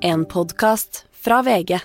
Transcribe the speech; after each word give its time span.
En 0.00 0.24
podkast 0.24 1.04
fra 1.12 1.42
VG. 1.42 1.78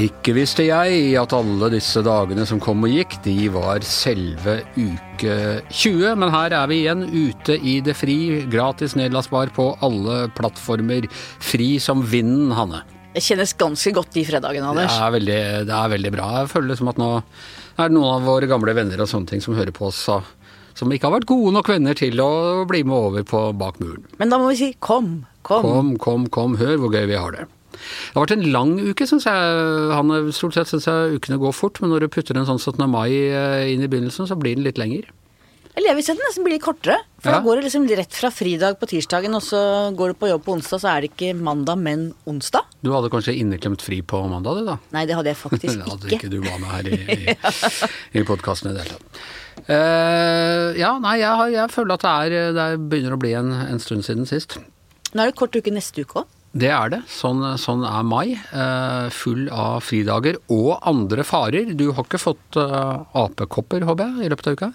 Ikke 0.00 0.32
visste 0.32 0.64
jeg 0.64 1.10
at 1.20 1.32
alle 1.36 1.68
disse 1.74 2.00
dagene 2.06 2.46
som 2.48 2.60
kom 2.62 2.86
og 2.86 2.92
gikk, 2.94 3.18
de 3.24 3.34
var 3.52 3.82
selve 3.84 4.60
uke 4.78 5.34
20. 5.68 6.14
Men 6.22 6.32
her 6.32 6.54
er 6.56 6.70
vi 6.70 6.78
igjen, 6.86 7.02
ute 7.10 7.58
i 7.58 7.74
det 7.84 7.96
fri. 7.98 8.16
Gratis 8.52 8.94
nedlastbar 8.96 9.52
på 9.56 9.66
alle 9.84 10.22
plattformer. 10.38 11.10
Fri 11.44 11.74
som 11.82 12.00
vinden, 12.06 12.54
Hanne. 12.56 12.80
Det 13.10 13.24
kjennes 13.26 13.52
ganske 13.58 13.90
godt 13.96 14.14
de 14.14 14.22
fredagene, 14.24 14.62
Det 14.70 14.70
Anders. 14.86 14.96
er 15.02 15.14
veldig, 15.18 15.40
det 15.68 15.76
er 15.82 15.92
veldig 15.96 16.12
bra. 16.14 16.28
Jeg 16.38 16.52
føler 16.54 16.70
liksom 16.72 16.92
at 16.94 17.00
nå 17.02 17.10
er 17.82 17.90
det 17.90 17.96
noen 17.96 18.18
av 18.18 18.28
våre 18.28 18.48
gamle 18.50 18.74
venner 18.76 19.02
og 19.02 19.10
sånne 19.10 19.30
ting 19.30 19.44
som 19.44 19.56
hører 19.58 19.74
på 19.76 19.88
oss, 19.88 20.02
som 20.78 20.92
ikke 20.92 21.08
har 21.08 21.18
vært 21.18 21.30
gode 21.30 21.54
nok 21.56 21.70
venner 21.72 21.96
til 21.98 22.20
å 22.24 22.66
bli 22.68 22.82
med 22.86 22.96
over 22.96 23.26
på 23.26 23.44
bak 23.60 23.80
muren. 23.82 24.04
Men 24.20 24.32
da 24.32 24.40
må 24.40 24.50
vi 24.52 24.60
si 24.60 24.70
kom, 24.78 25.24
kom. 25.46 25.66
Kom, 25.66 25.96
kom, 26.02 26.28
kom, 26.32 26.60
hør 26.60 26.78
hvor 26.80 26.94
gøy 26.94 27.08
vi 27.10 27.18
har 27.18 27.36
det. 27.36 27.48
Det 27.80 28.16
har 28.16 28.26
vært 28.26 28.36
en 28.36 28.50
lang 28.52 28.74
uke, 28.82 29.06
syns 29.08 29.26
jeg. 29.28 29.54
Han, 29.94 30.12
stort 30.36 30.56
sett 30.56 30.70
syns 30.70 30.88
jeg 30.88 31.20
ukene 31.20 31.40
går 31.40 31.54
fort, 31.56 31.80
men 31.80 31.92
når 31.92 32.04
du 32.04 32.12
putter 32.12 32.36
en 32.36 32.48
sånn 32.48 32.60
17. 32.60 32.84
mai 32.90 33.08
eh, 33.12 33.70
inn 33.72 33.84
i 33.84 33.88
begynnelsen, 33.90 34.28
så 34.28 34.36
blir 34.38 34.58
den 34.58 34.66
litt 34.66 34.80
lenger. 34.80 35.08
Den 35.76 35.96
nesten 35.96 36.44
blir 36.44 36.56
litt 36.56 36.64
kortere. 36.64 36.98
For 37.20 37.30
Ja. 37.30 37.38
da 37.38 37.44
går 37.44 37.60
det 37.60 37.64
liksom 37.70 37.86
rett 37.88 38.12
fra 38.12 38.30
fridag 38.30 38.78
på 38.80 38.88
tirsdagen, 38.88 39.34
og 39.34 39.42
så 39.42 39.94
går 39.94 40.08
du 40.08 40.14
på 40.14 40.28
jobb 40.28 40.44
på 40.44 40.54
onsdag, 40.56 40.80
så 40.80 40.88
er 40.96 41.00
det 41.02 41.10
ikke 41.12 41.34
mandag, 41.36 41.78
men 41.78 42.14
onsdag. 42.26 42.64
Du 42.82 42.90
hadde 42.92 43.10
kanskje 43.10 43.36
inneklemt 43.36 43.82
fri 43.82 44.00
på 44.02 44.28
mandag, 44.28 44.58
du 44.58 44.64
da? 44.66 44.78
Nei, 44.92 45.04
det 45.06 45.14
hadde 45.14 45.30
jeg 45.30 45.36
faktisk 45.36 45.76
ikke. 45.76 45.84
det 45.84 45.90
hadde 45.90 46.16
ikke 46.16 46.30
du 46.30 46.40
var 46.40 46.58
med 46.58 46.70
her 46.70 46.88
i, 46.88 46.98
i, 47.14 47.36
i 48.20 48.24
podkasten 48.24 48.70
i 48.70 48.74
det 48.74 48.86
hele 48.86 48.96
tatt. 48.96 49.22
Uh, 49.68 50.72
ja, 50.78 50.98
nei, 50.98 51.18
jeg, 51.20 51.28
har, 51.28 51.48
jeg 51.52 51.70
føler 51.70 51.94
at 51.94 52.02
det, 52.02 52.10
er, 52.10 52.52
det 52.56 52.66
er, 52.66 52.76
begynner 52.90 53.14
å 53.14 53.20
bli 53.20 53.32
en, 53.36 53.52
en 53.52 53.82
stund 53.82 54.06
siden 54.06 54.26
sist. 54.26 54.56
Nå 55.12 55.22
er 55.22 55.30
det 55.30 55.36
kort 55.38 55.54
uke 55.54 55.72
neste 55.74 56.02
uke 56.02 56.22
òg. 56.22 56.36
Det 56.50 56.70
er 56.74 56.88
det. 56.90 57.02
Sånn, 57.06 57.44
sånn 57.62 57.84
er 57.86 58.02
mai. 58.02 58.34
Uh, 58.50 59.06
full 59.14 59.46
av 59.54 59.84
fridager 59.86 60.40
og 60.50 60.80
andre 60.88 61.22
farer. 61.22 61.74
Du 61.78 61.92
har 61.92 62.06
ikke 62.06 62.18
fått 62.18 62.58
uh, 62.58 63.04
apekopper, 63.14 63.84
håper 63.86 64.08
jeg, 64.08 64.26
i 64.26 64.32
løpet 64.32 64.48
av 64.50 64.56
uka? 64.58 64.70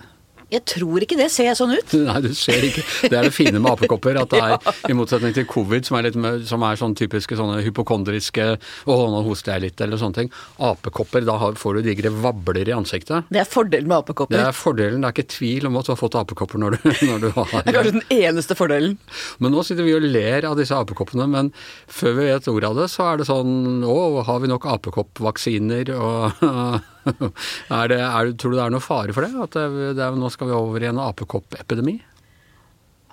Jeg 0.55 0.63
tror 0.71 1.03
ikke 1.03 1.17
det. 1.19 1.27
Ser 1.33 1.49
jeg 1.49 1.57
sånn 1.59 1.73
ut? 1.75 1.95
Nei, 2.05 2.17
du 2.23 2.29
ser 2.37 2.63
ikke. 2.63 2.83
Det 3.09 3.17
er 3.17 3.27
det 3.27 3.33
fine 3.35 3.59
med 3.59 3.71
apekopper. 3.73 4.19
At 4.21 4.31
det 4.31 4.41
er, 4.41 4.69
i 4.91 4.95
motsetning 4.97 5.35
til 5.35 5.47
covid, 5.49 5.87
som 5.87 5.99
er, 5.99 6.07
litt, 6.07 6.47
som 6.49 6.63
er 6.65 6.79
sånn 6.79 6.95
typiske 6.97 7.37
sånne 7.39 7.59
hypokondriske 7.65 8.47
Å, 8.55 8.95
nå 9.11 9.21
hoster 9.27 9.55
jeg 9.55 9.65
litt, 9.67 9.83
eller 9.83 9.99
sånne 10.01 10.21
ting. 10.21 10.31
Apekopper, 10.63 11.25
da 11.27 11.37
får 11.59 11.79
du 11.79 11.89
digre 11.89 12.13
vabler 12.23 12.71
i 12.71 12.75
ansiktet. 12.75 13.27
Det 13.33 13.43
er 13.43 13.49
fordelen 13.49 13.91
med 13.91 13.99
apekopper? 14.03 14.37
Det 14.37 14.47
er 14.47 14.55
fordelen. 14.55 15.03
Det 15.03 15.11
er 15.11 15.17
ikke 15.17 15.35
tvil 15.35 15.69
om 15.69 15.79
at 15.81 15.89
du 15.89 15.93
har 15.93 16.01
fått 16.01 16.19
apekopper 16.21 16.61
når 16.61 16.77
du, 16.77 16.89
når 17.09 17.23
du 17.25 17.29
Det 17.29 17.35
er 17.35 17.51
har 17.51 17.77
kanskje 17.79 17.95
den 17.99 18.07
eneste 18.21 18.57
fordelen. 18.57 18.97
Men 19.43 19.55
nå 19.55 19.65
sitter 19.67 19.87
vi 19.87 19.95
og 19.97 20.07
ler 20.07 20.47
av 20.49 20.57
disse 20.59 20.77
apekoppene, 20.77 21.27
men 21.31 21.51
før 21.91 22.19
vi 22.19 22.31
vet 22.31 22.51
ordet 22.51 22.71
av 22.71 22.81
det, 22.83 22.89
så 22.93 23.11
er 23.11 23.21
det 23.21 23.29
sånn 23.29 23.83
Å, 23.85 23.95
har 24.27 24.43
vi 24.43 24.51
nok 24.51 24.67
apekoppvaksiner? 24.75 25.91
Og 25.95 26.43
er 27.79 27.91
det, 27.91 28.01
er, 28.01 28.33
tror 28.39 28.53
du 28.53 28.57
det 28.57 28.65
er 28.65 28.73
noe 28.73 28.83
fare 28.83 29.15
for 29.15 29.25
det? 29.25 29.31
At 29.45 29.55
det, 29.57 29.95
det 29.97 30.03
er, 30.05 30.19
nå 30.19 30.29
skal 30.33 30.49
vi 30.49 30.57
over 30.57 30.83
i 30.83 30.89
en 30.89 31.01
apekoppepidemi? 31.01 31.97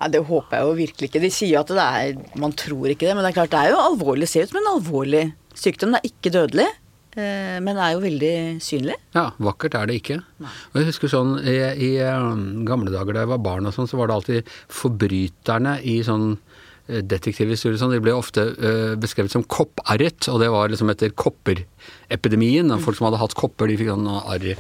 Ja, 0.03 0.09
Det 0.11 0.25
håper 0.27 0.59
jeg 0.59 0.67
jo 0.67 0.77
virkelig 0.81 1.11
ikke. 1.11 1.23
De 1.23 1.31
sier 1.31 1.55
jo 1.55 1.63
at 1.63 1.71
det 1.71 1.87
er 1.87 2.39
Man 2.41 2.55
tror 2.59 2.91
ikke 2.91 3.07
det, 3.07 3.15
men 3.15 3.23
det 3.25 3.33
er 3.33 3.41
klart 3.41 3.55
det 3.55 3.61
er 3.61 3.75
jo 3.75 3.83
alvorlig. 3.83 4.29
Ser 4.31 4.47
ut 4.47 4.55
som 4.55 4.63
en 4.63 4.73
alvorlig 4.75 5.27
sykdom. 5.55 5.95
Det 5.95 6.01
er 6.03 6.11
ikke 6.11 6.35
dødelig, 6.35 6.69
Men 7.15 7.65
men 7.69 7.77
er 7.77 7.91
jo 7.93 8.01
veldig 8.01 8.37
synlig. 8.65 8.95
Ja, 9.13 9.27
vakkert 9.37 9.75
er 9.77 9.87
det 9.87 9.99
ikke. 10.01 10.23
Og 10.41 10.79
jeg 10.81 10.89
husker 10.89 11.11
sånn 11.13 11.35
i, 11.45 11.59
i 11.77 11.91
um, 12.09 12.65
gamle 12.65 12.89
dager 12.89 13.13
da 13.13 13.27
jeg 13.27 13.33
var 13.35 13.43
barn 13.45 13.69
og 13.69 13.75
sånn, 13.77 13.91
så 13.91 13.99
var 14.01 14.09
det 14.09 14.17
alltid 14.17 14.55
forbryterne 14.73 15.75
i 15.85 15.99
sånn 16.07 16.31
eh, 16.33 16.52
detektivhistorie 17.01 17.81
sånn, 17.81 17.95
de 17.95 18.03
ble 18.05 18.15
ofte 18.15 18.45
eh, 18.53 18.95
beskrevet 19.01 19.33
som 19.33 19.45
kopparret, 19.45 20.29
og 20.29 20.41
det 20.43 20.51
var 20.53 20.73
liksom 20.73 20.93
etter 20.93 21.15
kopperepidemien. 21.17 22.73
Folk 22.85 22.99
som 22.99 23.09
hadde 23.09 23.23
hatt 23.23 23.37
kopper, 23.39 23.71
de 23.71 23.79
fikk 23.81 23.93
sånn 23.95 24.11
arr. 24.21 24.53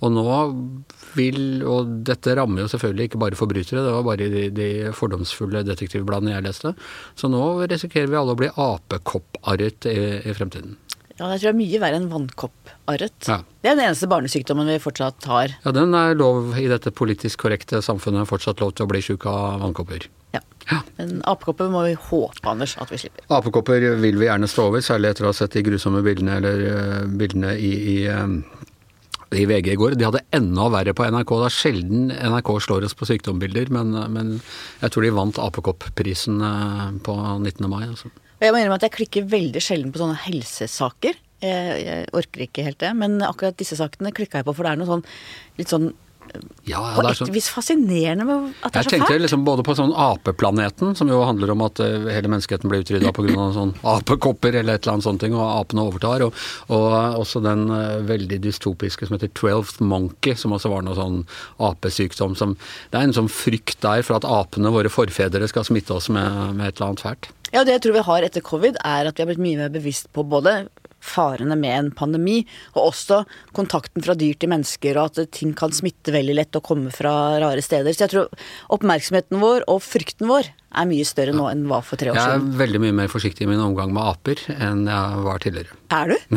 Og 0.00 0.14
nå 0.14 0.26
vil 1.10 1.64
Og 1.66 1.88
dette 2.06 2.36
rammer 2.38 2.62
jo 2.62 2.70
selvfølgelig 2.70 3.08
ikke 3.08 3.20
bare 3.20 3.38
forbrytere, 3.38 3.82
det 3.82 3.94
var 3.96 4.04
bare 4.06 4.28
de, 4.30 4.44
de 4.54 4.68
fordomsfulle 4.94 5.64
detektivbladene 5.66 6.36
jeg 6.36 6.46
leste. 6.46 6.72
Så 7.18 7.28
nå 7.32 7.42
risikerer 7.64 8.06
vi 8.12 8.20
alle 8.20 8.36
å 8.36 8.38
bli 8.38 8.52
apekopparret 8.54 9.90
i, 9.90 9.98
i 10.30 10.36
fremtiden. 10.36 10.78
Ja, 11.20 11.28
jeg 11.34 11.42
tror 11.42 11.50
det 11.50 11.52
er 11.52 11.58
mye 11.58 11.80
verre 11.82 11.98
enn 12.00 12.08
vannkopparret. 12.08 13.26
Ja. 13.28 13.42
Det 13.60 13.68
er 13.68 13.76
den 13.76 13.90
eneste 13.90 14.08
barnesykdommen 14.08 14.70
vi 14.70 14.78
fortsatt 14.80 15.26
har. 15.28 15.52
Ja, 15.66 15.74
den 15.76 15.92
er 15.98 16.16
lov 16.16 16.54
i 16.56 16.64
dette 16.70 16.94
politisk 16.96 17.42
korrekte 17.44 17.82
samfunnet 17.84 18.30
fortsatt 18.30 18.62
lov 18.64 18.72
til 18.72 18.86
å 18.86 18.92
bli 18.94 19.02
sjuk 19.04 19.26
av 19.28 19.60
vannkopper. 19.60 20.06
Men 20.98 21.20
apekopper 21.28 21.70
må 21.72 21.82
vi 21.86 21.96
håpe, 21.98 22.42
Anders, 22.48 22.76
at 22.80 22.92
vi 22.92 23.00
slipper. 23.02 23.26
Apekopper 23.32 23.84
vil 24.02 24.18
vi 24.20 24.28
gjerne 24.28 24.48
stå 24.50 24.68
over, 24.70 24.84
særlig 24.84 25.12
etter 25.12 25.26
å 25.26 25.32
ha 25.32 25.36
sett 25.36 25.56
de 25.56 25.64
grusomme 25.66 26.02
bildene, 26.06 26.38
eller 26.40 26.66
eh, 26.70 27.06
bildene 27.20 27.54
i, 27.58 27.70
i, 27.94 27.96
eh, 28.10 29.38
i 29.40 29.46
VG 29.50 29.72
i 29.74 29.78
går. 29.80 29.96
De 29.98 30.06
hadde 30.08 30.24
enda 30.36 30.68
verre 30.72 30.94
på 30.96 31.06
NRK. 31.06 31.32
Det 31.42 31.48
er 31.48 31.56
sjelden 31.56 32.12
NRK 32.14 32.52
slår 32.66 32.86
oss 32.88 32.96
på 32.98 33.08
sykdombilder, 33.10 33.72
men, 33.74 33.96
men 34.14 34.36
jeg 34.82 34.94
tror 34.94 35.06
de 35.06 35.14
vant 35.16 35.42
Apekopp-prisen 35.48 36.44
eh, 36.50 36.84
på 37.06 37.16
19. 37.16 37.66
mai. 37.70 37.84
Altså. 37.88 38.12
Jeg 38.40 38.54
må 38.54 38.60
innrømme 38.60 38.78
at 38.80 38.86
jeg 38.88 38.96
klikker 39.00 39.26
veldig 39.32 39.64
sjelden 39.64 39.90
på 39.94 40.02
sånne 40.02 40.20
helsesaker. 40.26 41.18
Jeg, 41.40 41.80
jeg 41.86 42.06
orker 42.16 42.44
ikke 42.46 42.68
helt 42.68 42.80
det. 42.82 42.92
Men 43.00 43.18
akkurat 43.24 43.58
disse 43.58 43.78
sakene 43.80 44.14
klikka 44.16 44.40
jeg 44.40 44.48
på, 44.48 44.54
for 44.56 44.66
det 44.66 44.74
er 44.74 44.80
noe 44.80 44.92
sånn 44.94 45.04
litt 45.58 45.72
sånn 45.72 45.90
Ja, 46.68 46.78
ja, 46.78 46.94
på 46.96 47.02
et 47.08 47.16
sånn. 47.18 47.32
vis 47.34 47.48
fascinerende 47.50 48.36
at 48.62 48.72
det 48.72 48.76
Jeg 48.76 48.80
er 48.80 48.86
så 48.86 48.90
tenkte 48.94 49.12
fælt. 49.14 49.22
liksom 49.24 49.44
både 49.44 49.64
på 49.66 49.74
sånn 49.78 49.92
apeplaneten, 49.96 50.94
som 50.96 51.08
jo 51.08 51.22
handler 51.24 51.50
om 51.54 51.62
at 51.66 51.80
eh, 51.80 52.06
hele 52.14 52.30
menneskeheten 52.30 52.70
ble 52.70 52.82
utrydda 52.84 53.12
pga. 53.16 53.48
sånn 53.56 53.74
apekopper 53.82 54.54
eller 54.60 54.74
et 54.78 54.84
eller 54.86 54.98
annet 54.98 55.08
sånt, 55.08 55.24
og 55.30 55.40
apene 55.46 55.86
overtar. 55.88 56.22
Og, 56.28 56.34
og 56.68 57.18
også 57.22 57.42
den 57.44 57.66
eh, 57.74 57.98
veldig 58.06 58.40
dystopiske 58.44 59.08
som 59.08 59.16
heter 59.18 59.32
Twelfth 59.34 59.82
Monkey, 59.82 60.34
som 60.38 60.52
også 60.56 60.70
var 60.72 60.82
noe 60.86 60.94
sånn 60.98 61.24
apesykdom 61.58 62.36
som 62.36 62.56
Det 62.90 62.98
er 62.98 63.08
en 63.08 63.16
sånn 63.16 63.28
frykt 63.30 63.80
der 63.82 64.02
for 64.06 64.16
at 64.20 64.24
apene, 64.28 64.70
våre 64.74 64.90
forfedre, 64.92 65.48
skal 65.50 65.64
smitte 65.66 65.94
oss 65.96 66.08
med, 66.12 66.54
med 66.56 66.68
et 66.68 66.76
eller 66.80 66.92
annet 66.92 67.04
fælt. 67.04 67.30
Ja, 67.52 67.64
det 67.66 67.72
jeg 67.74 67.82
tror 67.82 67.96
vi 67.98 68.02
har 68.06 68.22
etter 68.22 68.44
covid, 68.46 68.76
er 68.86 69.08
at 69.10 69.16
vi 69.18 69.24
har 69.24 69.30
blitt 69.32 69.42
mye 69.42 69.58
mer 69.58 69.72
bevisst 69.74 70.06
på 70.14 70.22
både 70.22 70.68
farene 71.00 71.58
med 71.58 71.74
en 71.74 71.90
pandemi, 71.96 72.38
og 72.76 72.92
også 72.92 73.22
kontakten 73.56 74.04
fra 74.04 74.14
dyr 74.18 74.38
til 74.38 74.52
mennesker, 74.52 75.00
og 75.00 75.10
at 75.10 75.34
ting 75.36 75.56
kan 75.58 75.74
smitte 75.74 76.14
veldig 76.14 76.38
lett 76.38 76.58
og 76.60 76.66
komme 76.70 76.94
fra 76.94 77.12
rare 77.42 77.64
steder. 77.64 77.96
Så 77.96 78.06
jeg 78.06 78.14
tror 78.14 78.48
oppmerksomheten 78.76 79.42
vår 79.42 79.66
og 79.70 79.82
frykten 79.84 80.30
vår 80.30 80.52
er 80.70 80.86
mye 80.86 81.06
større 81.08 81.34
nå 81.34 81.48
enn 81.50 81.64
hva 81.66 81.80
var 81.80 81.86
for 81.86 82.00
tre 82.00 82.12
år 82.12 82.18
siden. 82.18 82.46
Jeg 82.46 82.54
er 82.54 82.60
veldig 82.60 82.82
mye 82.84 82.96
mer 83.02 83.10
forsiktig 83.12 83.46
i 83.46 83.50
min 83.50 83.62
omgang 83.62 83.94
med 83.94 84.04
aper 84.04 84.42
enn 84.58 84.84
jeg 84.90 85.24
var 85.26 85.42
tidligere. 85.42 85.78
Er 85.96 86.12
du? 86.12 86.16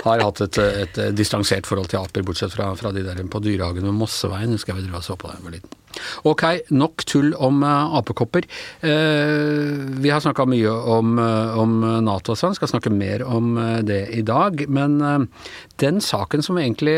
Nei, 0.00 0.14
jeg 0.16 0.22
har 0.22 0.24
hatt 0.24 0.40
et, 0.46 0.58
et 0.86 1.00
distansert 1.12 1.68
forhold 1.68 1.90
til 1.92 2.00
aper, 2.00 2.24
bortsett 2.24 2.54
fra, 2.54 2.70
fra 2.78 2.94
de 2.96 3.04
der 3.04 3.20
på 3.28 3.42
Dyrehagen 3.44 3.84
ved 3.84 3.96
Mosseveien. 3.98 4.54
Husker 4.56 4.72
jeg 4.72 4.80
vi 4.80 4.88
dro 4.88 5.00
og 5.02 5.04
så 5.04 5.18
på 5.20 5.28
da 5.28 5.36
jeg 5.36 5.46
var 5.48 5.56
liten. 5.58 5.79
Ok, 6.28 6.44
nok 6.70 7.04
tull 7.08 7.32
om 7.40 7.62
eh, 7.66 7.94
apekopper. 7.98 8.46
Eh, 8.86 9.70
vi 10.00 10.12
har 10.12 10.22
snakka 10.22 10.46
mye 10.48 10.70
om, 10.70 11.18
eh, 11.18 11.58
om 11.58 11.78
Nato 12.06 12.34
og 12.34 12.40
sånn, 12.40 12.56
skal 12.56 12.70
snakke 12.70 12.92
mer 12.94 13.24
om 13.26 13.54
det 13.86 14.02
i 14.14 14.22
dag. 14.26 14.64
Men 14.70 14.98
den 15.80 16.00
saken 16.04 16.44
som 16.44 16.58
egentlig 16.60 16.96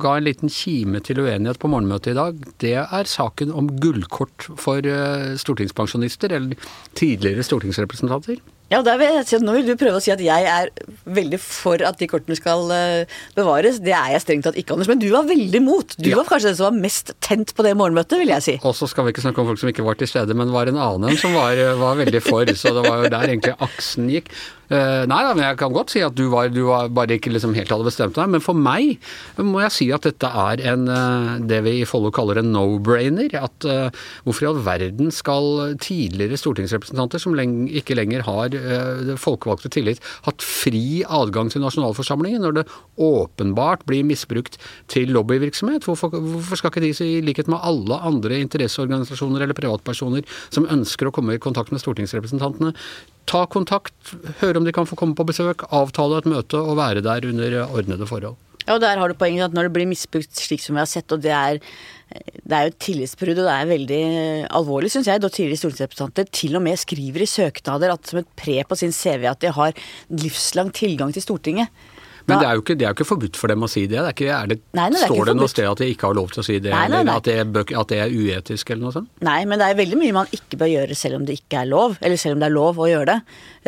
ga 0.00 0.16
en 0.16 0.26
liten 0.26 0.52
kime 0.52 1.00
til 1.04 1.22
uenighet 1.24 1.60
på 1.62 1.70
morgenmøtet 1.72 2.12
i 2.12 2.18
dag, 2.18 2.42
det 2.62 2.76
er 2.84 3.10
saken 3.10 3.54
om 3.54 3.70
gullkort 3.80 4.48
for 4.60 4.84
stortingspensjonister, 5.40 6.34
eller 6.34 6.74
tidligere 6.98 7.46
stortingsrepresentanter. 7.46 8.42
Ja, 8.72 8.80
der 8.82 8.96
vil 8.98 9.10
jeg 9.12 9.26
si 9.28 9.36
at 9.36 9.42
Nå 9.44 9.52
vil 9.58 9.66
du 9.68 9.74
prøve 9.78 9.98
å 9.98 10.02
si 10.02 10.10
at 10.10 10.22
jeg 10.24 10.46
er 10.48 10.70
veldig 11.14 11.38
for 11.42 11.82
at 11.84 11.98
de 12.00 12.08
kortene 12.10 12.34
skal 12.38 12.64
eh, 12.74 13.10
bevares. 13.36 13.76
Det 13.84 13.92
er 13.94 14.14
jeg 14.14 14.22
strengt 14.24 14.46
tatt 14.48 14.56
ikke, 14.58 14.72
Anders. 14.74 14.88
Men 14.90 15.02
du 15.02 15.06
var 15.12 15.28
veldig 15.28 15.60
mot. 15.62 15.94
Du 16.00 16.08
Ja. 16.10 16.16
var 16.16 16.24
kanskje 16.30 16.50
den 16.50 16.56
som 16.56 16.70
var 16.70 16.80
mest 16.80 17.12
tent 17.20 17.52
på 17.54 17.62
det 17.66 17.74
morgenmøtet, 17.76 18.16
vil 18.22 18.32
jeg 18.32 18.42
si. 18.46 18.56
Og 18.64 18.74
så 18.74 18.88
skal 18.90 19.04
vi 19.04 19.12
ikke 19.12 19.22
snakke 19.26 19.42
om 19.44 19.50
folk 19.52 19.60
som 19.60 19.68
ikke 19.70 19.84
var 19.84 20.00
til 20.00 20.08
stede, 20.10 20.34
men 20.34 20.50
var 20.54 20.66
en 20.72 20.80
annen 20.80 21.10
en 21.12 21.20
som 21.20 21.36
var, 21.36 21.60
var 21.76 22.00
veldig 22.00 22.22
for. 22.24 22.44
Så 22.56 22.72
det 22.74 22.88
var 22.88 23.04
jo 23.04 23.12
der 23.12 23.28
egentlig 23.34 23.54
aksen 23.68 24.08
gikk. 24.10 24.32
Eh, 24.72 25.04
nei 25.10 25.20
da, 25.26 25.32
men 25.36 25.44
jeg 25.44 25.58
kan 25.60 25.74
godt 25.74 25.92
si 25.92 26.00
at 26.04 26.14
du, 26.16 26.24
var, 26.32 26.48
du 26.52 26.62
var 26.68 26.88
bare 26.94 27.18
ikke 27.18 27.32
liksom 27.34 27.54
helt 27.56 27.72
hadde 27.72 27.86
bestemt 27.86 28.16
deg. 28.16 28.30
Men 28.32 28.44
for 28.44 28.56
meg 28.56 28.96
må 29.36 29.60
jeg 29.64 29.74
si 29.76 29.88
at 29.94 30.06
dette 30.08 30.28
er 30.28 30.62
en, 30.72 30.86
uh, 30.88 31.34
det 31.44 31.60
vi 31.66 31.76
i 31.82 31.88
Follo 31.88 32.12
kaller 32.14 32.40
en 32.40 32.52
no-brainer. 32.54 33.34
At 33.36 33.68
uh, 33.68 33.88
hvorfor 34.24 34.46
i 34.46 34.50
all 34.50 34.60
verden 34.64 35.12
skal 35.14 35.76
tidligere 35.82 36.40
stortingsrepresentanter 36.40 37.22
som 37.22 37.36
leng 37.36 37.64
ikke 37.68 37.96
lenger 37.98 38.24
har 38.26 38.54
folkevalgte 39.20 39.70
tillit, 39.72 40.00
hatt 40.26 40.42
fri 40.44 41.02
adgang 41.04 41.50
til 41.52 41.62
nasjonalforsamlingen 41.64 42.42
når 42.44 42.56
det 42.58 42.64
åpenbart 43.00 43.84
blir 43.88 44.06
misbrukt 44.06 44.58
til 44.92 45.12
lobbyvirksomhet? 45.14 45.86
Hvorfor, 45.88 46.14
hvorfor 46.14 46.60
skal 46.60 46.72
ikke 46.72 46.84
de, 46.84 46.92
i 47.04 47.24
likhet 47.24 47.50
med 47.50 47.62
alle 47.64 47.98
andre 48.06 48.40
interesseorganisasjoner 48.44 49.44
eller 49.44 49.58
privatpersoner 49.58 50.24
som 50.54 50.68
ønsker 50.70 51.08
å 51.08 51.14
komme 51.14 51.36
i 51.36 51.42
kontakt 51.42 51.72
med 51.74 51.82
stortingsrepresentantene, 51.82 52.74
ta 53.30 53.44
kontakt, 53.50 53.94
høre 54.40 54.60
om 54.60 54.66
de 54.66 54.74
kan 54.74 54.88
få 54.88 54.98
komme 55.00 55.16
på 55.18 55.26
besøk, 55.28 55.66
avtale 55.74 56.20
et 56.20 56.30
møte 56.30 56.60
og 56.60 56.78
være 56.80 57.04
der 57.04 57.28
under 57.30 57.60
ordnede 57.66 58.08
forhold? 58.08 58.40
Ja, 58.64 58.76
og 58.76 58.80
der 58.80 58.96
har 58.96 59.12
du 59.12 59.16
poenget 59.20 59.44
at 59.44 59.56
når 59.56 59.68
det 59.68 59.74
blir 59.74 59.88
misbrukt 59.88 60.40
slik 60.40 60.62
som 60.64 60.76
vi 60.76 60.80
har 60.80 60.88
sett, 60.88 61.12
og 61.12 61.20
det 61.20 61.32
er, 61.36 61.58
det 62.40 62.54
er 62.56 62.64
jo 62.64 62.72
et 62.72 62.78
tillitsbrudd, 62.80 63.36
og 63.42 63.48
det 63.48 63.56
er 63.56 63.68
veldig 63.68 64.04
alvorlig, 64.56 64.92
syns 64.94 65.10
jeg, 65.10 65.20
da 65.20 65.28
tidligere 65.28 65.60
stortingsrepresentanter 65.60 66.30
til 66.32 66.56
og 66.56 66.64
med 66.64 66.80
skriver 66.80 67.26
i 67.26 67.28
søknader 67.28 67.92
at 67.92 68.08
som 68.08 68.22
et 68.22 68.30
pre 68.40 68.56
på 68.64 68.78
sin 68.80 68.94
CV 68.96 69.28
at 69.28 69.44
de 69.44 69.52
har 69.52 69.76
livslang 70.08 70.72
tilgang 70.72 71.12
til 71.12 71.26
Stortinget. 71.26 71.68
Men 72.24 72.40
det 72.40 72.46
er, 72.48 72.60
ikke, 72.62 72.74
det 72.80 72.86
er 72.86 72.92
jo 72.92 72.96
ikke 72.96 73.06
forbudt 73.08 73.36
for 73.36 73.52
dem 73.52 73.64
å 73.66 73.68
si 73.68 73.82
det. 73.84 73.98
det, 73.98 74.04
er 74.08 74.14
ikke, 74.14 74.28
er 74.32 74.46
det, 74.48 74.56
Nei, 74.78 74.86
nei, 74.94 75.00
står 75.04 75.26
det 75.28 75.34
noe 75.36 75.48
sted 75.52 75.66
at 75.68 75.80
de 75.82 75.88
ikke 75.92 76.06
har 76.08 76.16
lov 76.16 76.30
til 76.32 76.40
å 76.40 76.44
si 76.46 76.54
det, 76.64 76.70
Nei, 76.72 76.86
nei, 76.88 77.00
eller 77.02 77.18
at 77.20 77.26
det, 77.28 77.34
er, 77.42 77.74
at 77.82 77.90
det 77.92 77.98
er 78.00 78.14
uetisk 78.14 78.70
eller 78.72 78.82
noe 78.86 78.94
sånt? 78.94 79.10
Nei, 79.28 79.36
men 79.50 79.60
det 79.60 79.66
er 79.68 79.76
veldig 79.82 79.98
mye 80.00 80.14
man 80.16 80.32
ikke 80.32 80.56
bør 80.62 80.70
gjøre 80.72 80.96
selv 80.96 81.18
om 81.18 81.26
det 81.28 81.36
ikke 81.42 81.60
er 81.60 81.68
lov, 81.68 81.98
eller 82.00 82.20
selv 82.22 82.38
om 82.38 82.40
det 82.40 82.48
er 82.48 82.54
lov 82.56 82.80
å 82.80 82.88
gjøre 82.88 83.10
det. 83.12 83.18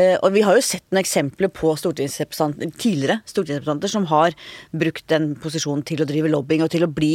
Eh, 0.01 0.15
Og 0.23 0.33
vi 0.33 0.47
har 0.49 0.57
jo 0.57 0.65
sett 0.65 0.87
noen 0.89 1.03
eksempler 1.03 1.53
på 1.53 1.75
stortingsrepresentanter, 1.83 2.73
tidligere 2.81 3.19
stortingsrepresentanter 3.29 3.93
som 3.93 4.09
har 4.15 4.39
brukt 4.73 5.05
den 5.13 5.35
posisjonen 5.45 5.85
til 5.85 6.01
å 6.01 6.09
drive 6.09 6.33
lobbying 6.33 6.65
og 6.65 6.73
til 6.73 6.89
å 6.89 6.91
bli 6.93 7.13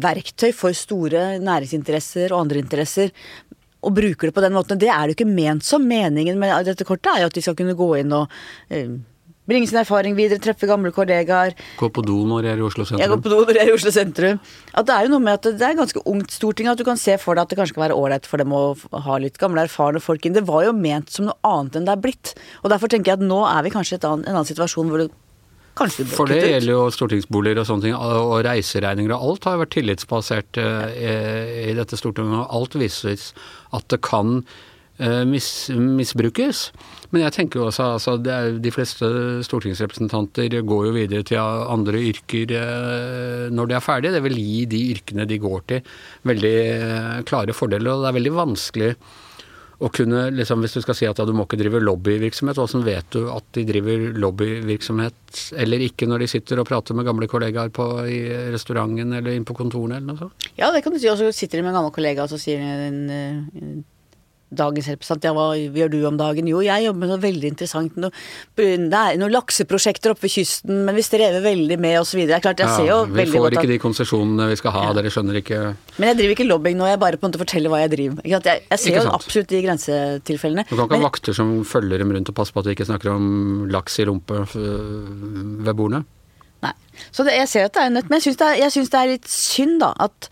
verktøy 0.00 0.50
for 0.56 0.72
store 0.76 1.36
næringsinteresser 1.44 2.32
og 2.32 2.46
andre 2.46 2.64
interesser. 2.64 3.12
Og 3.80 3.94
bruker 3.96 4.28
det 4.28 4.34
på 4.36 4.42
den 4.44 4.52
måten. 4.52 4.76
Det 4.80 4.90
er 4.92 5.06
det 5.08 5.14
jo 5.14 5.20
ikke 5.22 5.32
ment 5.32 5.64
som. 5.64 5.86
Meningen 5.88 6.36
med 6.40 6.66
dette 6.68 6.84
kortet 6.84 7.14
er 7.14 7.22
jo 7.22 7.30
at 7.30 7.36
de 7.38 7.44
skal 7.44 7.56
kunne 7.56 7.76
gå 7.78 7.86
inn 8.02 8.12
og 8.12 8.28
eh, 8.68 8.90
bringe 9.50 9.68
sin 9.70 9.80
erfaring 9.82 10.16
videre, 10.18 10.40
treffe 10.42 10.68
gamle 10.70 10.92
kollegaer, 10.94 11.56
Gå 11.80 11.90
på 11.92 12.04
do 12.06 12.20
når 12.30 12.46
jeg 12.48 12.56
er 12.56 12.62
i 12.62 12.66
Oslo 12.66 12.86
sentrum. 12.86 13.02
jeg 13.02 13.12
går 13.12 13.22
på 13.26 13.32
do 13.34 13.40
når 13.44 13.58
jeg 13.58 13.66
er 13.66 13.72
i 13.72 13.76
Oslo 13.76 13.94
sentrum. 13.94 14.40
At 14.72 14.88
det 14.88 14.96
er 14.96 15.06
jo 15.06 15.12
noe 15.14 15.24
med 15.26 15.38
at 15.40 15.48
det 15.60 15.66
er 15.66 15.78
ganske 15.78 16.02
ungt 16.08 16.34
storting, 16.34 16.70
at 16.70 16.78
du 16.80 16.86
kan 16.86 17.00
se 17.00 17.16
for 17.20 17.34
deg 17.36 17.44
at 17.44 17.52
det 17.52 17.58
kanskje 17.60 17.76
kan 17.76 17.86
være 17.88 17.98
ålreit 17.98 18.28
for 18.30 18.42
dem 18.42 18.54
å 18.54 18.62
ha 19.06 19.18
litt 19.22 19.38
gamle, 19.42 19.66
erfarne 19.66 20.02
folk 20.02 20.24
inn. 20.26 20.36
Det 20.36 20.46
var 20.48 20.64
jo 20.68 20.76
ment 20.76 21.10
som 21.10 21.28
noe 21.28 21.36
annet 21.46 21.76
enn 21.80 21.88
det 21.88 21.96
er 21.96 22.04
blitt. 22.04 22.34
Og 22.62 22.70
derfor 22.72 22.92
tenker 22.92 23.12
jeg 23.12 23.20
at 23.20 23.26
nå 23.26 23.40
er 23.48 23.66
vi 23.66 23.74
kanskje 23.74 23.98
i 23.98 24.00
en 24.06 24.24
annen 24.30 24.48
situasjon 24.48 24.90
hvor 24.92 25.04
det 25.04 25.10
For 25.80 26.28
det 26.28 26.40
gjelder 26.44 26.72
jo 26.74 26.80
stortingsboliger 26.92 27.62
og 27.62 27.68
sånne 27.68 27.86
ting, 27.86 27.94
og 27.96 28.40
reiseregninger 28.44 29.14
og 29.16 29.28
alt 29.30 29.46
har 29.48 29.54
jo 29.56 29.62
vært 29.62 29.74
tillitsbasert 29.78 30.58
eh, 30.60 31.70
i 31.70 31.76
dette 31.78 31.96
Stortinget, 31.96 32.42
og 32.42 32.58
alt 32.58 32.76
vises 32.80 33.30
at 33.72 33.86
det 33.88 34.00
kan 34.04 34.42
eh, 34.98 35.22
mis, 35.24 35.70
misbrukes. 35.72 36.66
Men 37.10 37.24
jeg 37.24 37.34
tenker 37.34 37.60
jo 37.60 37.68
også 37.68 37.86
altså, 37.96 38.16
er, 38.30 38.58
de 38.62 38.74
fleste 38.74 39.06
stortingsrepresentanter 39.46 40.60
går 40.66 40.84
jo 40.86 40.92
videre 40.94 41.26
til 41.26 41.40
andre 41.40 42.02
yrker 42.10 42.54
eh, 42.58 43.48
når 43.50 43.70
de 43.70 43.76
er 43.78 43.84
ferdige. 43.84 44.14
Det 44.14 44.22
vil 44.28 44.38
gi 44.38 44.60
de 44.70 44.84
yrkene 44.94 45.26
de 45.26 45.40
går 45.42 45.64
til, 45.72 45.96
veldig 46.30 46.54
eh, 46.60 47.18
klare 47.26 47.56
fordeler. 47.56 47.90
Og 47.90 48.04
det 48.04 48.12
er 48.12 48.18
veldig 48.20 48.36
vanskelig 48.38 48.92
å 49.80 49.88
kunne, 49.88 50.26
liksom, 50.36 50.60
Hvis 50.60 50.74
du 50.76 50.82
skal 50.84 50.96
si 50.98 51.06
at 51.08 51.18
ja, 51.18 51.24
du 51.24 51.32
må 51.32 51.46
ikke 51.46 51.58
drive 51.60 51.80
lobbyvirksomhet, 51.80 52.58
hvordan 52.60 52.82
vet 52.84 53.14
du 53.16 53.22
at 53.32 53.46
de 53.56 53.64
driver 53.64 54.10
lobbyvirksomhet 54.20 55.38
eller 55.62 55.86
ikke 55.86 56.08
når 56.10 56.24
de 56.24 56.28
sitter 56.34 56.60
og 56.60 56.68
prater 56.68 56.96
med 56.96 57.08
gamle 57.08 57.28
kollegaer 57.30 57.72
på, 57.72 57.86
i 58.04 58.18
restauranten 58.52 59.16
eller 59.16 59.32
inn 59.32 59.46
på 59.48 59.56
kontorene 59.56 59.96
eller 59.96 60.12
noe 60.12 60.20
sånt? 60.26 60.50
Ja, 60.60 60.68
det 60.74 60.84
kan 60.84 60.92
du 60.92 61.00
si. 61.00 61.08
Og 61.08 61.16
så 61.16 61.32
sitter 61.32 61.58
de 61.58 61.64
med 61.64 61.72
en 61.72 61.80
gammel 61.80 61.96
kollega, 61.96 62.28
og 62.28 62.34
så 62.34 62.38
sier 62.40 62.60
eh, 62.60 63.72
dagens 64.50 64.88
representant 64.90 65.26
ja, 65.28 65.32
hva 65.36 65.46
gjør 65.56 65.90
du 65.92 65.98
om 66.08 66.16
dagen? 66.20 66.48
Jo, 66.50 66.60
jeg 66.64 66.86
jobber 66.86 67.00
med 67.04 67.12
noe 67.12 67.22
veldig 67.22 67.50
interessant. 67.52 67.96
Noe, 68.00 68.10
det 68.58 68.90
er 69.00 69.18
noen 69.20 69.34
lakseprosjekter 69.34 70.14
oppe 70.14 70.26
ved 70.26 70.34
kysten, 70.34 70.82
men 70.86 70.98
vi 70.98 71.04
strever 71.06 71.42
veldig 71.44 71.78
med 71.80 71.98
osv. 72.00 72.22
Det 72.26 72.36
er 72.36 72.44
klart, 72.44 72.62
jeg 72.62 72.74
ser 72.74 72.88
jo 72.88 72.98
Ja, 73.00 73.08
vi 73.08 73.20
veldig 73.22 73.34
får 73.36 73.44
godt 73.46 73.56
at 73.56 73.58
ikke 73.62 73.72
de 73.72 73.80
konsesjonene 73.86 74.48
vi 74.50 74.58
skal 74.60 74.76
ha, 74.76 74.84
dere 74.98 75.12
skjønner 75.14 75.40
ikke 75.40 75.60
Men 75.98 76.08
jeg 76.10 76.20
driver 76.20 76.36
ikke 76.36 76.48
lobbying 76.50 76.78
nå, 76.80 76.88
jeg 76.90 77.02
bare 77.02 77.20
på 77.20 77.26
en 77.26 77.32
måte 77.32 77.42
forteller 77.44 77.72
hva 77.72 77.82
jeg 77.84 77.94
driver. 77.96 78.18
med. 78.20 78.30
Jeg, 78.30 78.62
jeg 78.70 78.78
ser 78.84 78.96
jo 79.00 79.16
absolutt 79.16 79.50
de 79.54 79.62
grensetilfellene. 79.66 80.66
Du 80.68 80.74
kan 80.76 80.84
ikke 80.86 80.96
Men- 80.96 81.04
ha 81.04 81.08
vakter 81.10 81.36
som 81.36 81.52
følger 81.64 81.98
dem 82.02 82.14
rundt 82.16 82.28
og 82.28 82.34
passer 82.34 82.52
på 82.56 82.60
at 82.64 82.70
de 82.70 82.74
ikke 82.76 82.88
snakker 82.90 83.12
om 83.14 83.68
laks 83.70 83.98
i 84.00 84.08
rumpe 84.10 84.44
ved 84.54 85.74
bordene. 85.76 86.04
Nei. 86.64 86.72
Så 87.10 87.24
det, 87.24 87.36
jeg 87.38 87.48
ser 87.48 87.68
at 87.68 87.76
det 87.76 87.84
er 87.86 87.94
nødt, 87.94 88.10
men 88.10 88.18
jeg 88.20 88.26
syns 88.28 88.40
det, 88.40 88.90
det 88.92 88.98
er 89.00 89.12
litt 89.14 89.28
synd, 89.32 89.78
da, 89.80 89.92
at, 90.04 90.28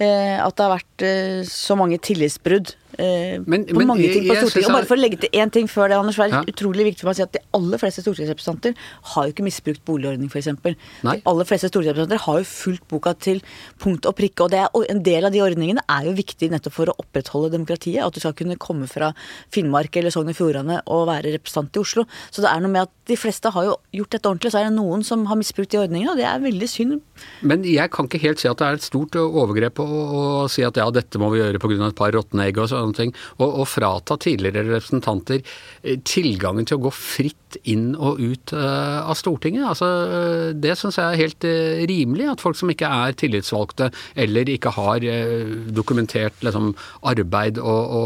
eh, 0.00 0.36
at 0.40 0.56
det 0.56 0.64
har 0.64 0.72
vært 0.78 0.95
så 1.00 1.76
mange 1.76 1.98
tillitsbrudd. 2.00 2.74
eh, 2.98 3.36
Men- 3.46 3.66
på 3.66 3.76
men 3.76 3.86
mange 3.88 4.08
ting 4.10 4.24
på 4.24 4.34
Stortinget. 4.34 4.68
Og 4.68 4.72
bare 4.72 4.86
for 4.86 4.96
å 4.96 5.00
legge 5.00 5.20
til 5.20 5.28
én 5.34 5.52
ting 5.52 5.66
før 5.68 5.88
det, 5.90 5.98
Anders, 5.98 6.16
det 6.16 6.32
er 6.32 6.36
Ja. 6.36 6.42
utrolig 6.44 6.94
viktig 6.94 7.00
for 7.00 7.08
meg 7.08 7.12
å 7.12 7.16
si 7.16 7.22
at 7.22 7.32
de 7.32 7.40
aller 7.52 7.76
fleste 7.76 8.00
stortingsrepresentanter 8.00 8.74
har 9.02 9.26
jo 9.26 9.32
ikke 9.34 9.44
misbrukt 9.44 9.84
boligordning, 9.84 10.30
f.eks. 10.30 10.46
De 10.46 11.22
aller 11.26 11.44
fleste 11.44 11.68
stortingsrepresentanter 11.68 12.16
har 12.24 12.38
jo 12.38 12.44
fulgt 12.44 12.88
boka 12.88 13.12
til 13.18 13.42
punkt 13.78 14.06
og 14.06 14.16
prikke, 14.16 14.40
og, 14.44 14.50
det 14.50 14.60
er, 14.60 14.68
og 14.72 14.86
en 14.88 15.02
del 15.02 15.26
av 15.26 15.32
de 15.32 15.40
ordningene 15.40 15.80
er 15.90 16.04
jo 16.06 16.12
viktig 16.14 16.48
nettopp 16.50 16.72
for 16.72 16.86
å 16.86 16.94
opprettholde 16.96 17.50
demokratiet. 17.52 18.02
At 18.02 18.14
du 18.14 18.20
skal 18.20 18.32
kunne 18.32 18.56
komme 18.56 18.88
fra 18.88 19.12
Finnmark 19.52 19.94
eller 19.94 20.08
Sogn 20.10 20.30
og 20.30 20.36
Fjordane 20.36 20.80
og 20.86 21.06
være 21.08 21.36
representant 21.36 21.76
i 21.76 21.80
Oslo. 21.80 22.06
Så 22.30 22.40
det 22.40 22.48
er 22.50 22.60
noe 22.60 22.70
med 22.70 22.82
at 22.82 22.90
de 23.04 23.16
fleste 23.16 23.52
har 23.52 23.62
jo 23.62 23.76
gjort 23.92 24.10
dette 24.10 24.24
ordentlig, 24.24 24.52
så 24.52 24.60
er 24.64 24.70
det 24.70 24.78
noen 24.78 25.04
som 25.04 25.26
har 25.26 25.36
misbrukt 25.36 25.68
de 25.68 25.76
ordningene, 25.84 26.12
og 26.12 26.16
det 26.16 26.24
er 26.24 26.38
veldig 26.40 26.68
synd. 26.68 27.02
Men 27.42 27.62
jeg 27.62 27.90
kan 27.90 28.08
ikke 28.08 28.20
helt 28.22 28.38
si 28.40 28.48
at 28.48 28.56
det 28.56 28.66
er 28.66 28.72
et 28.72 28.80
stort 28.80 29.10
overgrep 29.12 29.74
å, 29.74 30.44
å 30.46 30.48
si 30.48 30.62
at 30.62 30.74
ja, 30.76 30.85
dette 30.94 31.20
må 31.20 31.30
vi 31.32 31.40
gjøre 31.42 31.60
pga. 31.62 31.88
et 31.88 31.98
par 31.98 32.12
råtne 32.14 32.46
egg 32.48 32.58
og 32.58 32.70
sånne 32.70 32.96
ting. 32.96 33.14
Og, 33.38 33.62
og 33.62 33.68
frata 33.68 34.16
tidligere 34.20 34.66
representanter 34.68 35.42
eh, 35.82 35.98
tilgangen 36.04 36.66
til 36.66 36.78
å 36.78 36.86
gå 36.86 36.94
fritt 36.94 37.58
inn 37.64 37.94
og 37.94 38.20
ut 38.20 38.52
uh, 38.56 39.06
av 39.06 39.16
Stortinget. 39.18 39.64
Altså, 39.70 39.86
eh, 39.86 40.48
det 40.58 40.74
syns 40.78 40.98
jeg 40.98 41.06
er 41.06 41.20
helt 41.20 41.46
uh, 41.46 41.84
rimelig. 41.88 42.28
At 42.32 42.44
folk 42.44 42.58
som 42.58 42.70
ikke 42.72 42.90
er 42.90 43.16
tillitsvalgte 43.16 43.90
eller 44.18 44.50
ikke 44.52 44.74
har 44.76 45.04
uh, 45.06 45.54
dokumentert 45.76 46.44
liksom, 46.44 46.72
arbeid 47.06 47.60
å, 47.62 47.76
å 48.00 48.02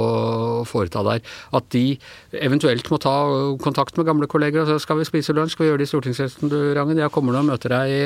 foreta 0.69 1.03
der, 1.07 1.25
at 1.57 1.69
de 1.75 1.85
eventuelt 2.37 2.91
må 2.93 3.01
ta 3.03 3.17
kontakt 3.63 3.99
med 3.99 4.09
gamle 4.09 4.31
kolleger. 4.31 4.63
og 4.63 4.71
så 4.71 4.81
skal 4.83 5.01
vi 5.01 5.09
spise 5.09 5.37
lunsj? 5.37 5.57
Skal 5.57 5.67
vi 5.67 5.73
gjøre 5.73 5.83
det 5.83 5.89
i 5.89 5.95
stortingsrestauranten? 5.95 7.01
Jeg 7.01 7.15
kommer 7.15 7.35
nå 7.35 7.45
og 7.45 7.55
møter 7.55 7.79
deg 7.79 7.95
i... 7.97 8.03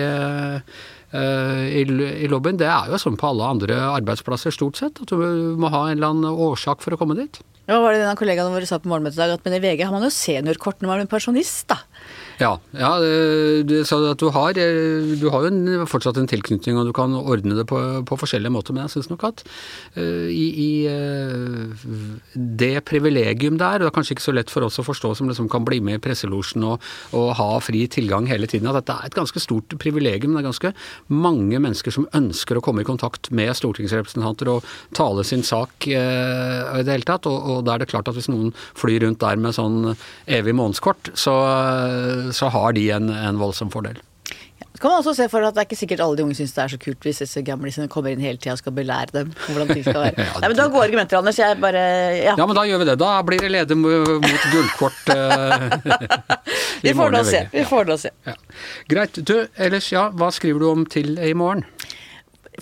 i, 1.13 1.83
i 1.85 2.29
lobbyen. 2.31 2.57
Det 2.59 2.67
er 2.71 2.93
jo 2.93 3.01
sånn 3.01 3.19
på 3.21 3.29
alle 3.31 3.51
andre 3.57 3.81
arbeidsplasser 3.93 4.55
stort 4.55 4.81
sett, 4.81 5.03
at 5.03 5.13
du 5.13 5.55
må 5.61 5.71
ha 5.75 5.87
en 5.89 5.99
eller 5.99 6.15
annen 6.15 6.45
årsak 6.49 6.83
for 6.85 6.97
å 6.97 7.01
komme 7.01 7.19
dit. 7.19 7.41
Ja, 7.65 7.79
var 7.81 7.95
det 7.95 8.03
en 8.03 8.11
av 8.13 8.19
kollegaene 8.21 8.53
våre 8.53 8.67
sa 8.69 8.77
på 8.83 8.91
morgenmøtet 8.93 9.17
i 9.17 9.23
dag, 9.23 9.39
at 9.39 9.47
men 9.47 9.57
i 9.57 9.63
VG 9.63 9.87
har 9.87 9.95
man 9.95 10.05
jo 10.05 10.13
seniorkort 10.13 10.83
når 10.83 10.91
man 10.91 11.05
er 11.05 11.09
pensjonist, 11.09 11.65
da. 11.71 11.79
Ja, 12.41 12.57
ja 12.75 12.91
du 13.63 13.75
sa 13.87 13.99
at 14.11 14.21
du 14.21 14.29
har, 14.35 14.59
eh, 14.59 15.15
du 15.21 15.29
har 15.31 15.45
jo 15.45 15.51
en, 15.53 15.87
fortsatt 15.87 16.19
en 16.19 16.29
tilknytning, 16.31 16.79
og 16.79 16.89
du 16.89 16.93
kan 16.97 17.15
ordne 17.15 17.57
det 17.59 17.67
på, 17.71 17.79
på 18.07 18.19
forskjellige 18.19 18.53
måter. 18.53 18.75
Men 18.75 18.87
jeg 18.87 18.97
syns 18.97 19.11
nok 19.13 19.27
at 19.29 19.45
uh, 19.97 20.29
i, 20.31 20.47
i 20.65 20.71
uh, 20.91 21.71
det 22.35 22.85
privilegium 22.89 23.59
der, 23.61 23.79
og 23.79 23.87
det 23.87 23.91
er 23.93 23.97
kanskje 23.97 24.17
ikke 24.17 24.27
så 24.27 24.35
lett 24.35 24.53
for 24.53 24.67
oss 24.67 24.81
å 24.81 24.87
forstå 24.87 25.15
som 25.19 25.31
liksom 25.31 25.49
kan 25.53 25.67
bli 25.67 25.81
med 25.85 26.01
i 26.01 26.03
presselosjen 26.03 26.67
og, 26.67 26.83
og 27.17 27.33
ha 27.39 27.49
fri 27.63 27.85
tilgang 27.91 28.29
hele 28.31 28.49
tiden, 28.51 28.69
at 28.71 28.81
dette 28.81 28.97
er 28.97 29.11
et 29.11 29.19
ganske 29.19 29.43
stort 29.43 29.77
privilegium. 29.81 30.35
Det 30.35 30.43
er 30.43 30.49
ganske 30.49 30.75
mange 31.13 31.61
mennesker 31.61 31.95
som 31.95 32.09
ønsker 32.17 32.59
å 32.59 32.65
komme 32.65 32.83
i 32.85 32.89
kontakt 32.89 33.31
med 33.35 33.55
stortingsrepresentanter 33.57 34.51
og 34.57 34.67
tale 34.97 35.27
sin 35.27 35.47
sak 35.47 35.89
uh, 35.91 36.75
i 36.75 36.83
det 36.83 36.99
hele 36.99 37.09
tatt. 37.09 37.31
Og, 37.31 37.39
og 37.55 37.65
da 37.67 37.77
er 37.77 37.85
det 37.85 37.91
klart 37.93 38.11
at 38.11 38.19
hvis 38.19 38.31
noen 38.33 38.53
flyr 38.79 39.07
rundt 39.07 39.23
der 39.23 39.39
med 39.41 39.57
sånn 39.57 39.95
evig 40.31 40.55
månedskort, 40.57 41.13
så, 41.19 41.35
så 42.33 42.49
har 42.55 42.73
de 42.73 42.89
en, 42.97 43.11
en 43.11 43.39
voldsom 43.41 43.71
fordel. 43.75 44.01
Så 44.75 44.81
kan 44.83 44.91
man 44.91 44.99
også 45.05 45.13
se 45.15 45.27
for 45.31 45.45
at 45.47 45.55
det 45.55 45.61
er 45.63 45.67
ikke 45.69 45.77
sikkert 45.79 46.01
alle 46.03 46.17
de 46.19 46.25
unge 46.25 46.35
syns 46.35 46.53
det 46.57 46.63
er 46.65 46.71
så 46.73 46.79
kult 46.83 47.05
hvis 47.07 47.21
disse 47.23 47.43
gamlisene 47.47 47.87
kommer 47.93 48.11
inn 48.11 48.23
hele 48.25 48.41
tida 48.43 48.57
og 48.57 48.59
skal 48.59 48.75
belære 48.75 49.13
dem 49.15 49.29
hvordan 49.47 49.69
ting 49.71 49.85
skal 49.87 50.01
være. 50.03 50.17
Ja, 50.25 50.41
Nei, 50.41 50.49
men 50.51 50.57
Du 50.59 50.63
har 50.65 50.73
gode 50.73 50.87
argumenter, 50.89 51.19
Anders. 51.21 51.39
Jeg 51.39 51.59
bare 51.63 51.83
ja. 52.19 52.35
Ja, 52.39 52.47
men 52.51 52.57
da 52.59 52.65
gjør 52.67 52.83
vi 52.83 52.89
det. 52.91 52.97
Da 52.99 53.11
blir 53.23 53.45
det 53.45 53.53
leder 53.55 53.79
mot 53.79 54.49
gullkort. 54.51 55.03
eh, 55.15 56.25
Vi 56.85 56.95
får 56.99 57.15
nå 57.15 57.23
se. 57.29 57.45
Vi 57.53 57.63
Ja. 57.63 57.69
får 57.71 57.87
nå 57.93 57.99
se. 58.03 58.11
Ja. 58.27 58.35
Greit. 58.91 59.21
Du, 59.23 59.37
ellers 59.57 59.93
ja, 59.95 60.09
hva 60.11 60.33
skriver 60.35 60.65
du 60.65 60.71
om 60.73 60.87
til 60.91 61.15
i 61.23 61.31
morgen? 61.39 61.63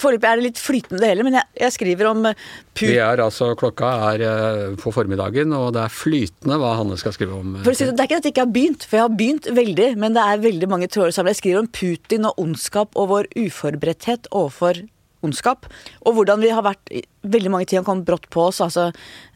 Foreløpig 0.01 0.29
er 0.29 0.41
det 0.41 0.47
litt 0.47 0.61
flytende 0.63 1.03
det 1.03 1.11
hele, 1.11 1.27
men 1.27 1.37
jeg, 1.37 1.49
jeg 1.61 1.75
skriver 1.75 2.09
om 2.13 2.25
eh, 2.31 2.47
Vi 2.81 2.95
er 2.97 3.21
altså, 3.21 3.51
Klokka 3.59 3.91
er 4.13 4.25
eh, 4.29 4.63
på 4.81 4.93
formiddagen, 4.95 5.53
og 5.57 5.75
det 5.77 5.83
er 5.85 5.93
flytende 5.93 6.57
hva 6.63 6.77
Hanne 6.79 6.97
skal 7.01 7.13
skrive 7.17 7.37
om. 7.43 7.57
eh, 7.59 7.67
For 7.67 7.75
å 7.75 7.77
si 7.77 7.89
det, 7.91 7.99
er 7.99 8.09
ikke 8.09 8.23
at 8.23 8.31
jeg 8.31 8.37
ikke 8.37 8.47
har 8.47 8.55
begynt, 8.57 8.87
for 8.89 8.99
jeg 9.01 9.07
har 9.09 9.19
begynt 9.21 9.51
veldig, 9.61 9.91
men 10.01 10.17
det 10.17 10.25
er 10.25 10.47
veldig 10.47 10.71
mange 10.73 10.89
tråder 10.93 11.13
sammen. 11.13 11.35
Jeg 11.35 11.43
skriver 11.43 11.65
om 11.65 11.71
Putin 11.77 12.29
og 12.31 12.41
ondskap 12.41 12.97
og 12.97 13.13
vår 13.13 13.31
uforberedthet 13.37 14.31
overfor 14.33 14.81
ondskap. 15.23 15.69
Og 16.03 16.17
hvordan 16.17 16.41
vi 16.43 16.49
har 16.51 16.65
vært 16.67 16.91
Veldig 17.23 17.53
mange 17.55 17.69
ting 17.71 17.79
har 17.79 17.85
kommet 17.87 18.03
brått 18.09 18.25
på 18.35 18.49
oss. 18.49 18.57
Altså 18.65 18.89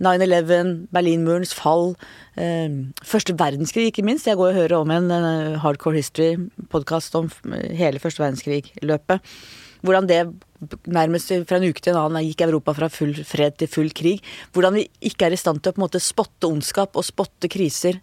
9-11, 0.03 0.89
Berlinmurens 0.91 1.53
fall, 1.55 1.93
eh, 2.35 2.67
første 3.07 3.37
verdenskrig 3.39 3.93
ikke 3.93 4.03
minst. 4.03 4.27
Jeg 4.27 4.41
går 4.41 4.51
og 4.51 4.59
hører 4.59 4.75
om 4.81 4.91
en 4.91 5.07
eh, 5.15 5.53
Hardcore 5.63 6.01
History-podkast 6.01 7.15
om 7.15 7.31
hele 7.79 8.03
første 8.03 8.25
verdenskrig-løpet. 8.25 9.23
Hvordan 9.87 10.09
det 10.11 10.19
nærmest 10.87 11.33
fra 11.49 11.59
en 11.59 11.69
uke 11.71 11.83
til 11.83 11.95
en 11.95 12.03
annen 12.05 12.27
gikk 12.27 12.47
Europa 12.47 12.75
fra 12.77 12.89
full 12.93 13.15
fred 13.27 13.59
til 13.61 13.71
full 13.71 13.93
krig. 13.97 14.23
Hvordan 14.57 14.79
vi 14.79 14.87
ikke 15.11 15.29
er 15.29 15.37
i 15.37 15.41
stand 15.41 15.63
til 15.63 15.73
å 15.73 15.77
på 15.77 15.83
en 15.83 15.87
måte 15.87 16.03
spotte 16.03 16.51
ondskap 16.51 16.97
og 16.97 17.07
spotte 17.07 17.51
kriser 17.53 18.01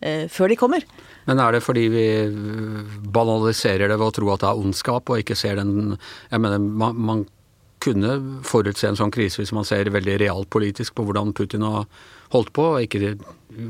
eh, 0.00 0.26
før 0.32 0.52
de 0.52 0.58
kommer. 0.60 0.86
Men 1.28 1.42
er 1.44 1.56
det 1.56 1.64
fordi 1.64 1.86
vi 1.92 2.04
øh, 2.26 3.00
banaliserer 3.12 3.88
det 3.88 3.98
ved 3.98 4.06
å 4.06 4.14
tro 4.16 4.30
at 4.32 4.44
det 4.44 4.52
er 4.52 4.62
ondskap, 4.62 5.10
og 5.10 5.24
ikke 5.24 5.36
ser 5.38 5.60
den 5.60 5.98
Jeg 6.30 6.40
mener, 6.40 6.58
man, 6.58 6.96
man 6.96 7.26
kunne 7.78 8.42
forutse 8.46 8.88
en 8.88 8.98
sånn 8.98 9.12
krise 9.14 9.42
hvis 9.42 9.54
man 9.54 9.66
ser 9.66 9.90
veldig 9.94 10.18
realpolitisk 10.24 10.96
på 10.96 11.04
hvordan 11.06 11.34
Putin 11.36 11.66
og, 11.66 11.84
holdt 12.34 12.52
på, 12.56 12.66
og 12.76 12.84
ikke, 12.84 13.14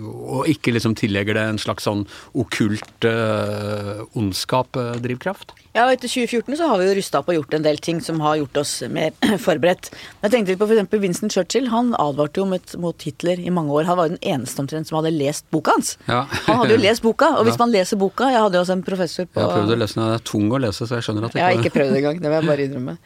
og 0.09 0.49
ikke 0.51 0.75
liksom 0.75 0.97
tillegger 0.99 1.39
det 1.39 1.47
en 1.53 1.61
slags 1.63 1.87
sånn 1.89 2.05
okkult 2.39 3.07
uh, 3.09 4.05
ondskap, 4.19 4.77
uh, 4.77 4.97
drivkraft? 5.03 5.55
Ja, 5.77 5.85
og 5.85 5.93
Etter 5.95 6.11
2014 6.11 6.57
så 6.59 6.67
har 6.71 6.81
vi 6.81 6.89
jo 6.89 6.95
rusta 6.97 7.21
opp 7.21 7.29
og 7.31 7.37
gjort 7.37 7.55
en 7.55 7.65
del 7.67 7.79
ting 7.85 8.01
som 8.03 8.19
har 8.25 8.39
gjort 8.41 8.59
oss 8.65 8.73
mer 8.91 9.13
forberedt. 9.47 9.91
Jeg 10.25 10.33
tenkte 10.33 10.55
litt 10.55 10.61
på 10.63 10.67
f.eks. 10.67 10.99
Vincent 11.05 11.37
Churchill. 11.37 11.69
Han 11.71 11.93
advarte 12.01 12.43
jo 12.43 12.49
mot, 12.51 12.75
mot, 12.83 13.07
Hitler 13.07 13.39
i 13.39 13.53
mange 13.55 13.75
år. 13.77 13.87
Han 13.87 14.01
var 14.01 14.09
jo 14.09 14.17
den 14.17 14.25
eneste 14.35 14.65
omtrent 14.65 14.91
som 14.91 14.99
hadde 14.99 15.15
lest 15.15 15.47
boka 15.55 15.77
hans. 15.77 15.95
Ja. 16.09 16.25
Han 16.49 16.65
hadde 16.65 16.75
jo 16.75 16.83
lest 16.83 17.05
boka, 17.05 17.31
og 17.39 17.45
hvis 17.47 17.59
ja. 17.59 17.63
man 17.63 17.75
leser 17.75 18.01
boka 18.01 18.33
Jeg 18.33 18.43
hadde 18.43 18.59
jo 18.59 18.67
også 18.67 18.79
en 18.81 18.85
professor 18.87 19.29
på 19.29 19.41
Jeg 19.41 19.47
har 19.47 19.57
prøvd 19.61 19.77
å 19.77 19.81
lese 19.85 20.01
den, 20.01 20.09
det 20.09 20.19
er 20.19 20.29
tung 20.33 20.51
å 20.51 20.63
lese, 20.67 20.89
så 20.89 20.99
jeg 20.99 21.07
skjønner 21.07 21.29
at 21.29 21.37
jeg 21.37 21.39
ikke 21.39 21.45
Jeg 21.45 21.59
har 21.59 21.65
ikke 21.67 21.77
prøvd 21.79 21.99
engang, 22.01 22.23
det 22.23 22.33
vil 22.33 22.39
jeg 22.41 22.51
bare 22.51 22.65
innrømme. 22.69 22.97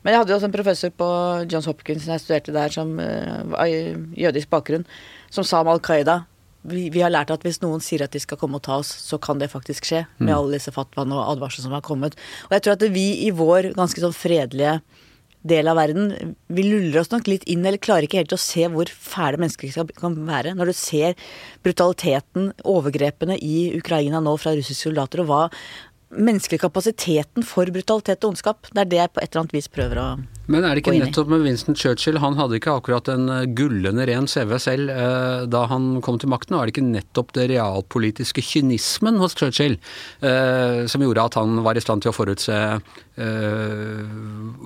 Men 0.00 0.14
jeg 0.14 0.22
hadde 0.22 0.32
jo 0.32 0.38
også 0.38 0.48
en 0.48 0.56
professor 0.56 0.92
på 0.96 1.08
Johns 1.50 1.68
Hopkins 1.68 2.08
jeg 2.08 2.22
studerte 2.22 2.54
der, 2.56 2.72
som 2.72 2.96
uh, 2.96 3.64
jødisk 4.16 4.50
bakgrunn, 4.52 4.86
som 5.30 5.46
sa 5.46 5.60
om 5.60 5.72
Al 5.72 5.82
Qaida 5.84 6.22
vi, 6.62 6.88
vi, 6.92 7.00
har 7.00 7.12
lært 7.12 7.30
at 7.32 7.44
hvis 7.44 7.60
noen 7.62 7.80
sier 7.84 8.04
at 8.04 8.12
de 8.12 8.20
skal 8.20 8.38
komme 8.40 8.58
og 8.58 8.64
ta 8.66 8.80
oss, 8.82 8.90
så 9.06 9.16
kan 9.22 9.40
det 9.40 9.50
faktisk 9.52 9.86
skje. 9.88 10.04
Med 10.18 10.32
mm. 10.32 10.36
alle 10.36 10.58
disse 10.58 10.74
fatwaene 10.74 11.16
og 11.16 11.36
advarslene 11.36 11.68
som 11.68 11.76
har 11.76 11.84
kommet. 11.86 12.18
Og 12.48 12.56
jeg 12.56 12.66
tror 12.66 12.76
at 12.76 12.90
vi 12.92 13.06
i 13.24 13.30
vår 13.32 13.72
ganske 13.78 14.02
sånn 14.02 14.16
fredelige 14.16 14.80
del 15.40 15.70
av 15.72 15.78
verden, 15.80 16.34
vi 16.52 16.64
luller 16.66 16.98
oss 17.00 17.08
nok 17.14 17.28
litt 17.30 17.46
inn, 17.48 17.64
eller 17.64 17.80
klarer 17.80 18.04
ikke 18.04 18.20
helt 18.20 18.34
å 18.36 18.40
se 18.40 18.66
hvor 18.68 18.90
fæle 18.92 19.40
mennesker 19.40 19.88
kan 19.96 20.18
være. 20.26 20.52
Når 20.58 20.68
du 20.68 20.76
ser 20.76 21.16
brutaliteten, 21.64 22.50
overgrepene 22.68 23.38
i 23.40 23.70
Ukraina 23.78 24.20
nå 24.20 24.36
fra 24.40 24.52
russiske 24.56 24.90
soldater, 24.90 25.24
og 25.24 25.30
hva 25.30 25.42
menneskelige 26.10 26.64
kapasiteten 26.64 27.46
for 27.46 27.70
brutalitet 27.70 28.24
og 28.24 28.34
ondskap. 28.34 28.68
Det 28.70 28.82
er 28.82 28.90
det 28.90 29.00
jeg 29.00 29.12
på 29.14 29.22
et 29.22 29.30
eller 29.30 29.44
annet 29.44 29.56
vis 29.56 29.70
prøver 29.70 30.02
å 30.02 30.08
men 30.46 30.64
er 30.64 30.74
det 30.74 30.82
ikke 30.82 30.96
nettopp 30.96 31.28
med 31.30 31.44
Winston 31.44 31.76
Churchill, 31.78 32.18
han 32.22 32.38
hadde 32.38 32.56
ikke 32.58 32.72
akkurat 32.78 33.10
en 33.12 33.28
eh, 33.30 33.46
gullende 33.56 34.06
ren 34.08 34.26
CV 34.30 34.56
selv 34.62 34.92
eh, 34.94 35.44
da 35.50 35.66
han 35.70 36.00
kom 36.04 36.18
til 36.22 36.32
makten, 36.32 36.56
og 36.56 36.62
er 36.62 36.70
det 36.70 36.74
ikke 36.74 36.86
nettopp 36.88 37.34
det 37.36 37.50
realpolitiske 37.52 38.44
kynismen 38.44 39.20
hos 39.22 39.36
Churchill 39.38 39.76
eh, 39.76 40.86
som 40.90 41.04
gjorde 41.04 41.28
at 41.28 41.38
han 41.38 41.60
var 41.66 41.78
i 41.78 41.84
stand 41.84 42.02
til 42.02 42.10
å 42.10 42.16
forutse 42.16 42.56
eh, 42.56 44.02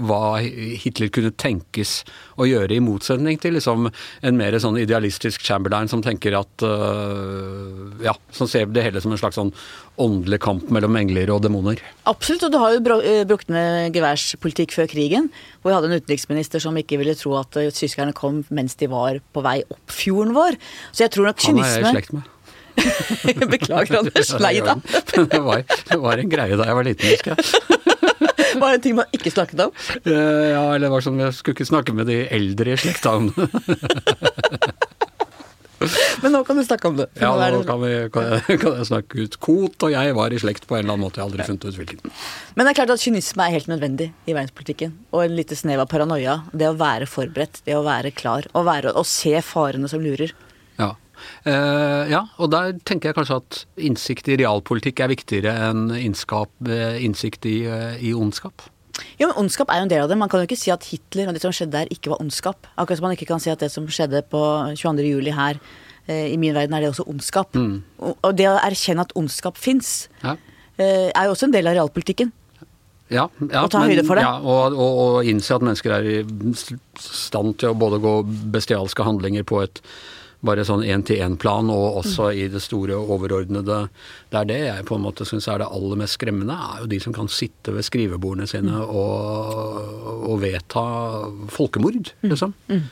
hva 0.09 0.23
Hitler 0.41 1.11
kunne 1.15 1.35
tenkes 1.37 1.97
å 2.41 2.49
gjøre, 2.49 2.75
i 2.75 2.83
motsetning 2.85 3.41
til 3.43 3.59
liksom 3.59 3.91
en 3.91 4.39
mer 4.39 4.57
sånn 4.63 4.79
idealistisk 4.81 5.45
Chamberlain 5.45 5.91
som 5.91 6.03
tenker 6.05 6.39
at 6.39 6.65
eh, 6.65 8.05
ja, 8.07 8.17
som 8.35 8.51
ser 8.51 8.71
det 8.73 8.87
hele 8.87 9.03
som 9.05 9.13
en 9.15 9.21
slags 9.21 9.39
sånn 9.41 9.53
åndelig 10.01 10.41
kamp 10.43 10.71
mellom 10.75 10.97
engler 10.99 11.31
og 11.31 11.45
demoner. 11.45 11.79
Absolutt, 12.11 12.47
og 12.49 12.55
du 12.55 12.59
har 12.63 12.75
jo 12.75 12.99
eh, 12.99 13.23
brukt 13.29 13.51
med 13.53 13.95
geværspolitikk 13.95 14.75
før 14.75 14.91
krigen. 14.91 15.31
hvor 15.63 15.74
vi 15.75 15.81
hadde 15.81 15.91
en 15.91 15.99
utenriksminister 15.99 16.63
som 16.63 16.77
ikke 16.79 17.01
ville 17.01 17.17
tro 17.19 17.35
at 17.41 17.59
uh, 17.59 17.71
tyskerne 17.75 18.15
kom 18.15 18.45
mens 18.55 18.79
de 18.79 18.87
var 18.93 19.19
på 19.35 19.43
vei 19.43 19.59
opp 19.67 19.91
fjorden 19.91 20.35
vår. 20.37 20.59
Så 20.93 21.07
jeg 21.07 21.15
tror 21.17 21.31
nok 21.31 21.43
kynisme 21.43 21.67
Han 21.67 21.75
er 21.75 21.81
jeg 21.81 21.91
i 21.91 21.97
slekt 21.99 22.15
med. 22.15 22.31
Beklager, 23.55 23.99
Anders. 24.01 24.33
Lei 24.45 24.59
deg. 24.63 24.87
det, 25.15 25.41
var, 25.43 26.19
en 26.19 26.31
greie 26.31 26.59
da 26.59 26.69
jeg 26.69 26.79
var 26.79 26.87
liten, 26.87 27.11
husker 27.15 27.35
jeg. 27.35 27.45
Var 28.55 28.71
det 28.71 28.77
en 28.77 28.83
ting 28.85 28.95
man 28.95 29.15
ikke 29.15 29.33
snakket 29.35 29.61
om? 29.65 29.73
Eh, 30.07 30.45
ja, 30.53 30.63
eller 30.77 30.85
det 30.87 30.91
var 30.93 31.03
sånn 31.03 31.19
jeg 31.19 31.35
skulle 31.35 31.57
ikke 31.57 31.67
snakke 31.67 31.95
med 31.97 32.07
de 32.07 32.21
eldre 32.31 32.77
i 32.77 32.79
slekta 32.79 33.17
om 33.19 33.27
det. 33.35 33.49
Men 36.25 36.33
nå 36.33 36.41
kan 36.49 36.57
du 36.57 36.65
snakke 36.65 36.89
om 36.89 36.97
det. 36.97 37.07
Ja, 37.21 37.35
nå 37.37 37.61
kan, 37.69 37.83
vi, 37.83 37.93
kan, 38.13 38.31
jeg, 38.33 38.59
kan, 38.63 38.79
jeg, 38.79 38.89
snakke 38.89 39.27
ut. 39.27 39.37
Kot 39.45 39.85
og 39.85 39.93
jeg 39.93 40.17
var 40.17 40.33
i 40.33 40.41
slekt 40.41 40.65
på 40.71 40.79
en 40.79 40.87
eller 40.87 40.97
annen 40.97 41.05
måte. 41.05 41.21
Jeg 41.21 41.27
har 41.27 41.31
aldri 41.31 41.49
funnet 41.51 41.67
ut 41.69 41.81
hvilken. 41.83 42.15
Men 42.57 42.65
det 42.65 42.73
er 42.73 42.79
klart 42.81 42.95
at 42.95 43.05
kynisme 43.05 43.45
er 43.45 43.57
helt 43.59 43.69
nødvendig 43.69 44.09
i 44.25 44.33
verdenspolitikken. 44.33 44.97
Og 45.13 45.27
en 45.27 45.37
lite 45.37 45.59
snev 45.59 45.85
av 45.85 45.91
paranoia. 45.93 46.41
Det 46.57 46.71
å 46.71 46.77
være 46.81 47.09
forberedt, 47.11 47.61
det 47.69 47.77
å 47.77 47.85
være 47.85 48.15
klar. 48.17 48.49
Å, 48.57 48.65
være, 48.65 48.97
å 48.97 49.05
se 49.09 49.37
farene 49.45 49.91
som 49.93 50.01
lurer. 50.05 50.33
Ja. 50.81 50.95
Uh, 51.47 52.05
ja, 52.11 52.25
og 52.43 52.51
der 52.53 52.73
tenker 52.89 53.11
jeg 53.11 53.19
kanskje 53.21 53.41
at 53.43 53.61
innsikt 53.77 54.29
i 54.33 54.39
realpolitikk 54.41 55.05
er 55.05 55.13
viktigere 55.13 55.53
enn 55.69 55.87
innskap, 55.97 56.51
eh, 56.69 56.99
innsikt 57.05 57.47
i, 57.49 57.59
uh, 57.69 57.93
i 58.01 58.17
ondskap. 58.17 58.67
Jo, 59.19 59.29
men 59.29 59.39
Ondskap 59.45 59.71
er 59.71 59.81
jo 59.81 59.87
en 59.87 59.91
del 59.91 60.05
av 60.05 60.11
det. 60.11 60.19
Man 60.19 60.31
kan 60.31 60.43
jo 60.43 60.49
ikke 60.49 60.59
si 60.59 60.73
at 60.75 60.85
Hitler 60.87 61.31
og 61.31 61.37
det 61.37 61.43
som 61.43 61.55
skjedde 61.55 61.75
der, 61.75 61.91
ikke 61.93 62.13
var 62.13 62.23
ondskap. 62.23 62.69
Akkurat 62.79 63.01
som 63.01 63.09
man 63.09 63.17
ikke 63.17 63.29
kan 63.31 63.43
si 63.43 63.51
at 63.53 63.63
det 63.63 63.71
som 63.73 63.87
skjedde 63.91 64.23
på 64.31 64.43
22. 64.79 65.09
juli 65.09 65.35
her, 65.35 65.59
eh, 65.59 65.84
i 66.13 66.39
min 66.41 66.55
verden 66.57 66.77
er 66.77 66.85
det 66.85 66.93
også 66.93 67.07
ondskap. 67.09 67.57
Mm. 67.57 67.83
Og 68.03 68.33
det 68.37 68.49
å 68.51 68.59
erkjenne 68.61 69.07
at 69.07 69.15
ondskap 69.19 69.61
fins, 69.61 70.09
ja. 70.23 70.37
eh, 70.77 71.11
er 71.11 71.29
jo 71.29 71.37
også 71.37 71.49
en 71.49 71.55
del 71.55 71.71
av 71.71 71.79
realpolitikken. 71.79 72.33
Ja, 73.13 73.29
ja, 73.53 73.67
ta 73.69 73.85
høyde 73.85 74.03
for 74.09 74.17
det. 74.17 74.25
Ja, 74.25 74.39
og, 74.41 74.75
og, 74.81 74.99
og 75.05 75.29
innse 75.29 75.55
at 75.55 75.65
mennesker 75.65 75.93
er 75.99 76.07
i 76.09 76.19
stand 76.99 77.59
til 77.61 77.73
å 77.73 77.79
både 77.79 78.01
gå 78.03 78.15
bestialske 78.55 79.05
handlinger 79.07 79.45
på 79.49 79.61
et 79.65 79.83
bare 80.45 80.65
sånn 80.67 80.85
én-til-én-plan, 80.85 81.71
og 81.73 82.01
også 82.03 82.29
i 82.37 82.47
det 82.53 82.61
store 82.61 82.99
overordnede. 83.01 83.79
Det 84.33 84.41
er 84.41 84.49
det 84.51 84.59
jeg 84.61 84.87
på 84.89 84.99
en 84.99 85.05
måte 85.07 85.27
syns 85.29 85.49
er 85.49 85.63
det 85.63 85.71
aller 85.73 86.01
mest 86.01 86.19
skremmende, 86.19 86.57
er 86.57 86.83
jo 86.83 86.91
de 86.93 87.01
som 87.01 87.15
kan 87.17 87.31
sitte 87.33 87.73
ved 87.73 87.87
skrivebordene 87.87 88.49
sine 88.51 88.83
og, 88.85 89.81
og 90.29 90.37
vedta 90.45 90.85
folkemord, 91.55 92.13
mm. 92.21 92.29
liksom. 92.29 92.53
Mm. 92.69 92.85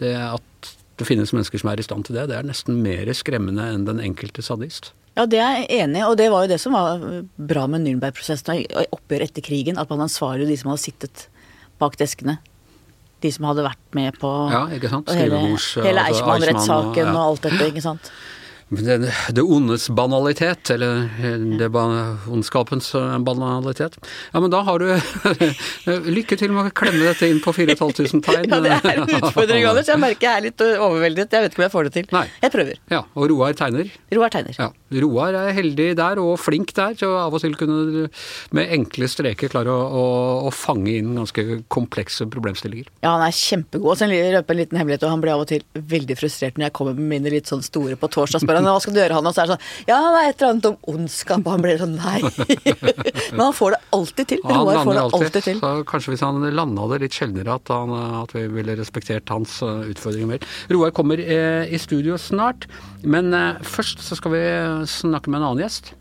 Det 0.00 0.14
at 0.16 0.72
det 0.96 1.06
finnes 1.08 1.32
mennesker 1.34 1.60
som 1.60 1.70
er 1.72 1.80
i 1.80 1.84
stand 1.84 2.08
til 2.08 2.16
det, 2.16 2.28
det 2.30 2.38
er 2.38 2.46
nesten 2.46 2.80
mer 2.84 3.10
skremmende 3.16 3.66
enn 3.72 3.84
den 3.88 4.00
enkelte 4.00 4.44
sadist. 4.44 4.92
Ja, 5.16 5.24
det 5.28 5.40
er 5.40 5.62
jeg 5.62 5.84
enig 5.84 6.02
i, 6.02 6.04
og 6.04 6.16
det 6.20 6.26
var 6.32 6.44
jo 6.44 6.50
det 6.52 6.60
som 6.60 6.76
var 6.76 7.00
bra 7.36 7.64
med 7.72 7.86
Nürnberg-prosessen 7.86 8.66
og 8.66 8.98
oppgjør 8.98 9.24
etter 9.24 9.44
krigen. 9.44 9.80
At 9.80 9.88
man 9.92 10.04
ansvarliggjorde 10.04 10.52
de 10.52 10.58
som 10.60 10.72
hadde 10.72 10.84
sittet 10.84 11.26
bak 11.80 11.96
deskene 12.00 12.36
de 13.24 13.32
som 13.32 13.46
hadde 13.48 13.64
vært 13.64 13.96
med 13.96 14.16
på 14.20 14.30
ja, 14.52 14.66
ikke 14.76 14.90
sant? 14.92 15.10
hele, 15.16 15.40
hele 15.86 16.06
Eichmann-rettssaken 16.10 16.90
og, 16.90 16.98
ja. 17.00 17.12
og 17.14 17.22
alt 17.22 17.46
dette. 17.48 17.68
ikke 17.70 17.84
sant? 17.84 18.10
Det, 18.68 19.12
det 19.30 19.42
ondes 19.42 19.84
banalitet, 19.94 20.70
eller 20.74 21.06
det 21.58 21.68
ondskapens 22.26 22.88
eh, 22.98 23.18
banalitet. 23.22 23.94
Ja, 24.32 24.40
men 24.42 24.50
da 24.50 24.64
har 24.66 24.82
du 24.82 24.88
Lykke 26.16 26.34
til 26.38 26.50
med 26.50 26.66
å 26.66 26.72
klemme 26.74 27.04
dette 27.06 27.28
inn 27.30 27.38
på 27.44 27.54
4500 27.54 28.24
tegn. 28.26 28.50
ja, 28.50 28.58
det 28.64 28.72
er 28.74 28.98
en 29.04 29.12
utfordring, 29.20 29.68
Anders. 29.70 29.90
Jeg 29.92 30.02
merker 30.02 30.26
jeg 30.26 30.32
er 30.40 30.46
litt 30.48 30.64
overveldet. 30.66 31.36
Jeg 31.36 31.46
vet 31.46 31.54
ikke 31.54 31.62
om 31.62 31.66
jeg 31.68 31.74
får 31.76 31.86
det 31.86 31.92
til. 31.94 32.08
Nei. 32.16 32.24
Jeg 32.42 32.54
prøver. 32.56 32.80
Ja, 32.90 33.04
Og 33.14 33.28
Roar 33.30 33.54
tegner. 33.58 33.92
Roar 34.18 34.34
tegner. 34.34 34.58
Ja. 34.58 34.68
Roar 35.02 35.38
er 35.38 35.54
heldig 35.54 35.88
der, 35.98 36.18
og 36.22 36.34
flink 36.42 36.74
der, 36.74 36.98
til 36.98 37.14
å 37.14 37.20
av 37.22 37.38
og 37.38 37.42
til 37.42 37.54
kunne 37.58 38.08
med 38.54 38.74
enkle 38.74 39.06
streker 39.10 39.50
klare 39.52 39.70
å, 39.70 39.86
å, 39.86 40.04
å 40.46 40.52
fange 40.54 40.90
inn 40.98 41.14
ganske 41.14 41.60
komplekse 41.72 42.26
problemstillinger. 42.34 42.90
Ja, 43.06 43.14
han 43.14 43.24
er 43.28 43.34
kjempegod. 43.34 43.94
Og 43.94 44.02
så 44.02 44.10
røper 44.10 44.56
en 44.58 44.62
liten 44.64 44.82
hemmelighet, 44.82 45.06
og 45.06 45.14
han 45.14 45.22
blir 45.22 45.36
av 45.36 45.46
og 45.46 45.50
til 45.54 45.62
veldig 45.94 46.18
frustrert 46.18 46.58
når 46.58 46.68
jeg 46.68 46.76
kommer 46.80 46.98
med 46.98 47.14
mine 47.14 47.34
litt 47.38 47.50
sånn 47.50 47.62
store 47.62 47.94
på 47.98 48.10
torsdag 48.10 48.55
spør 48.56 48.64
han 48.64 48.76
hva 48.76 48.82
skal 48.82 48.94
du 48.94 49.00
gjøre, 49.00 49.16
han? 49.16 49.28
Og 49.28 49.34
så 49.34 49.42
er 49.42 49.48
det 49.48 49.56
sånn 49.56 49.90
ja, 49.90 49.98
det 50.00 50.20
er 50.20 50.30
et 50.30 50.40
eller 50.40 50.52
annet 50.54 50.68
om 50.70 50.94
ondskap. 50.94 51.42
Og 51.44 51.52
han 51.52 51.64
blir 51.64 51.80
sånn 51.80 51.96
nei. 51.98 52.20
Men 53.34 53.42
han 53.42 53.56
får 53.56 53.76
det 53.76 53.80
alltid 53.96 54.30
til. 54.32 54.42
Han 54.46 54.70
han 54.70 54.80
får 54.80 54.96
det 54.96 55.04
alltid, 55.04 55.26
alltid 55.26 55.46
til. 55.48 55.60
Så 55.62 55.72
kanskje 55.90 56.14
hvis 56.14 56.24
han 56.26 56.48
landa 56.56 56.88
det 56.92 57.02
litt 57.04 57.18
sjeldnere, 57.18 57.58
at, 57.60 57.72
han, 57.72 57.94
at, 58.22 58.34
vi 58.36 58.46
ville 58.52 58.78
respektert 58.78 59.30
hans 59.32 59.58
eh, 59.64 59.92
utfordringer 59.92 60.32
mer. 60.34 60.48
Roar 60.72 60.94
kommer 60.96 61.20
eh, 61.22 61.68
i 61.68 61.80
studio 61.80 62.18
snart, 62.20 62.68
men 63.04 63.32
eh, 63.36 63.62
først 63.66 64.04
så 64.04 64.18
skal 64.18 64.34
vi 64.34 64.42
snakke 64.90 65.32
med 65.32 65.42
en 65.42 65.50
annen 65.50 65.64
gjest. 65.66 65.94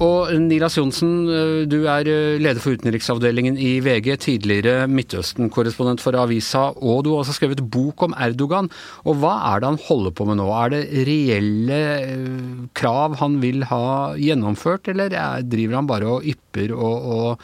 Og 0.00 0.30
Nilas 0.40 0.78
Johnsen, 0.78 1.10
eh, 1.28 1.66
du 1.68 1.82
er 1.84 2.08
eh, 2.08 2.38
leder 2.40 2.60
for 2.62 2.72
utenriksavdelingen 2.72 3.58
i 3.60 3.74
VG, 3.84 4.14
tidligere 4.24 4.86
Midtøsten-korrespondent 4.88 6.00
for 6.00 6.16
avisa, 6.16 6.70
og 6.72 7.02
du 7.04 7.10
har 7.12 7.20
også 7.20 7.36
skrevet 7.36 7.60
bok 7.60 8.06
om 8.06 8.16
Erdogan. 8.16 8.70
Og 9.04 9.18
hva 9.20 9.34
er 9.50 9.60
det 9.60 9.68
han 9.68 9.82
holder 9.84 10.14
på 10.16 10.24
med 10.30 10.40
nå? 10.40 10.46
Er 10.56 10.72
det 10.72 11.04
reelle 11.08 11.80
eh, 11.98 12.62
krav 12.72 13.18
han 13.20 13.36
vil 13.44 13.66
ha 13.68 14.16
gjennomført, 14.16 14.88
eller 14.88 15.12
driver 15.44 15.80
han 15.82 15.90
bare 15.90 16.08
og 16.08 16.24
ypper 16.24 16.72
og, 16.72 17.10
og 17.14 17.42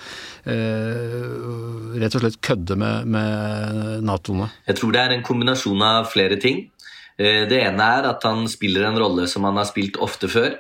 uh, 0.48 1.92
rett 2.00 2.16
og 2.16 2.22
slett 2.22 2.38
kødder 2.44 2.78
med, 2.80 3.10
med 3.12 4.06
Natoene? 4.06 4.48
Jeg 4.68 4.78
tror 4.80 4.94
det 4.94 5.02
er 5.02 5.14
en 5.14 5.24
kombinasjon 5.26 5.84
av 5.84 6.08
flere 6.10 6.38
ting. 6.40 6.64
Det 7.16 7.58
ene 7.62 7.90
er 7.98 8.08
at 8.10 8.24
han 8.28 8.44
spiller 8.50 8.88
en 8.88 8.98
rolle 9.00 9.24
som 9.30 9.46
han 9.48 9.56
har 9.56 9.68
spilt 9.68 9.96
ofte 10.04 10.28
før. 10.28 10.58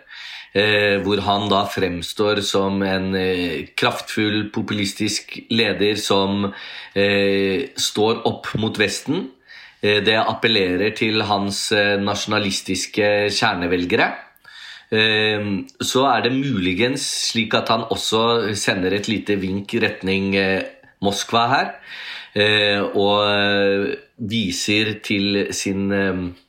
Eh, 0.56 1.02
hvor 1.04 1.20
han 1.20 1.50
da 1.52 1.64
fremstår 1.68 2.38
som 2.46 2.80
en 2.86 3.10
eh, 3.18 3.66
kraftfull, 3.76 4.46
populistisk 4.54 5.34
leder 5.52 5.98
som 6.00 6.46
eh, 6.96 7.74
står 7.76 8.22
opp 8.28 8.54
mot 8.60 8.78
Vesten. 8.80 9.32
det 9.82 10.16
appellerer 10.16 10.94
til 10.96 11.20
hans 11.28 11.58
nasjonalistiske 12.00 13.28
kjernevelgere. 13.30 14.06
Så 14.88 16.02
er 16.08 16.24
det 16.24 16.32
muligens 16.32 17.04
slik 17.28 17.54
at 17.54 17.68
han 17.70 17.84
også 17.92 18.56
sender 18.56 18.96
et 18.96 19.06
lite 19.06 19.36
vink 19.38 19.76
retning 19.84 20.32
Moskva 21.04 21.44
her. 21.52 21.70
Og 22.96 23.92
viser 24.32 24.96
til 25.06 25.44
sin 25.54 25.86
Eh, 25.92 26.45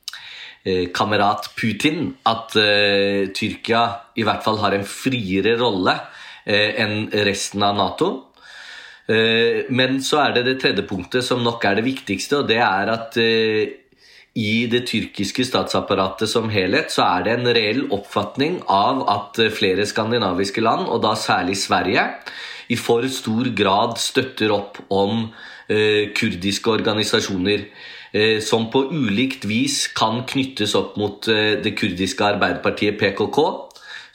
kamerat 0.96 1.50
Putin 1.58 2.14
at 2.28 2.56
uh, 2.60 3.28
Tyrkia 3.36 3.84
i 4.18 4.26
hvert 4.28 4.46
fall 4.46 4.60
har 4.62 4.76
en 4.76 4.88
friere 4.88 5.58
rolle 5.60 5.96
uh, 5.98 6.72
enn 6.84 7.10
resten 7.28 7.66
av 7.66 7.78
Nato. 7.78 8.14
Men 9.08 10.02
så 10.04 10.18
er 10.20 10.34
det 10.36 10.42
det 10.44 10.54
tredje 10.60 10.84
punktet 10.84 11.24
som 11.24 11.40
nok 11.40 11.64
er 11.64 11.78
det 11.78 11.86
viktigste, 11.86 12.42
og 12.42 12.50
det 12.50 12.58
er 12.60 12.90
at 12.92 13.16
i 14.38 14.68
det 14.70 14.84
tyrkiske 14.90 15.46
statsapparatet 15.48 16.30
som 16.30 16.50
helhet 16.52 16.92
så 16.94 17.06
er 17.06 17.24
det 17.24 17.36
en 17.38 17.50
reell 17.56 17.80
oppfatning 17.96 18.60
av 18.68 19.00
at 19.10 19.40
flere 19.56 19.86
skandinaviske 19.88 20.62
land, 20.62 20.86
og 20.92 21.02
da 21.06 21.16
særlig 21.18 21.56
Sverige, 21.62 22.04
i 22.68 22.76
for 22.76 23.08
stor 23.10 23.50
grad 23.58 23.96
støtter 24.02 24.52
opp 24.54 24.82
om 24.94 25.30
eh, 25.72 26.12
kurdiske 26.16 26.70
organisasjoner. 26.70 27.64
Eh, 28.14 28.40
som 28.40 28.70
på 28.72 28.86
ulikt 28.94 29.46
vis 29.50 29.88
kan 29.96 30.22
knyttes 30.28 30.76
opp 30.80 30.96
mot 31.00 31.28
eh, 31.28 31.58
det 31.64 31.76
kurdiske 31.76 32.24
arbeiderpartiet 32.24 33.00
PKK, 33.00 33.40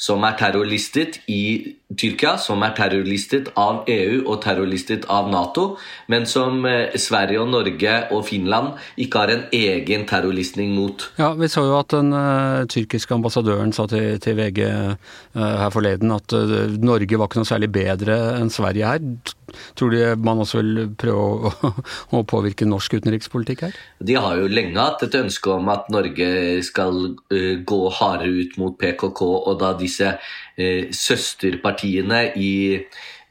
som 0.00 0.24
er 0.24 0.38
terrorlistet 0.38 1.20
i 1.30 1.76
Tyrkia, 1.98 2.36
som 2.40 2.62
er 2.64 2.74
terrorlistet 2.76 3.50
av 3.58 3.82
EU 3.90 4.22
og 4.22 4.38
terrorlistet 4.44 5.04
av 5.12 5.28
Nato, 5.32 5.64
men 6.12 6.26
som 6.30 6.64
eh, 6.68 6.94
Sverige 7.00 7.42
og 7.42 7.50
Norge 7.52 7.94
og 8.14 8.24
Finland 8.28 8.78
ikke 9.00 9.22
har 9.22 9.32
en 9.34 9.44
egen 9.56 10.06
terrorlistning 10.08 10.72
mot. 10.76 11.08
Ja, 11.18 11.32
Vi 11.38 11.50
så 11.52 11.66
jo 11.66 11.76
at 11.78 11.92
den 11.92 12.12
uh, 12.14 12.64
tyrkiske 12.70 13.14
ambassadøren 13.16 13.74
sa 13.76 13.86
til, 13.90 14.18
til 14.22 14.38
VG 14.38 14.62
uh, 14.64 14.94
her 15.36 15.72
forleden 15.74 16.14
at 16.14 16.34
uh, 16.36 16.70
Norge 16.80 17.18
var 17.18 17.30
ikke 17.30 17.42
noe 17.42 17.50
særlig 17.50 17.72
bedre 17.74 18.18
enn 18.38 18.52
Sverige 18.52 18.94
her. 18.94 19.34
Tror 19.76 19.92
du 19.92 20.22
man 20.24 20.40
også 20.40 20.62
vil 20.62 20.92
prøve 20.96 21.50
å, 21.50 21.72
å, 22.16 22.22
påvirke 22.28 22.68
norsk 22.68 22.96
utenrikspolitikk 23.00 23.66
her? 23.66 23.76
De 24.00 24.16
har 24.16 24.38
jo 24.40 24.48
lenge 24.48 24.78
hatt 24.80 25.04
et 25.04 25.18
ønske 25.18 25.52
om 25.52 25.68
at 25.72 25.90
Norge 25.92 26.62
skal 26.64 27.02
gå 27.28 27.80
hardere 27.98 28.46
ut 28.46 28.56
mot 28.60 28.78
PKK, 28.80 29.20
og 29.20 29.60
da 29.60 29.74
disse 29.76 30.14
søsterpartiene 30.92 32.24
i 32.36 32.54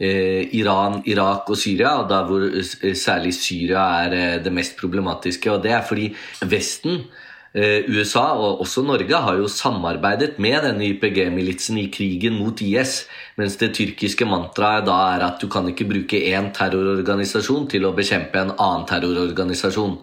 eh, 0.02 0.48
Iran, 0.58 1.02
Irak 1.06 1.50
og 1.50 1.58
Syria, 1.58 1.98
og 2.02 2.10
da 2.10 2.24
hvor 2.28 2.48
eh, 2.50 2.96
særlig 2.98 3.34
Syria 3.38 3.88
er 4.06 4.16
eh, 4.18 4.38
det 4.44 4.54
mest 4.54 4.78
problematiske. 4.80 5.52
Og 5.52 5.64
det 5.64 5.76
er 5.78 5.86
fordi 5.88 6.10
Vesten 6.50 7.04
Eh, 7.04 7.31
USA 7.52 8.30
og 8.40 8.62
også 8.64 8.80
Norge 8.88 9.18
har 9.26 9.36
jo 9.36 9.50
samarbeidet 9.52 10.38
med 10.40 10.62
denne 10.64 10.86
YPG-militsen 10.88 11.82
i 11.82 11.90
krigen 11.92 12.38
mot 12.40 12.62
IS, 12.64 13.02
mens 13.36 13.58
det 13.60 13.74
tyrkiske 13.76 14.24
mantraet 14.24 14.86
da 14.88 14.96
er 15.18 15.26
at 15.26 15.42
du 15.42 15.50
kan 15.52 15.66
ikke 15.68 15.90
bruke 15.90 16.22
én 16.32 16.48
terrororganisasjon 16.56 17.66
til 17.74 17.88
å 17.88 17.92
bekjempe 17.98 18.40
en 18.40 18.54
annen 18.56 18.86
terrororganisasjon. 18.88 19.98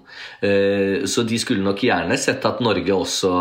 Eh, 0.44 1.06
så 1.08 1.24
de 1.24 1.38
skulle 1.40 1.64
nok 1.64 1.80
gjerne 1.86 2.18
sett 2.20 2.44
at 2.44 2.60
Norge 2.64 2.92
også 2.92 3.32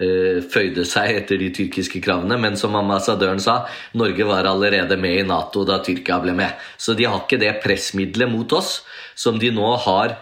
eh, 0.00 0.40
føyde 0.40 0.86
seg 0.88 1.18
etter 1.18 1.40
de 1.42 1.50
tyrkiske 1.60 2.00
kravene, 2.00 2.38
men 2.40 2.56
som 2.56 2.78
ambassadøren 2.80 3.42
sa, 3.44 3.66
Norge 3.92 4.24
var 4.24 4.48
allerede 4.48 4.96
med 5.00 5.18
i 5.18 5.26
Nato 5.28 5.66
da 5.68 5.82
Tyrkia 5.84 6.16
ble 6.24 6.32
med. 6.38 6.56
Så 6.80 6.96
de 6.96 7.04
har 7.04 7.20
ikke 7.20 7.42
det 7.44 7.58
pressmiddelet 7.60 8.32
mot 8.32 8.56
oss 8.56 8.78
som 9.20 9.36
de 9.36 9.52
nå 9.52 9.74
har 9.84 10.16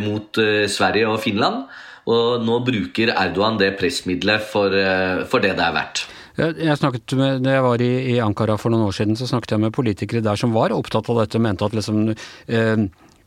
mot 0.00 0.38
Sverige 0.72 1.08
og 1.10 1.18
Finland. 1.20 1.66
Og 2.06 2.44
nå 2.46 2.60
bruker 2.66 3.10
Erdogan 3.16 3.58
det 3.58 3.72
pressmiddelet 3.80 4.44
for, 4.46 4.70
eh, 4.70 5.24
for 5.26 5.42
det 5.42 5.56
det 5.58 5.64
er 5.66 5.74
verdt. 5.74 6.06
Jeg 6.36 6.76
snakket 6.76 7.14
med, 7.16 7.40
når 7.40 7.54
jeg 7.54 7.64
var 7.64 7.80
i, 7.80 7.92
i, 8.12 8.20
Ankara 8.20 8.58
for 8.60 8.72
noen 8.72 8.90
år 8.90 8.94
siden, 8.98 9.16
så 9.16 9.28
snakket 9.28 9.54
jeg 9.54 9.62
med 9.62 9.72
politikere 9.72 10.20
der 10.24 10.36
som 10.36 10.52
var 10.52 10.74
opptatt 10.74 11.08
av 11.08 11.22
dette, 11.22 11.40
mente 11.40 11.64
at 11.64 11.72
liksom 11.72 12.10
eh, 12.12 12.82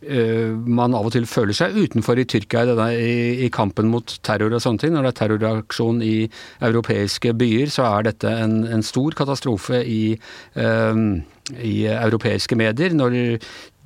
eh, 0.05 0.51
man 0.53 0.93
av 0.93 1.09
og 1.09 1.15
til 1.15 1.25
føler 1.25 1.57
seg 1.57 1.73
utenfor 1.73 2.21
i 2.21 2.27
Tyrkia 2.29 2.67
i, 2.67 2.69
denne, 2.69 2.87
i, 2.93 3.15
i, 3.47 3.49
kampen 3.49 3.89
mot 3.89 4.13
terror 4.21 4.53
og 4.53 4.61
sånne 4.61 4.83
ting. 4.83 4.93
Når 4.93 5.07
det 5.07 5.11
er 5.11 5.19
terrorreaksjon 5.23 6.05
i 6.05 6.15
europeiske 6.69 7.33
byer, 7.41 7.73
så 7.73 7.89
er 7.89 8.11
dette 8.11 8.35
en, 8.45 8.61
en 8.69 8.85
stor 8.85 9.17
katastrofe 9.17 9.81
i, 9.81 10.13
eh, 10.53 11.03
i 11.65 11.75
europeiske 11.95 12.61
medier. 12.61 12.93
Når 12.93 13.17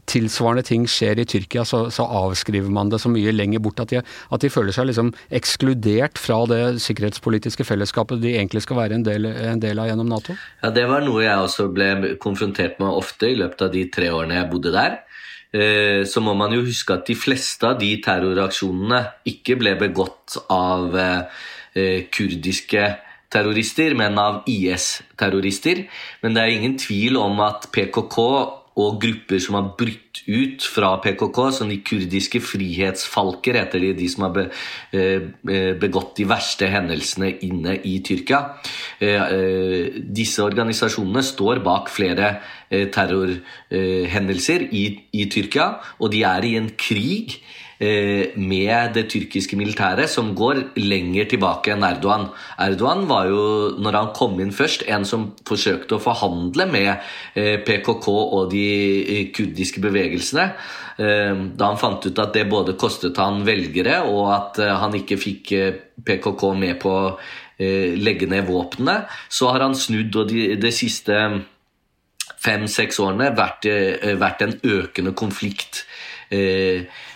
tilsvarende 0.09 0.63
ting 0.67 0.85
skjer 0.89 1.21
i 1.21 1.25
Tyrkia, 1.29 1.63
så, 1.67 1.85
så, 1.93 2.05
avskriver 2.05 2.71
man 2.73 2.91
det 2.91 2.99
så 3.01 3.11
mye 3.11 3.33
lenger 3.33 3.61
bort 3.63 3.79
at 3.83 3.93
de, 3.93 4.01
at 4.03 4.43
de 4.43 4.51
føler 4.51 4.75
seg 4.75 4.89
liksom 4.89 5.13
ekskludert 5.33 6.19
fra 6.21 6.41
det 6.49 6.61
sikkerhetspolitiske 6.83 7.65
fellesskapet 7.67 8.21
de 8.23 8.35
egentlig 8.35 8.63
skal 8.65 8.81
være 8.81 8.99
en 8.99 9.07
del, 9.07 9.29
en 9.29 9.63
del, 9.63 9.79
av 9.79 9.89
gjennom 9.89 10.11
Nato? 10.11 10.35
Ja, 10.63 10.73
Det 10.75 10.85
var 10.89 11.05
noe 11.05 11.23
jeg 11.23 11.47
også 11.47 11.69
ble 11.73 12.15
konfrontert 12.23 12.79
med 12.83 12.91
ofte 12.91 13.31
i 13.31 13.39
løpet 13.39 13.67
av 13.67 13.73
de 13.73 13.87
tre 13.93 14.11
årene 14.13 14.41
jeg 14.41 14.51
bodde 14.51 14.75
der. 14.75 14.99
Eh, 15.53 16.01
så 16.09 16.21
må 16.25 16.33
man 16.37 16.53
jo 16.55 16.63
huske 16.65 16.95
at 16.95 17.07
de 17.07 17.15
fleste 17.17 17.67
av 17.67 17.79
de 17.81 17.91
terroraksjonene 18.03 19.01
ikke 19.29 19.57
ble 19.61 19.75
begått 19.79 20.39
av 20.51 20.97
eh, 20.97 22.05
kurdiske 22.13 22.87
terrorister, 23.33 23.95
men 23.97 24.17
av 24.21 24.43
IS-terrorister. 24.49 25.85
Men 26.21 26.35
det 26.35 26.43
er 26.43 26.55
ingen 26.57 26.75
tvil 26.81 27.17
om 27.21 27.39
at 27.45 27.69
PKK 27.73 28.17
og 28.79 28.99
grupper 29.01 29.41
som 29.43 29.57
har 29.57 29.71
brutt 29.77 30.23
ut 30.25 30.65
fra 30.65 30.95
PKK, 31.03 31.39
som 31.57 31.69
de 31.69 31.79
kurdiske 31.85 32.41
frihetsfalker, 32.41 33.57
heter 33.59 33.83
de, 33.83 33.91
de 33.97 34.09
som 34.09 34.25
har 34.27 34.39
eh, 34.95 35.29
begått 35.79 36.15
de 36.17 36.27
verste 36.29 36.69
hendelsene 36.71 37.33
inne 37.45 37.77
i 37.85 37.97
Tyrkia. 38.05 38.41
Eh, 38.99 39.19
eh, 39.21 39.99
disse 40.03 40.41
organisasjonene 40.45 41.25
står 41.25 41.63
bak 41.65 41.91
flere 41.93 42.35
terrorhendelser 42.73 44.63
i, 44.73 44.85
i 45.13 45.27
Tyrkia, 45.29 45.67
og 46.01 46.09
de 46.09 46.23
er 46.25 46.47
i 46.47 46.55
en 46.57 46.71
krig 46.73 47.37
Eh, 47.37 47.62
med 47.79 48.93
det 48.95 49.07
tyrkiske 49.11 49.57
militæret, 49.59 50.09
som 50.09 50.31
går 50.37 50.61
lenger 50.79 51.27
tilbake 51.31 51.73
enn 51.73 51.83
Erdogan. 51.83 52.27
Erdogan 52.61 53.07
var 53.09 53.27
jo, 53.27 53.43
når 53.81 53.97
han 53.97 54.11
kom 54.15 54.39
inn 54.43 54.53
først, 54.55 54.85
en 54.87 55.05
som 55.07 55.31
forsøkte 55.47 55.97
å 55.97 56.03
forhandle 56.03 56.67
med 56.69 56.91
eh, 57.35 57.59
PKK 57.65 58.07
og 58.13 58.51
de 58.53 58.65
eh, 59.01 59.23
kurdiske 59.35 59.83
bevegelsene. 59.83 60.49
Da 60.93 61.65
han 61.65 61.79
fant 61.81 62.03
ut 62.05 62.19
at 62.21 62.35
det 62.35 62.43
både 62.45 62.75
kostet 62.77 63.17
han 63.17 63.39
velgere, 63.47 64.03
og 64.05 64.27
at 64.29 64.59
han 64.61 64.93
ikke 64.93 65.17
fikk 65.17 65.49
PKK 66.05 66.43
med 66.53 66.77
på 66.83 66.91
å 66.93 67.15
legge 67.57 68.27
ned 68.29 68.45
våpnene, 68.45 68.99
så 69.25 69.49
har 69.49 69.65
han 69.65 69.73
snudd, 69.73 70.13
og 70.21 70.29
de, 70.29 70.51
de 70.53 70.69
siste 70.69 71.17
fem-seks 72.45 73.01
årene 73.01 73.31
vært, 73.33 73.65
vært 74.21 74.45
en 74.45 74.53
økende 74.61 75.15
konflikt 75.17 75.81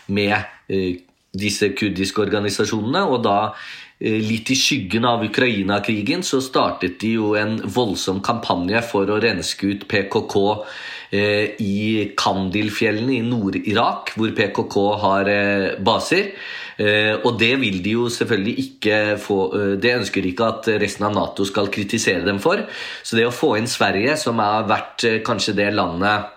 med 0.08 0.36
Eh, 0.68 1.04
disse 1.38 1.70
kurdiske 1.78 2.24
organisasjonene. 2.24 3.06
Og 3.12 3.22
da, 3.24 3.54
eh, 4.02 4.20
litt 4.20 4.50
i 4.52 4.56
skyggen 4.56 5.06
av 5.06 5.24
Ukraina-krigen, 5.24 6.24
så 6.24 6.42
startet 6.42 7.00
de 7.00 7.14
jo 7.14 7.36
en 7.36 7.58
voldsom 7.60 8.22
kampanje 8.22 8.82
for 8.84 9.06
å 9.06 9.22
renske 9.22 9.64
ut 9.64 9.88
PKK 9.88 10.66
eh, 11.12 11.56
i 11.60 12.12
Kandil-fjellene 12.18 13.16
i 13.16 13.22
Nord-Irak, 13.22 14.14
hvor 14.16 14.32
PKK 14.36 15.00
har 15.00 15.78
baser. 15.80 16.34
Og 16.78 17.40
det 17.40 17.56
vil 17.60 17.82
de 17.82 17.90
jo 17.96 18.04
selvfølgelig 18.06 18.60
ikke 18.60 19.18
få 19.18 19.80
Det 19.82 19.96
ønsker 19.98 20.22
de 20.22 20.30
ikke 20.30 20.46
at 20.46 20.68
resten 20.80 21.06
av 21.08 21.16
Nato 21.16 21.44
skal 21.44 21.70
kritisere 21.70 22.24
dem 22.24 22.38
for. 22.38 22.68
Så 23.02 23.16
det 23.18 23.26
å 23.26 23.34
få 23.34 23.58
inn 23.58 23.66
Sverige, 23.66 24.16
som 24.16 24.38
har 24.38 24.68
vært 24.70 25.24
kanskje 25.26 25.56
det 25.56 25.74
landet 25.74 26.30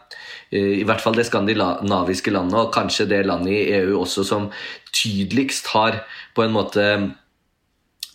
i 0.51 0.83
hvert 0.87 1.03
fall 1.03 1.15
det 1.15 1.29
skandinaviske 1.29 2.33
landet, 2.35 2.59
og 2.59 2.73
kanskje 2.75 3.09
det 3.11 3.25
landet 3.29 3.55
i 3.55 3.81
EU 3.81 4.01
også 4.01 4.25
som 4.27 4.49
tydeligst 4.91 5.71
har 5.75 6.03
på 6.35 6.43
en 6.43 6.55
måte 6.57 6.87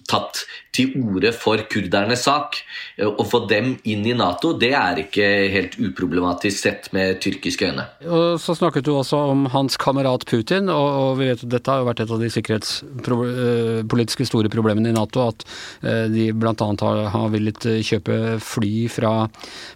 tatt 0.09 0.43
til 0.75 0.91
orde 0.99 1.31
for 1.35 1.61
kurdernes 1.71 2.25
sak. 2.27 2.59
Å 3.01 3.25
få 3.25 3.41
dem 3.49 3.73
inn 3.89 4.05
i 4.05 4.13
Nato, 4.17 4.51
det 4.59 4.71
er 4.77 5.01
ikke 5.01 5.25
helt 5.53 5.77
uproblematisk 5.81 6.59
sett 6.59 6.89
med 6.95 7.19
tyrkiske 7.23 7.71
øyne. 7.71 7.87
Og 8.05 8.39
Så 8.41 8.57
snakket 8.59 8.85
du 8.85 8.93
også 8.93 9.23
om 9.31 9.47
hans 9.53 9.79
kamerat 9.81 10.27
Putin, 10.29 10.69
og 10.69 11.17
vi 11.19 11.31
vet 11.31 11.43
at 11.43 11.53
dette 11.55 11.71
har 11.71 11.81
jo 11.81 11.89
vært 11.89 12.05
et 12.05 12.13
av 12.13 12.21
de 12.21 12.31
sikkerhetspolitiske 12.37 14.29
store 14.29 14.51
problemene 14.53 14.91
i 14.91 14.95
Nato, 14.95 15.25
at 15.25 15.45
eh, 15.81 16.05
de 16.11 16.29
bl.a. 16.35 16.53
har, 16.53 17.03
har 17.15 17.29
villet 17.33 17.69
kjøpe 17.81 18.39
fly 18.43 18.73
fra, 18.91 19.17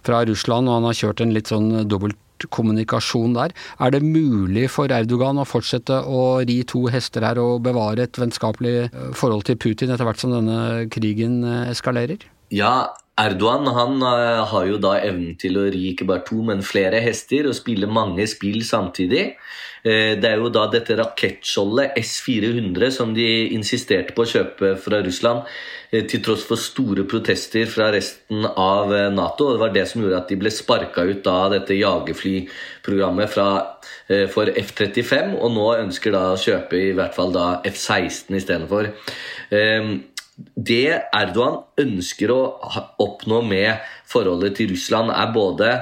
fra 0.06 0.24
Russland, 0.28 0.68
og 0.68 0.78
han 0.78 0.90
har 0.90 1.00
kjørt 1.02 1.24
en 1.24 1.34
litt 1.34 1.50
sånn 1.50 1.72
dobbelt 1.90 2.18
kommunikasjon 2.48 3.36
der. 3.36 3.54
Er 3.80 3.94
det 3.94 4.02
mulig 4.04 4.68
for 4.72 4.92
Erdogan 4.92 5.40
å 5.40 5.48
fortsette 5.48 6.00
å 6.06 6.40
ri 6.46 6.60
to 6.68 6.86
hester 6.92 7.26
her 7.26 7.40
og 7.42 7.62
bevare 7.66 8.06
et 8.06 8.20
vennskapelig 8.20 8.76
eh, 8.88 9.08
forhold 9.16 9.46
til 9.48 9.60
Putin 9.60 9.92
etter 9.92 10.08
hvert 10.08 10.22
som 10.22 10.34
denne 10.34 10.88
krigen 10.92 11.42
eh, 11.44 11.70
eskalerer? 11.74 12.24
Ja, 12.50 12.90
Erdogan 13.18 13.66
han 13.76 13.98
eh, 14.06 14.44
har 14.52 14.68
jo 14.68 14.78
da 14.82 14.94
evnen 15.00 15.34
til 15.40 15.58
å 15.58 15.66
ri 15.72 15.90
ikke 15.90 16.06
bare 16.08 16.24
to, 16.28 16.38
men 16.46 16.62
flere 16.66 17.02
hester 17.02 17.50
og 17.50 17.58
spille 17.58 17.90
mange 17.90 18.28
spill 18.30 18.62
samtidig. 18.66 19.32
Det 19.80 20.28
er 20.28 20.36
jo 20.36 20.50
da 20.52 20.66
dette 20.68 20.92
rakettskjoldet 20.98 21.94
S-400 21.96 22.90
som 22.92 23.14
de 23.16 23.24
insisterte 23.56 24.12
på 24.12 24.26
å 24.26 24.28
kjøpe 24.28 24.74
fra 24.76 24.98
Russland 25.00 25.46
Eh, 25.90 26.04
til 26.06 26.22
tross 26.22 26.44
for 26.46 26.60
store 26.60 27.02
protester 27.10 27.66
fra 27.66 27.88
resten 27.90 28.44
av 28.46 28.92
eh, 28.94 29.08
Nato. 29.10 29.48
Det 29.50 29.62
var 29.62 29.72
det 29.74 29.88
som 29.90 30.04
gjorde 30.04 30.20
at 30.20 30.28
de 30.30 30.38
ble 30.38 30.52
sparka 30.54 31.02
ut 31.02 31.26
av 31.26 31.50
dette 31.56 31.74
jagerflyprogrammet 31.74 33.38
eh, 33.40 34.28
for 34.30 34.52
F-35, 34.62 35.34
og 35.34 35.56
nå 35.56 35.66
ønsker 35.80 36.14
da 36.14 36.28
å 36.30 36.38
kjøpe 36.38 36.78
i 36.78 36.94
hvert 36.94 37.16
fall 37.16 37.34
da 37.34 37.48
F-16 37.66 38.38
istedenfor. 38.38 38.92
Det 40.54 40.86
Erdogan 41.16 41.60
ønsker 41.80 42.32
å 42.32 42.40
oppnå 43.02 43.42
med 43.46 43.82
forholdet 44.08 44.56
til 44.58 44.72
Russland, 44.72 45.12
er 45.12 45.34
både 45.34 45.72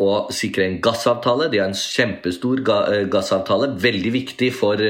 å 0.00 0.08
sikre 0.34 0.64
en 0.66 0.80
gassavtale. 0.82 1.46
De 1.52 1.60
har 1.60 1.68
en 1.70 1.76
kjempestor 1.76 2.62
gassavtale, 3.12 3.72
veldig 3.78 4.14
viktig 4.16 4.50
for 4.56 4.80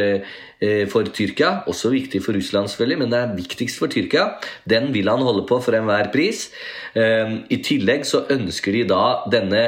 for 0.92 1.08
Tyrkia. 1.16 1.62
Også 1.72 1.88
viktig 1.92 2.20
for 2.20 2.36
Russland, 2.36 2.68
selvfølgelig, 2.68 2.98
men 3.00 3.12
det 3.12 3.20
er 3.20 3.36
viktigst 3.36 3.80
for 3.80 3.92
Tyrkia. 3.92 4.26
Den 4.68 4.90
vil 4.92 5.08
han 5.08 5.24
holde 5.24 5.46
på 5.48 5.60
for 5.64 5.76
enhver 5.76 6.10
pris. 6.12 6.50
I 6.96 7.60
tillegg 7.64 8.04
så 8.08 8.26
ønsker 8.32 8.76
de 8.76 8.82
da 8.90 9.04
denne 9.32 9.62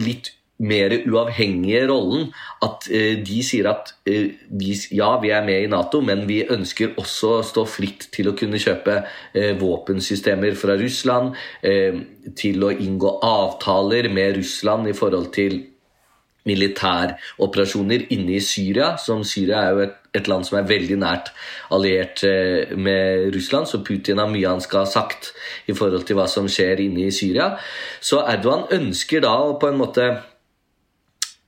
litt 0.00 0.32
mer 0.62 0.94
uavhengige 1.06 1.86
rollen. 1.90 2.30
At 2.62 2.86
eh, 2.90 3.18
de 3.24 3.40
sier 3.44 3.68
at 3.70 3.94
eh, 4.06 4.32
vi, 4.50 4.76
ja, 4.94 5.14
vi 5.22 5.32
er 5.34 5.44
med 5.46 5.64
i 5.64 5.70
Nato, 5.70 6.02
men 6.04 6.26
vi 6.28 6.42
ønsker 6.50 6.96
også 7.00 7.34
å 7.38 7.46
stå 7.46 7.66
fritt 7.68 8.08
til 8.14 8.30
å 8.30 8.36
kunne 8.38 8.60
kjøpe 8.62 9.00
eh, 9.34 9.52
våpensystemer 9.58 10.56
fra 10.58 10.78
Russland. 10.80 11.36
Til 12.38 12.64
å 12.64 12.70
inngå 12.70 13.16
avtaler 13.26 14.08
med 14.12 14.36
Russland 14.38 14.88
i 14.90 14.96
forhold 14.96 15.30
til 15.34 15.60
militæroperasjoner 16.48 18.08
inne 18.14 18.36
i 18.36 18.42
Syria. 18.42 18.96
som 18.98 19.22
Syria 19.24 19.60
er 19.62 19.70
jo 19.70 19.82
et, 19.84 19.94
et 20.18 20.28
land 20.28 20.46
som 20.46 20.58
er 20.58 20.66
veldig 20.66 20.98
nært 20.98 21.30
alliert 21.70 22.24
med 22.74 23.30
Russland, 23.34 23.70
så 23.70 23.82
Putin 23.86 24.18
har 24.18 24.30
mye 24.30 24.50
han 24.50 24.60
skal 24.60 24.82
ha 24.82 24.90
sagt 24.90 25.30
i 25.70 25.76
forhold 25.76 26.06
til 26.08 26.18
hva 26.18 26.26
som 26.30 26.50
skjer 26.50 26.82
inne 26.82 27.06
i 27.06 27.14
Syria. 27.14 27.52
Så 28.00 28.24
Erdogan 28.26 28.66
ønsker 28.74 29.22
da 29.22 29.36
å 29.38 29.56
på 29.62 29.70
en 29.70 29.78
måte 29.78 30.10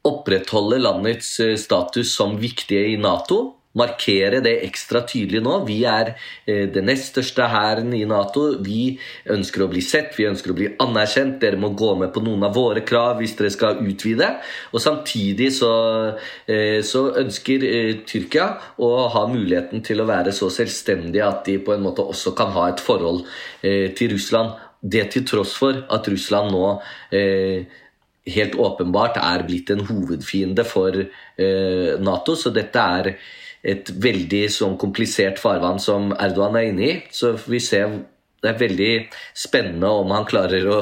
opprettholde 0.05 0.79
landets 0.83 1.39
eh, 1.41 1.57
status 1.57 2.15
som 2.17 2.39
viktige 2.41 2.87
i 2.93 2.97
Nato. 3.01 3.55
Markere 3.75 4.39
det 4.39 4.53
ekstra 4.69 5.01
tydelig 5.03 5.41
nå. 5.43 5.57
Vi 5.67 5.81
er 5.91 6.13
eh, 6.47 6.69
det 6.71 6.83
nest 6.87 7.11
største 7.11 7.49
hæren 7.51 7.91
i 7.97 8.05
Nato. 8.07 8.45
Vi 8.63 8.95
ønsker 9.35 9.65
å 9.65 9.69
bli 9.73 9.83
sett, 9.83 10.13
vi 10.19 10.29
ønsker 10.29 10.53
å 10.53 10.59
bli 10.59 10.69
anerkjent. 10.85 11.41
Dere 11.43 11.59
må 11.59 11.73
gå 11.75 11.95
med 11.99 12.13
på 12.15 12.23
noen 12.23 12.47
av 12.47 12.55
våre 12.55 12.85
krav 12.87 13.19
hvis 13.19 13.35
dere 13.39 13.51
skal 13.55 13.81
utvide. 13.83 14.29
Og 14.71 14.85
Samtidig 14.85 15.51
så, 15.57 15.73
eh, 16.47 16.79
så 16.87 17.09
ønsker 17.25 17.67
Tyrkia 18.07 18.51
å 18.79 18.93
ha 19.11 19.25
muligheten 19.31 19.83
til 19.83 20.05
å 20.05 20.09
være 20.09 20.37
så 20.37 20.53
selvstendige 20.53 21.27
at 21.27 21.43
de 21.49 21.59
på 21.65 21.75
en 21.75 21.83
måte 21.83 22.05
også 22.05 22.37
kan 22.37 22.53
ha 22.55 22.69
et 22.71 22.85
forhold 22.85 23.25
til 23.65 24.13
Russland. 24.13 24.53
Det 24.85 25.07
til 25.15 25.25
tross 25.25 25.55
for 25.57 25.79
at 25.97 26.09
Russland 26.13 26.53
nå 26.53 26.65
eh, 27.17 27.65
helt 28.31 28.55
åpenbart 28.61 29.19
er 29.21 29.45
blitt 29.47 29.71
en 29.75 29.85
hovedfiende 29.85 30.65
for 30.69 30.97
eh, 30.97 31.95
Nato. 32.01 32.37
Så 32.39 32.53
dette 32.55 32.81
er 32.99 33.15
et 33.65 33.89
veldig 33.89 34.47
sånn 34.53 34.79
komplisert 34.81 35.41
farvann 35.41 35.81
som 35.81 36.13
Erdogan 36.13 36.59
er 36.61 36.71
inne 36.71 36.89
i. 36.89 36.97
Så 37.13 37.35
vi 37.49 37.61
ser 37.65 38.03
det 38.45 38.51
er 38.51 38.61
veldig 38.61 38.91
spennende 39.41 39.89
om 39.89 40.11
han 40.13 40.27
klarer 40.29 40.67
å, 40.69 40.81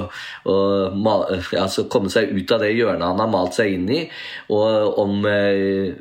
å 0.50 0.54
altså 0.98 1.84
komme 1.92 2.10
seg 2.10 2.32
ut 2.34 2.54
av 2.54 2.64
det 2.64 2.72
hjørnet 2.74 3.06
han 3.06 3.22
har 3.22 3.30
malt 3.30 3.54
seg 3.54 3.76
inn 3.76 3.84
i, 3.86 4.00
og 4.50 4.98
om 4.98 5.22
eh, 5.30 5.92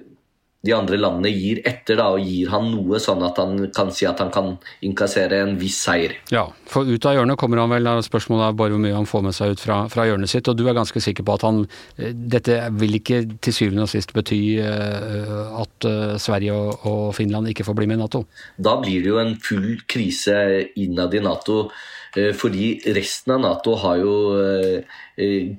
de 0.62 0.74
andre 0.78 0.98
landene 1.00 1.32
gir 1.34 1.62
etter 1.66 1.98
da, 1.98 2.12
og 2.14 2.22
gir 2.22 2.52
han 2.54 2.68
noe, 2.70 3.00
sånn 3.02 3.24
at 3.26 3.40
han 3.42 3.56
kan 3.74 3.90
si 3.94 4.06
at 4.06 4.20
han 4.22 4.30
kan 4.34 4.52
innkassere 4.86 5.40
en 5.42 5.56
viss 5.58 5.80
seier. 5.82 6.14
Ja, 6.34 6.46
for 6.70 6.86
ut 6.86 7.08
av 7.10 7.18
hjørnet 7.18 7.40
kommer 7.42 7.64
han 7.64 7.72
vel. 7.74 7.90
Spørsmålet 8.06 8.46
er 8.46 8.60
bare 8.60 8.76
hvor 8.76 8.84
mye 8.84 8.98
han 8.98 9.10
får 9.10 9.26
med 9.26 9.38
seg 9.38 9.56
ut 9.56 9.64
fra, 9.64 9.80
fra 9.90 10.06
hjørnet 10.06 10.30
sitt. 10.30 10.50
Og 10.52 10.60
du 10.60 10.68
er 10.70 10.78
ganske 10.78 11.02
sikker 11.02 11.26
på 11.26 11.38
at 11.38 11.46
han 11.48 11.64
eh, 11.98 12.14
Dette 12.14 12.60
vil 12.78 13.00
ikke 13.00 13.24
til 13.42 13.56
syvende 13.56 13.88
og 13.88 13.92
sist 13.92 14.14
bety 14.14 14.42
uh, 14.62 15.62
at 15.64 15.88
uh, 15.90 16.14
Sverige 16.22 16.54
og, 16.54 16.86
og, 16.86 17.08
Finland 17.18 17.50
ikke 17.50 17.66
får 17.66 17.78
bli 17.78 17.90
med 17.90 17.98
i 17.98 18.04
Nato? 18.04 18.24
Da 18.62 18.78
blir 18.84 19.02
det 19.02 19.10
jo 19.12 19.18
en 19.22 19.34
full 19.42 19.82
krise 19.90 20.38
innad 20.80 21.18
i 21.18 21.24
Nato. 21.26 21.64
Uh, 22.18 22.32
fordi 22.36 22.74
resten 22.98 23.38
av 23.38 23.44
Nato 23.46 23.78
har 23.80 24.02
jo 24.02 24.16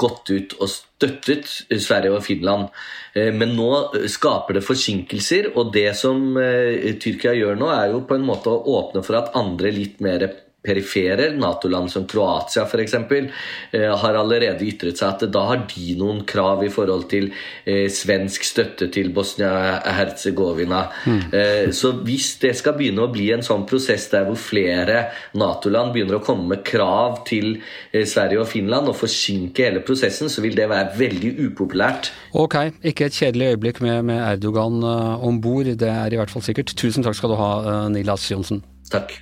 gått 0.01 0.31
ut 0.33 0.55
og 0.59 0.71
støttet 0.71 1.49
Sverige 1.81 2.17
og 2.17 2.25
Finland. 2.25 2.71
Eh, 3.15 3.33
men 3.35 3.55
nå 3.57 3.71
skaper 4.11 4.59
det 4.59 4.65
forsinkelser, 4.67 5.53
og 5.57 5.73
det 5.75 5.91
som 5.99 6.37
eh, 6.41 6.93
Tyrkia 7.03 7.35
gjør 7.37 7.59
nå, 7.61 7.71
er 7.75 7.93
jo 7.93 8.05
på 8.09 8.17
en 8.17 8.27
måte 8.27 8.53
å 8.53 8.63
åpne 8.79 9.05
for 9.07 9.19
at 9.19 9.35
andre 9.39 9.73
litt 9.75 10.01
mer 10.05 10.29
perifere 10.63 11.33
Nato-land 11.35 11.91
som 11.91 12.05
Kroatia 12.07 12.63
f.eks. 12.67 12.95
Eh, 12.95 13.89
har 13.99 14.19
allerede 14.19 14.65
ytret 14.67 15.01
seg 15.01 15.09
at 15.17 15.25
da 15.35 15.43
har 15.49 15.65
de 15.71 15.97
noen 15.99 16.23
krav 16.29 16.63
i 16.63 16.71
forhold 16.73 17.09
til 17.11 17.31
eh, 17.67 17.89
svensk 17.91 18.47
støtte 18.47 18.87
til 18.95 19.11
Bosnia-Hercegovina. 19.15 20.85
Mm. 21.07 21.23
Eh, 21.35 21.71
så 21.75 21.93
hvis 22.07 22.37
det 22.45 22.55
skal 22.61 22.77
begynne 22.79 23.07
å 23.07 23.11
bli 23.13 23.31
en 23.35 23.43
sånn 23.45 23.67
prosess 23.69 24.07
der 24.13 24.29
hvor 24.29 24.39
flere 24.39 25.09
Nato-land 25.39 25.97
begynner 25.97 26.21
å 26.21 26.25
komme 26.25 26.47
med 26.55 26.63
krav 26.67 27.25
til 27.29 27.57
Sverige 27.93 28.43
og 28.43 28.49
Finland 28.51 28.91
og 28.91 28.97
forsinke 28.99 29.67
hele 29.67 29.83
prosessen, 29.85 30.31
så 30.31 30.45
vil 30.45 30.55
det 30.59 30.69
være 30.71 30.95
veldig 30.99 31.35
upopulært. 31.49 32.13
Ok, 32.39 32.57
ikke 32.87 33.09
et 33.09 33.19
kjedelig 33.19 33.53
øyeblikk 33.53 33.83
med, 33.85 34.07
med 34.13 34.23
Erdogan 34.23 34.79
om 34.83 35.43
bord, 35.43 35.67
det 35.67 35.91
er 35.91 36.15
i 36.15 36.21
hvert 36.21 36.33
fall 36.33 36.45
sikkert. 36.45 36.77
Tusen 36.79 37.05
takk 37.05 37.19
skal 37.19 37.35
du 37.35 37.39
ha, 37.41 37.53
Nilas 37.93 38.31
Johnsen. 38.31 38.63
Takk. 38.93 39.19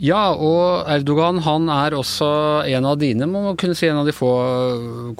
Ja, 0.00 0.30
og 0.32 0.88
Erdogan 0.88 1.42
han 1.44 1.66
er 1.68 1.92
også 1.92 2.26
en 2.64 2.86
av 2.88 2.96
dine, 3.02 3.26
må 3.28 3.42
man 3.44 3.58
kunne 3.60 3.76
si, 3.76 3.84
en 3.90 3.98
av 4.00 4.06
de 4.08 4.14
få 4.16 4.30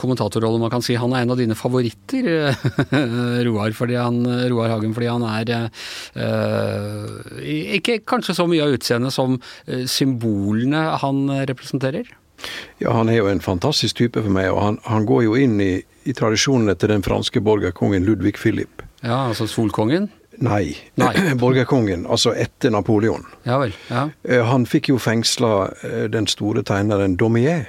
kommentatorrollene 0.01 0.65
man 0.65 0.73
kan 0.73 0.85
si. 0.85 0.97
Han 0.97 1.13
er 1.13 1.27
en 1.27 1.35
av 1.35 1.41
dine 1.41 1.57
favoritter, 1.59 2.55
Roar, 3.47 3.75
fordi 3.77 3.99
han, 4.01 4.23
Roar 4.49 4.73
Hagen, 4.73 4.95
fordi 4.97 5.11
han 5.11 5.27
er 5.29 5.53
øh, 6.17 7.43
ikke 7.77 7.99
kanskje 8.09 8.39
så 8.39 8.49
mye 8.49 8.65
av 8.65 8.79
utseendet 8.79 9.13
som 9.13 9.37
eh, 9.67 9.85
symbolene 9.85 10.87
han 11.05 11.27
representerer? 11.51 12.09
Ja, 12.81 12.95
han 12.97 13.13
er 13.13 13.21
jo 13.21 13.29
en 13.29 13.45
fantastisk 13.45 14.01
type 14.01 14.23
for 14.25 14.33
meg, 14.33 14.49
og 14.49 14.63
han, 14.65 14.81
han 14.89 15.05
går 15.09 15.27
jo 15.27 15.37
inn 15.37 15.61
i, 15.61 15.75
i 16.09 16.17
tradisjonene 16.17 16.73
til 16.81 16.95
den 16.95 17.05
franske 17.05 17.45
borgerkongen 17.45 18.09
Ludvig 18.09 18.39
Philip. 18.41 18.81
Ja, 19.05 19.27
altså 19.29 19.45
Solkongen? 19.45 20.09
Nei. 20.41 20.77
Nei. 21.01 21.35
Borgerkongen, 21.43 22.07
altså 22.07 22.33
etter 22.35 22.73
Napoleon. 22.73 23.27
Ja 23.45 23.59
vel, 23.61 23.75
ja. 23.91 24.09
Eh, 24.25 24.41
han 24.47 24.65
fikk 24.69 24.89
jo 24.93 24.97
fengsla 25.01 25.53
eh, 25.85 26.07
den 26.13 26.29
store 26.31 26.65
tegneren 26.67 27.19
Domier. 27.21 27.69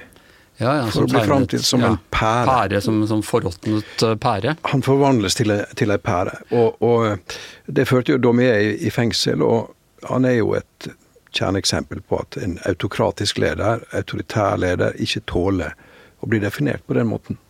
Ja, 0.60 0.76
ja, 0.76 0.86
for 0.92 1.06
å 1.06 1.10
bli 1.10 1.20
fram 1.26 1.44
som 1.64 1.82
ja, 1.82 1.92
en 1.92 1.98
pære. 2.12 2.46
Pære 2.46 2.80
som, 2.84 3.00
som 3.10 3.22
forråtnet 3.26 4.04
eh, 4.06 4.16
pære? 4.20 4.56
Han 4.70 4.84
forvandles 4.84 5.36
til, 5.36 5.52
til 5.76 5.92
ei 5.92 6.00
pære. 6.00 6.38
Og, 6.56 6.82
og, 6.84 7.36
det 7.66 7.88
førte 7.90 8.14
jo 8.14 8.20
Domier 8.22 8.60
i, 8.60 8.74
i 8.86 8.92
fengsel, 8.94 9.44
og 9.44 9.72
han 10.08 10.28
er 10.28 10.38
jo 10.38 10.54
et 10.58 10.92
kjerneeksempel 11.32 12.02
på 12.08 12.20
at 12.20 12.36
en 12.40 12.58
autokratisk 12.68 13.40
leder, 13.42 13.84
autoritær 13.96 14.60
leder, 14.60 14.96
ikke 15.00 15.24
tåler 15.28 15.76
å 16.22 16.28
bli 16.30 16.40
definert 16.42 16.84
på 16.86 16.96
den 16.96 17.08
måten. 17.10 17.40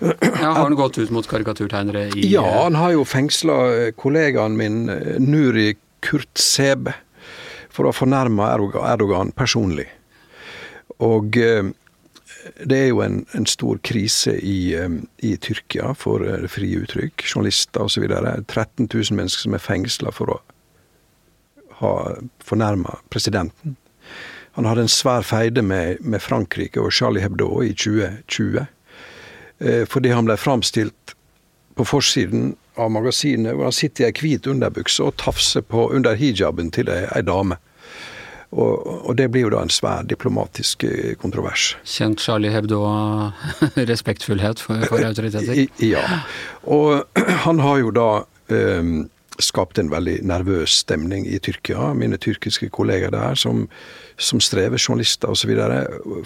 Ja, 0.00 0.52
har 0.52 0.62
han 0.62 0.74
gått 0.74 0.98
ut 0.98 1.10
mot 1.10 1.26
karikaturtegnere 1.28 2.06
i 2.16 2.32
Ja, 2.32 2.62
han 2.62 2.74
har 2.74 2.94
jo 2.94 3.04
fengsla 3.04 3.56
eh, 3.74 3.90
kollegaen 3.92 4.56
min 4.56 4.88
eh, 4.88 5.18
Nuri 5.20 5.74
Kurtsebe 6.00 6.94
for 7.70 7.88
å 7.88 7.94
fornærme 7.94 8.48
Erdogan 8.48 9.34
personlig. 9.36 9.86
Og 11.04 11.36
eh, 11.36 11.68
det 12.64 12.78
er 12.78 12.88
jo 12.88 13.02
en, 13.04 13.20
en 13.36 13.46
stor 13.46 13.80
krise 13.84 14.38
i, 14.40 14.72
i, 15.20 15.34
Tyrkia 15.36 15.92
for 15.98 16.24
frie 16.48 16.80
uttrykk, 16.80 17.26
journalister 17.28 17.84
osv. 17.84 18.06
13 18.08 18.88
000 18.88 19.18
mennesker 19.18 19.44
som 19.44 19.56
er 19.56 19.64
fengsla 19.64 20.14
for 20.16 20.32
å 20.32 20.40
ha 21.82 21.92
fornærma 22.44 22.96
presidenten. 23.12 23.76
Han 24.56 24.66
hadde 24.66 24.88
en 24.88 24.92
svær 24.92 25.22
feide 25.24 25.62
med, 25.62 26.00
med 26.00 26.22
Frankrike 26.24 26.80
og 26.80 26.92
Charlie 26.96 27.22
Hebdo 27.22 27.60
i 27.62 27.74
2020. 27.76 28.64
Eh, 29.60 29.84
fordi 29.88 30.12
han 30.14 30.24
ble 30.28 30.36
framstilt 30.40 31.14
på 31.76 31.84
forsiden 31.84 32.54
av 32.80 32.90
magasinet 32.90 33.54
hvor 33.54 33.68
han 33.68 33.76
sitter 33.76 34.06
i 34.06 34.10
ei 34.10 34.16
hvit 34.16 34.48
underbukse 34.48 35.04
og 35.04 35.18
tafser 35.20 35.64
på 35.64 35.90
under 35.94 36.16
hijaben 36.16 36.72
til 36.74 36.88
ei, 36.92 37.04
ei 37.16 37.24
dame. 37.26 37.60
Og, 38.50 38.72
og, 39.06 39.12
det 39.14 39.28
blir 39.30 39.44
jo 39.44 39.50
da 39.52 39.60
en 39.62 39.70
svær 39.70 40.06
diplomatisk 40.10 40.82
eh, 40.88 41.12
kontrovers. 41.20 41.76
Kjent 41.86 42.24
Charlie 42.24 42.50
Hebdo 42.50 42.80
respektfullhet 43.92 44.62
for, 44.64 44.82
for 44.90 45.06
autoriteter? 45.06 45.68
Ja. 45.84 46.02
Og 46.66 47.04
han 47.46 47.62
har 47.62 47.78
jo 47.84 47.92
da 47.94 48.08
um, 48.50 49.04
skapt 49.44 49.78
en 49.78 49.90
veldig 49.92 50.20
nervøs 50.26 50.80
stemning 50.84 51.26
i 51.28 51.38
Tyrkia. 51.42 51.92
Mine 51.96 52.18
tyrkiske 52.20 52.70
kolleger 52.74 53.12
der, 53.14 53.34
som, 53.34 53.66
som 54.20 54.40
strever, 54.42 54.78
journalister 54.78 55.32
osv., 55.32 55.52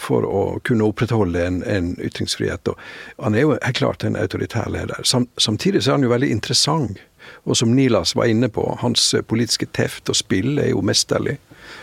for 0.02 0.26
å 0.28 0.44
kunne 0.66 0.86
opprettholde 0.88 1.46
en, 1.46 1.62
en 1.68 1.94
ytringsfrihet. 2.02 2.72
Og 2.72 3.24
han 3.24 3.34
er 3.34 3.46
jo 3.46 3.56
helt 3.56 3.80
klart 3.80 4.04
en 4.04 4.18
autoritær 4.20 4.70
leder. 4.72 5.02
Sam, 5.04 5.28
samtidig 5.38 5.84
så 5.84 5.92
er 5.92 6.00
han 6.00 6.08
jo 6.08 6.14
veldig 6.14 6.30
interessant. 6.34 7.02
Og 7.48 7.56
som 7.56 7.72
Nilas 7.76 8.14
var 8.16 8.28
inne 8.28 8.50
på, 8.52 8.66
hans 8.82 9.14
politiske 9.28 9.68
teft 9.72 10.10
og 10.12 10.18
spill 10.18 10.58
er 10.60 10.72
jo 10.74 10.84
mesterlig. 10.84 11.38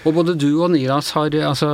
Og 0.06 0.15
både 0.17 0.36
du 0.39 0.50
og 0.63 0.72
Nilas 0.74 1.12
har 1.17 1.34
altså, 1.46 1.70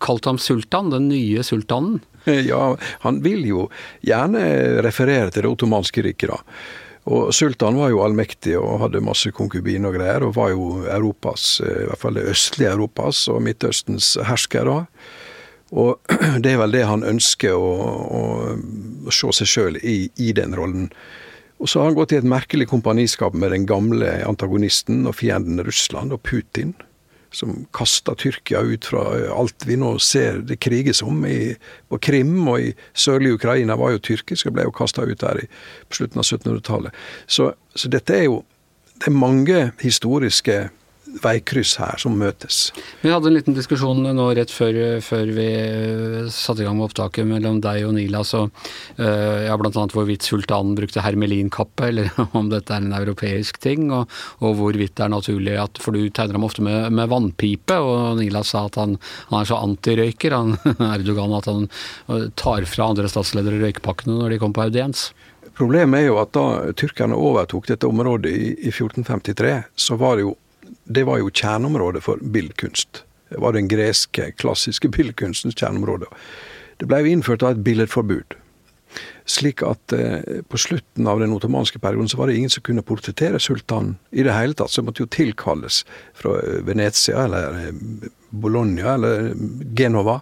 kalt 0.00 0.28
ham 0.28 0.40
sultan, 0.40 0.92
den 0.92 1.10
nye 1.12 1.44
sultanen? 1.46 2.00
Ja, 2.50 2.74
han 3.04 3.20
vil 3.22 3.44
jo 3.46 3.68
gjerne 4.02 4.42
referere 4.82 5.30
til 5.30 5.44
det 5.44 5.52
ottomanske 5.52 6.02
riket, 6.08 6.32
da. 6.32 6.40
Og 7.06 7.30
Sultan 7.34 7.78
var 7.78 7.92
jo 7.92 8.02
allmektig 8.02 8.56
og 8.58 8.80
hadde 8.82 9.04
masse 9.04 9.30
konkubiner 9.34 9.92
og 9.92 9.98
greier, 9.98 10.24
og 10.26 10.34
var 10.34 10.50
jo 10.50 10.82
Europas, 10.90 11.60
eh, 11.62 11.84
i 11.84 11.86
hvert 11.90 12.02
fall 12.02 12.18
det 12.18 12.26
østlige 12.32 12.72
Europas 12.74 13.28
og 13.30 13.44
Midtøstens 13.46 14.16
hersker 14.26 14.66
da. 14.66 14.80
Og 15.76 16.00
det 16.42 16.54
er 16.54 16.60
vel 16.62 16.74
det 16.74 16.82
han 16.88 17.06
ønsker 17.06 17.54
å, 17.54 17.70
å, 18.18 18.24
se 19.14 19.30
seg 19.38 19.52
sjøl 19.52 19.78
i, 19.82 20.10
i 20.18 20.32
den 20.34 20.56
rollen. 20.58 20.90
Og 21.62 21.70
så 21.70 21.80
har 21.80 21.90
han 21.90 21.98
gått 21.98 22.12
i 22.12 22.18
et 22.18 22.28
merkelig 22.28 22.66
kompaniskap 22.68 23.38
med 23.38 23.54
den 23.54 23.64
gamle 23.70 24.10
antagonisten 24.26 25.06
og 25.08 25.16
fienden 25.22 25.62
Russland 25.64 26.12
og 26.12 26.20
Putin, 26.26 26.74
som 27.36 27.66
kasta 27.76 28.14
Tyrkia 28.16 28.62
ut 28.64 28.88
fra 28.88 29.04
alt 29.36 29.66
vi 29.68 29.76
nå 29.76 29.96
ser 30.00 30.40
det 30.48 30.56
kriges 30.64 31.02
om. 31.04 31.24
I, 31.28 31.52
på 31.90 32.00
Krim 32.02 32.38
og 32.48 32.64
i 32.64 32.72
sørlige 32.96 33.36
Ukraina 33.36 33.76
var 33.76 33.92
jo 33.94 34.02
tyrkisk 34.08 34.48
og 34.48 34.56
ble 34.56 34.66
jo 34.66 34.74
kasta 34.76 35.04
ut 35.04 35.20
der 35.20 35.42
i, 35.44 35.48
på 35.88 36.00
slutten 36.00 36.22
av 36.22 36.28
1700-tallet. 36.28 37.02
Så, 37.28 37.50
så 37.76 37.92
dette 37.92 38.16
er 38.16 38.28
jo 38.30 38.42
det 38.96 39.10
er 39.10 39.12
mange 39.12 39.58
historiske 39.82 40.54
veikryss 41.22 41.76
her 41.80 42.00
som 42.00 42.16
møtes. 42.18 42.70
Vi 43.02 43.12
hadde 43.12 43.30
en 43.30 43.36
liten 43.36 43.56
diskusjon 43.56 44.02
nå 44.04 44.26
rett 44.36 44.52
før, 44.52 44.78
før 45.04 45.32
vi 45.36 45.46
eh, 45.56 46.30
satte 46.32 46.62
i 46.62 46.66
gang 46.66 46.78
med 46.78 46.88
opptaket 46.88 47.28
mellom 47.28 47.60
deg 47.64 47.86
og 47.88 47.94
Nilas, 47.96 48.32
og 48.36 48.50
uh, 49.00 49.46
ja, 49.46 49.54
blant 49.58 49.76
annet 49.78 49.94
hvorvidt 49.96 50.26
sultanen 50.26 50.76
brukte 50.78 51.04
hermelinkappe, 51.04 51.90
eller 51.90 52.10
om 52.38 52.50
dette 52.52 52.74
er 52.74 52.84
en 52.84 52.96
europeisk 52.96 53.60
ting, 53.62 53.88
og, 53.94 54.12
og 54.42 54.56
hvorvidt 54.60 54.96
det 54.96 55.06
er 55.06 55.12
naturlig 55.12 55.56
at 55.60 55.80
For 55.82 55.96
du 55.96 56.08
tegner 56.10 56.38
ham 56.38 56.46
ofte 56.48 56.64
med, 56.64 56.90
med 56.96 57.10
vannpipe, 57.12 57.78
og 57.80 58.20
Nilas 58.20 58.52
sa 58.54 58.66
at 58.68 58.78
han, 58.80 58.96
han 59.30 59.40
er 59.40 59.48
så 59.48 59.60
antirøyker, 59.62 60.36
han 60.36 60.56
Erdogan, 60.96 61.36
at 61.36 61.48
han 61.50 61.68
eh, 61.68 62.28
tar 62.38 62.66
fra 62.68 62.90
andre 62.92 63.10
statsledere 63.10 63.62
røykepakkene 63.62 64.18
når 64.20 64.34
de 64.34 64.42
kommer 64.42 64.60
på 64.60 64.68
audiens. 64.68 65.08
Problemet 65.56 66.02
er 66.02 66.10
jo 66.10 66.18
at 66.20 66.34
da 66.36 66.72
tyrkerne 66.76 67.16
overtok 67.16 67.70
dette 67.70 67.88
området 67.88 68.32
i, 68.32 68.48
i 68.68 68.72
1453, 68.72 69.54
så 69.86 69.96
var 70.00 70.18
det 70.18 70.26
jo 70.26 70.34
det 70.84 71.06
var 71.06 71.20
jo 71.20 71.32
kjerneområdet 71.32 72.02
for 72.04 72.22
billedkunst. 72.22 73.02
Det 73.32 73.42
var 73.42 73.56
den 73.56 73.68
greske, 73.68 74.30
klassiske 74.38 74.90
billedkunstens 74.94 75.58
kjerneområde. 75.58 76.10
Det 76.80 76.88
ble 76.88 77.02
innført 77.10 77.42
av 77.42 77.56
et 77.56 77.64
billedforbud. 77.66 78.36
Slik 79.26 79.62
at 79.66 79.92
eh, 79.92 80.42
på 80.46 80.58
slutten 80.60 81.08
av 81.10 81.20
den 81.20 81.32
ottomanske 81.34 81.80
perioden 81.82 82.08
så 82.08 82.20
var 82.20 82.30
det 82.30 82.36
ingen 82.38 82.52
som 82.52 82.62
kunne 82.62 82.84
portrettere 82.86 83.40
sultanen 83.42 83.96
i 84.14 84.22
det 84.22 84.34
hele 84.36 84.54
tatt. 84.54 84.70
Så 84.70 84.84
måtte 84.86 85.02
jo 85.02 85.10
tilkalles 85.10 85.82
fra 86.14 86.36
eh, 86.38 86.60
Venezia 86.66 87.24
eller 87.26 87.58
eh, 87.64 88.10
Bologna 88.30 88.94
eller 88.94 89.32
Genova 89.76 90.20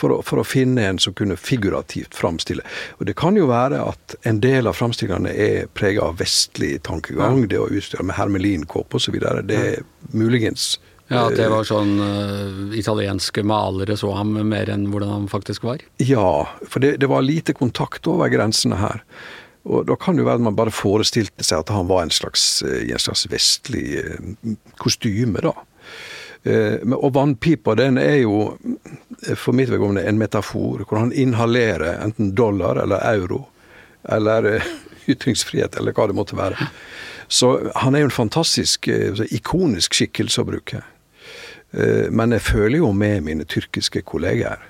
for 0.00 0.16
å, 0.16 0.20
for 0.26 0.42
å, 0.42 0.46
finne 0.46 0.86
en 0.88 1.00
som 1.02 1.14
kunne 1.16 1.36
figurativt 1.38 2.16
framstille. 2.16 2.64
Og 2.98 3.08
Det 3.08 3.16
kan 3.20 3.38
jo 3.38 3.48
være 3.50 3.82
at 3.92 4.16
en 4.28 4.40
del 4.42 4.70
av 4.70 4.78
framstillingene 4.78 5.32
er 5.32 5.66
prega 5.76 6.08
av 6.08 6.20
vestlig 6.20 6.78
tankegang. 6.86 7.42
Ja. 7.44 7.50
Det 7.54 7.60
å 7.60 7.68
utstyre 7.70 8.06
med 8.08 8.18
hermelinkåpe 8.18 9.00
osv. 9.00 9.18
Det 9.48 9.58
er 9.58 9.84
muligens 10.16 10.78
ja, 11.10 11.24
At 11.26 11.34
det 11.34 11.48
var 11.50 11.64
sånn 11.66 11.96
uh, 11.98 12.74
italienske 12.78 13.42
malere 13.42 13.96
så 13.98 14.12
ham 14.14 14.36
mer 14.46 14.70
enn 14.70 14.86
hvordan 14.92 15.10
han 15.10 15.24
faktisk 15.30 15.64
var? 15.66 15.82
Ja, 15.98 16.46
for 16.62 16.82
det, 16.84 17.00
det 17.02 17.08
var 17.10 17.26
lite 17.26 17.54
kontakt 17.58 18.06
over 18.06 18.30
grensene 18.30 18.78
her. 18.78 19.02
Og 19.66 19.88
da 19.88 19.96
kan 19.98 20.14
det 20.14 20.22
jo 20.22 20.28
være 20.28 20.38
at 20.38 20.46
man 20.46 20.56
bare 20.56 20.72
forestilte 20.72 21.44
seg 21.44 21.64
at 21.64 21.72
han 21.74 21.88
var 21.90 22.04
en 22.04 22.14
slags, 22.14 22.62
eh, 22.62 22.86
i 22.86 22.94
en 22.94 23.02
slags 23.02 23.26
vestlig 23.32 23.98
kostyme, 24.80 25.42
da. 25.44 25.52
Og 26.40 27.10
vannpipa 27.12 27.74
den 27.76 27.98
er 28.00 28.22
jo 28.22 28.36
for 29.36 29.52
mitt 29.52 29.70
vedkommende 29.70 30.04
en 30.08 30.18
metafor, 30.18 30.84
hvor 30.88 30.98
han 30.98 31.12
inhalerer 31.12 32.00
enten 32.04 32.34
dollar 32.34 32.76
eller 32.82 33.04
euro, 33.14 33.44
eller 34.08 34.54
eh, 34.54 34.70
ytringsfrihet, 35.10 35.76
eller 35.76 35.92
hva 35.96 36.08
det 36.08 36.16
måtte 36.16 36.38
være. 36.38 36.70
Så 37.28 37.52
han 37.74 37.94
er 37.94 38.04
jo 38.04 38.10
en 38.10 38.16
fantastisk, 38.16 38.88
eh, 38.88 39.22
ikonisk 39.30 39.94
skikkelse 39.98 40.42
å 40.42 40.48
bruke. 40.48 40.82
Eh, 41.72 42.08
men 42.10 42.36
jeg 42.36 42.46
føler 42.48 42.80
jo 42.80 42.92
med 42.96 43.26
mine 43.28 43.48
tyrkiske 43.48 44.04
kolleger 44.08 44.68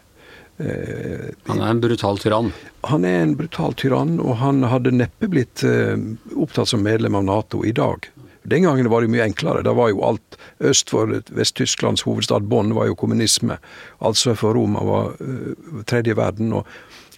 han 0.61 1.63
er 1.65 1.71
en 1.71 1.79
brutal 1.81 2.19
tyrann? 2.21 2.51
Han 2.85 3.05
er 3.09 3.23
en 3.23 3.31
brutal 3.33 3.73
tyrann, 3.81 4.19
og 4.21 4.35
han 4.43 4.59
hadde 4.69 4.91
neppe 4.93 5.31
blitt 5.33 5.63
opptatt 6.37 6.69
som 6.69 6.83
medlem 6.85 7.17
av 7.17 7.25
Nato 7.25 7.63
i 7.65 7.73
dag. 7.73 8.11
Den 8.42 8.64
gangen 8.64 8.88
var 8.90 9.05
det 9.05 9.12
mye 9.12 9.26
enklere. 9.26 9.64
Da 9.66 9.74
var 9.76 9.90
jo 9.92 10.05
alt 10.07 10.38
øst 10.64 10.92
for 10.92 11.11
Vest-Tysklands 11.37 12.07
hovedstad 12.07 12.48
Bonn 12.48 12.74
var 12.76 12.88
jo 12.88 12.96
kommunisme. 12.98 13.59
Alt 14.00 14.20
sør 14.20 14.38
for 14.40 14.57
Roma 14.57 14.85
var 14.87 15.12
uh, 15.20 15.83
tredje 15.90 16.16
verden. 16.16 16.53
og 16.53 16.66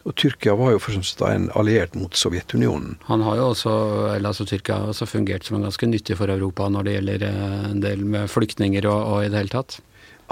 og 0.02 0.16
Tyrkia 0.18 0.56
var 0.58 0.72
jo 0.74 0.80
for 0.82 1.28
en 1.28 1.44
alliert 1.58 1.94
mot 1.94 2.16
Sovjetunionen. 2.18 2.96
Han 3.06 3.22
har 3.22 3.38
jo 3.38 3.44
også, 3.52 3.74
eller 4.16 4.32
altså 4.32 4.46
Tyrkia 4.48 4.80
har 4.80 4.90
også 4.90 5.06
fungert 5.06 5.46
som 5.46 5.58
en 5.58 5.68
ganske 5.68 5.86
nyttig 5.86 6.16
for 6.18 6.32
Europa 6.32 6.66
når 6.72 6.88
det 6.88 6.96
gjelder 6.96 7.26
eh, 7.28 7.70
en 7.70 7.82
del 7.84 8.02
med 8.14 8.30
flyktninger 8.32 8.88
og, 8.90 9.00
og 9.12 9.26
i 9.26 9.30
det 9.30 9.44
hele 9.44 9.54
tatt? 9.54 9.78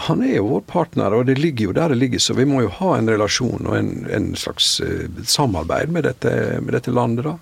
Han 0.08 0.24
er 0.24 0.38
jo 0.38 0.48
vår 0.48 0.64
partner, 0.70 1.14
og 1.14 1.26
det 1.28 1.36
ligger 1.38 1.68
jo 1.68 1.76
der 1.76 1.92
det 1.92 2.00
ligger, 2.00 2.22
så 2.22 2.34
vi 2.34 2.48
må 2.48 2.64
jo 2.64 2.72
ha 2.80 2.94
en 2.96 3.10
relasjon 3.10 3.68
og 3.68 3.76
en, 3.76 3.92
en 4.10 4.30
slags 4.38 4.78
uh, 4.82 5.06
samarbeid 5.28 5.92
med 5.94 6.08
dette, 6.08 6.32
med 6.64 6.74
dette 6.74 6.94
landet. 6.94 7.28
da. 7.28 7.36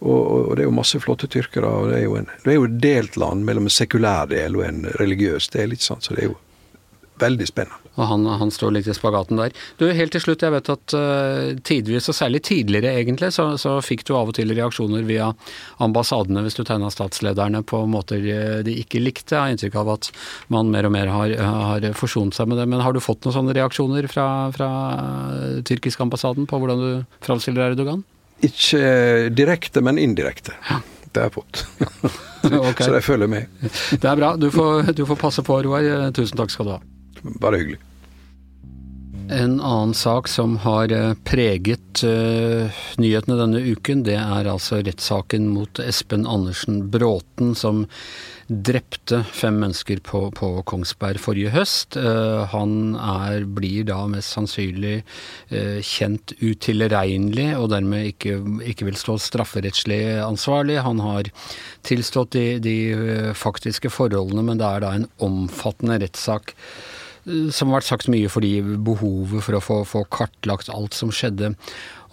Og, 0.00 0.50
og, 0.50 0.56
det 0.56 0.64
er 0.64 0.68
jo 0.68 0.74
masse 0.76 1.00
flotte 1.00 1.28
tyrkere. 1.30 1.68
og 1.68 1.92
Det 1.92 2.00
er 2.00 2.06
jo, 2.08 2.16
en, 2.20 2.28
det 2.44 2.52
er 2.52 2.58
jo 2.58 2.66
et 2.68 2.80
delt 2.82 3.20
land 3.20 3.46
mellom 3.46 3.70
en 3.70 3.76
sekulær 3.78 4.28
del 4.32 4.58
og 4.58 4.66
en 4.66 4.82
religiøs 5.00 5.48
del. 5.54 5.76
ikke 5.76 5.88
sant? 5.90 6.04
Så 6.04 6.16
det 6.16 6.24
er 6.24 6.32
jo 6.32 6.38
veldig 7.22 7.46
spennende. 7.46 7.80
Og 7.94 8.08
han, 8.10 8.24
han 8.26 8.50
står 8.50 8.72
litt 8.74 8.88
i 8.90 8.94
spagaten 8.96 9.38
der. 9.38 9.52
Du, 9.78 9.84
Helt 9.94 10.10
til 10.16 10.22
slutt, 10.24 10.42
jeg 10.42 10.50
vet 10.50 10.70
at 10.72 10.94
uh, 10.98 11.52
tidvis, 11.62 12.08
og 12.10 12.16
særlig 12.18 12.40
tidligere 12.46 12.90
egentlig, 12.98 13.30
så, 13.36 13.52
så, 13.60 13.76
fikk 13.86 14.02
du 14.08 14.16
av 14.18 14.32
og 14.32 14.34
til 14.34 14.50
reaksjoner 14.50 15.04
via 15.06 15.28
ambassadene 15.84 16.42
hvis 16.42 16.58
du 16.58 16.64
tegna 16.66 16.90
statslederne 16.90 17.62
på 17.62 17.84
måter 17.90 18.24
de 18.66 18.74
ikke 18.82 19.02
likte. 19.02 19.36
Jeg 19.36 19.40
har 19.40 19.54
inntrykk 19.54 19.78
av 19.84 19.92
at 19.94 20.10
man 20.52 20.72
mer 20.74 20.88
og 20.88 20.94
mer 20.96 21.12
har, 21.12 21.36
har 21.38 21.86
forsont 21.98 22.34
seg 22.34 22.50
med 22.50 22.58
det. 22.58 22.66
Men 22.72 22.82
har 22.82 22.96
du 22.96 23.02
fått 23.04 23.22
noen 23.24 23.38
sånne 23.38 23.54
reaksjoner 23.60 24.10
fra, 24.10 24.26
fra 24.56 24.70
tyrkisk 25.68 26.02
ambassaden 26.02 26.50
på 26.50 26.58
hvordan 26.58 26.82
du 26.82 27.22
framstiller 27.22 27.70
Erdogan? 27.70 28.02
Ikke 28.44 28.82
direkte, 29.34 29.82
men 29.84 30.00
indirekte. 30.02 30.56
Ja. 30.70 30.80
Det 31.14 31.22
har 31.22 31.28
jeg 31.30 31.34
fått. 31.36 31.66
okay. 32.70 32.84
Så 32.84 32.92
det 32.92 33.02
følger 33.06 33.30
med. 33.30 33.46
Det 33.92 34.08
er 34.10 34.16
bra. 34.18 34.32
Du 34.36 34.48
får, 34.50 34.92
du 34.98 35.04
får 35.06 35.18
passe 35.20 35.44
på, 35.46 35.60
Roar. 35.62 36.10
Tusen 36.16 36.40
takk 36.40 36.50
skal 36.50 36.66
du 36.66 36.72
ha. 36.74 36.80
Bare 37.40 37.60
hyggelig. 37.62 37.78
En 39.30 39.60
annen 39.60 39.94
sak 39.94 40.28
som 40.28 40.56
har 40.60 40.92
eh, 40.92 41.14
preget 41.24 42.02
uh, 42.04 42.68
nyhetene 43.00 43.38
denne 43.38 43.62
uken, 43.64 44.02
det 44.04 44.18
er 44.20 44.48
altså 44.50 44.82
rettssaken 44.84 45.46
mot 45.48 45.80
Espen 45.80 46.26
Andersen 46.28 46.82
Bråten, 46.92 47.54
som 47.56 47.86
drepte 48.48 49.22
fem 49.24 49.56
mennesker 49.62 50.02
på, 50.04 50.26
på 50.36 50.50
Kongsberg 50.68 51.22
forrige 51.24 51.54
høst. 51.54 51.96
Uh, 51.96 52.44
han 52.52 52.98
er, 53.00 53.46
blir 53.48 53.86
da 53.88 54.02
mest 54.12 54.36
sannsynlig 54.36 54.98
uh, 55.00 55.80
kjent 55.80 56.36
utilregnelig, 56.42 57.54
og 57.56 57.70
dermed 57.72 58.10
ikke, 58.10 58.36
ikke, 58.74 58.90
vil 58.90 59.00
stå 59.00 59.16
strafferettslig 59.24 60.02
ansvarlig. 60.20 60.82
Han 60.84 61.00
har 61.00 61.32
tilstått 61.88 62.36
de, 62.36 62.58
de 62.60 62.76
faktiske 63.32 63.88
forholdene, 63.88 64.44
men 64.50 64.60
det 64.60 64.68
er 64.68 64.84
da 64.84 64.92
en 64.98 65.08
omfattende 65.24 66.02
rettssak 66.04 66.52
som 67.24 67.70
har 67.70 67.78
vært 67.78 67.88
sagt 67.88 68.10
mye 68.12 68.30
fordi 68.32 68.58
behovet 68.84 69.44
for 69.46 69.56
å 69.56 69.62
få, 69.64 69.78
få, 69.88 70.04
kartlagt 70.12 70.68
alt 70.72 70.96
som 70.96 71.12
skjedde. 71.14 71.54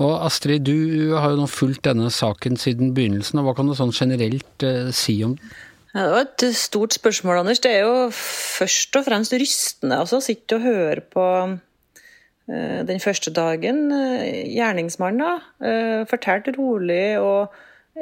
Og 0.01 0.13
Astrid, 0.25 0.63
du 0.65 1.11
har 1.17 1.33
jo 1.33 1.41
nå 1.41 1.49
fulgt 1.51 1.83
denne 1.85 2.07
saken 2.13 2.55
siden 2.59 2.95
begynnelsen, 2.97 3.41
og 3.41 3.49
hva 3.49 3.57
kan 3.57 3.69
du 3.69 3.75
sånn 3.77 3.93
generelt 3.95 4.65
eh, 4.65 4.89
si 4.95 5.19
om 5.27 5.35
den? 5.35 5.51
Ja, 5.91 6.05
det 6.05 6.11
var 6.13 6.21
et 6.23 6.43
stort 6.55 6.95
spørsmål, 6.95 7.41
Anders. 7.41 7.59
Det 7.59 7.71
er 7.75 7.81
jo 7.83 8.11
først 8.15 8.95
og 8.95 9.03
fremst 9.09 9.33
rystende 9.35 9.97
altså, 9.99 10.21
å 10.21 10.23
sitte 10.23 10.55
og 10.55 10.63
høre 10.63 11.03
på 11.03 11.25
uh, 11.51 12.79
den 12.87 13.03
første 13.03 13.33
dagen. 13.35 13.89
Uh, 13.91 14.23
Gjerningsmannen 14.55 15.41
uh, 15.59 16.07
fortalte 16.07 16.55
rolig 16.55 17.19
og 17.19 17.51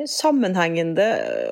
sammenhengende 0.08 1.08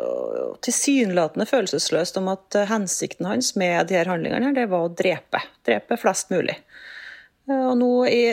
og 0.05 0.27
tilsynelatende 0.65 1.47
følelsesløst 1.49 2.17
om 2.21 2.31
at 2.33 2.57
eh, 2.57 2.69
hensikten 2.69 3.27
hans 3.29 3.53
med 3.59 3.89
de 3.89 3.97
her 3.99 4.09
handlingene 4.11 4.53
det 4.55 4.67
var 4.71 4.87
å 4.87 4.93
drepe. 4.93 5.43
Drepe 5.67 5.99
flest 5.99 6.31
mulig. 6.33 6.57
Eh, 7.49 7.63
og 7.63 7.77
nå 7.81 7.91
i 8.09 8.23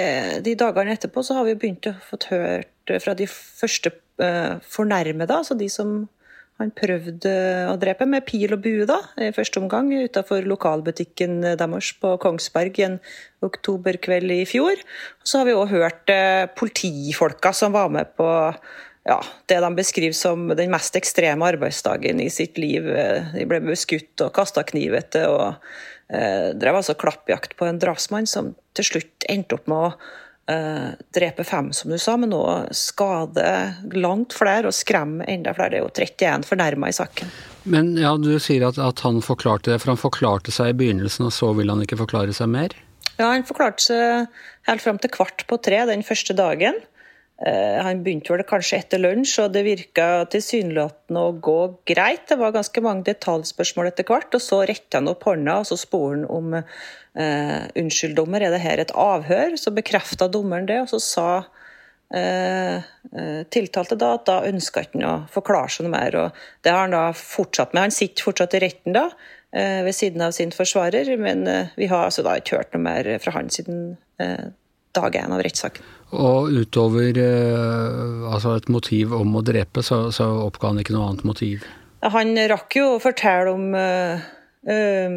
de 0.44 0.56
dagene 0.60 0.96
etterpå 0.96 1.24
så 1.24 1.38
har 1.38 1.48
vi 1.48 1.58
begynt 1.58 1.90
å 1.90 1.96
få 2.08 2.20
hørt 2.30 2.96
fra 3.04 3.16
de 3.18 3.28
første 3.30 3.94
eh, 4.22 4.56
fornærmede, 4.76 5.40
altså 5.42 5.56
de 5.58 5.70
som 5.72 6.04
han 6.62 6.68
prøvde 6.70 7.30
å 7.66 7.74
drepe 7.82 8.06
med 8.06 8.22
pil 8.28 8.52
og 8.54 8.60
bue 8.62 8.84
da, 8.86 9.00
i 9.18 9.32
første 9.34 9.58
omgang 9.58 9.88
utenfor 9.90 10.46
lokalbutikken 10.46 11.40
deres 11.58 11.88
på 11.98 12.12
Kongsberg 12.22 12.78
en 12.86 13.00
oktoberkveld 13.42 14.30
i 14.30 14.44
fjor. 14.46 14.78
Så 15.26 15.40
har 15.40 15.48
vi 15.48 15.56
òg 15.58 15.72
hørt 15.72 16.12
politifolka 16.54 17.50
som 17.58 17.74
var 17.74 17.90
med 17.90 18.14
på 18.14 18.28
ja, 19.04 19.18
det 19.46 19.60
de 19.60 19.70
beskriver 19.76 20.16
som 20.16 20.48
den 20.56 20.72
mest 20.72 20.96
ekstreme 20.96 21.44
arbeidsdagen 21.52 22.22
i 22.24 22.30
sitt 22.32 22.58
liv. 22.58 22.86
De 23.34 23.44
ble 23.48 23.60
beskutt 23.66 24.22
og 24.24 24.32
kasta 24.36 24.64
kniv 24.64 24.96
etter 24.96 25.28
og 25.28 25.48
eh, 26.08 26.54
drev 26.56 26.80
altså 26.80 26.96
klappjakt 26.96 27.56
på 27.58 27.68
en 27.68 27.80
drapsmann 27.82 28.28
som 28.30 28.54
til 28.76 28.88
slutt 28.88 29.26
endte 29.28 29.58
opp 29.58 29.68
med 29.68 29.76
å 29.76 29.90
eh, 30.54 30.88
drepe 31.14 31.44
fem, 31.44 31.68
som 31.76 31.92
du 31.92 31.98
sa, 32.00 32.16
men 32.20 32.32
nå 32.32 32.44
skade 32.72 33.44
langt 33.92 34.36
flere 34.36 34.70
og 34.72 34.76
skremme 34.76 35.28
enda 35.28 35.52
flere. 35.56 35.74
Det 35.74 35.82
er 35.82 35.84
jo 35.84 35.92
31 35.92 36.48
fornærma 36.48 36.88
i 36.88 36.96
saken. 36.96 37.36
Men 37.68 37.94
ja, 38.00 38.14
du 38.20 38.32
sier 38.40 38.66
at, 38.68 38.80
at 38.80 39.04
han 39.04 39.20
forklarte 39.24 39.72
det, 39.72 39.82
for 39.82 39.94
han 39.94 40.00
forklarte 40.00 40.54
seg 40.54 40.72
i 40.72 40.78
begynnelsen, 40.80 41.28
og 41.28 41.36
så 41.36 41.52
vil 41.56 41.72
han 41.72 41.84
ikke 41.84 42.00
forklare 42.00 42.32
seg 42.36 42.50
mer? 42.56 42.76
Ja, 43.14 43.28
Han 43.28 43.44
forklarte 43.46 43.84
seg 43.84 44.42
helt 44.66 44.82
fram 44.82 44.98
til 44.98 45.12
kvart 45.14 45.44
på 45.46 45.60
tre 45.62 45.84
den 45.86 46.02
første 46.02 46.34
dagen. 46.34 46.80
Eh, 47.42 47.82
han 47.82 48.04
begynte 48.04 48.30
vel 48.30 48.44
kanskje 48.46 48.78
etter 48.78 49.00
lunsj, 49.02 49.40
og 49.42 49.54
det 49.56 49.64
virka 49.66 50.06
tilsynelatende 50.30 51.24
å 51.24 51.34
gå 51.42 51.58
greit. 51.90 52.28
Det 52.30 52.38
var 52.38 52.54
ganske 52.54 52.84
mange 52.84 53.06
detaljspørsmål 53.08 53.90
etter 53.90 54.06
hvert, 54.06 54.30
og 54.36 54.42
så 54.42 54.62
retta 54.70 55.00
han 55.00 55.10
opp 55.10 55.26
hånda 55.26 55.58
og 55.64 55.68
så 55.70 55.78
spurte 55.80 56.20
han 56.20 56.24
om 56.30 56.54
eh, 56.60 57.60
unnskyld, 57.80 58.14
dommer, 58.20 58.44
er 58.44 58.54
det 58.54 58.62
her 58.62 58.82
et 58.82 58.94
avhør? 58.94 59.58
Så 59.58 59.74
bekrefta 59.74 60.30
dommeren 60.30 60.70
det, 60.70 60.80
og 60.84 60.92
så 60.94 61.02
sa 61.02 61.28
eh, 62.14 62.76
eh 63.18 63.40
tiltalte 63.50 63.98
da 63.98 64.14
at 64.14 64.28
da 64.30 64.40
ønska 64.46 64.86
han 64.92 65.08
å 65.08 65.14
forklare 65.34 65.74
seg 65.74 65.88
noe 65.88 65.96
mer. 65.98 66.20
og 66.22 66.44
Det 66.62 66.70
har 66.70 66.86
han 66.86 66.94
da 66.94 67.08
fortsatt 67.18 67.74
med. 67.74 67.88
Han 67.88 67.98
sitter 67.98 68.30
fortsatt 68.30 68.54
i 68.54 68.62
retten 68.68 68.94
da, 68.94 69.08
Eh, 69.54 69.84
ved 69.86 69.94
siden 69.94 70.22
av 70.22 70.32
sin 70.34 70.50
forsvarer. 70.50 71.16
Men 71.16 71.46
eh, 71.46 71.66
vi 71.76 71.86
har 71.86 72.08
altså 72.08 72.24
da 72.26 72.34
ikke 72.38 72.58
hørt 72.58 72.74
noe 72.74 72.82
mer 72.82 73.10
fra 73.22 73.36
han 73.36 73.52
siden 73.54 73.96
dag 74.94 75.16
én 75.18 75.34
av 75.34 75.42
rettssaken. 75.42 75.93
Og 76.14 76.52
utover 76.54 77.18
altså 78.30 78.54
et 78.58 78.68
motiv 78.72 79.14
om 79.16 79.34
å 79.38 79.42
drepe, 79.44 79.82
så, 79.82 80.06
så, 80.14 80.28
oppga 80.46 80.70
han 80.70 80.82
ikke 80.82 80.94
noe 80.94 81.08
annet 81.10 81.26
motiv? 81.26 81.66
Han 82.04 82.36
rakk 82.50 82.76
jo 82.78 82.86
å 82.94 83.02
fortelle 83.02 83.54
om 83.54 83.70
uh, 83.74 84.20
uh, 84.68 85.16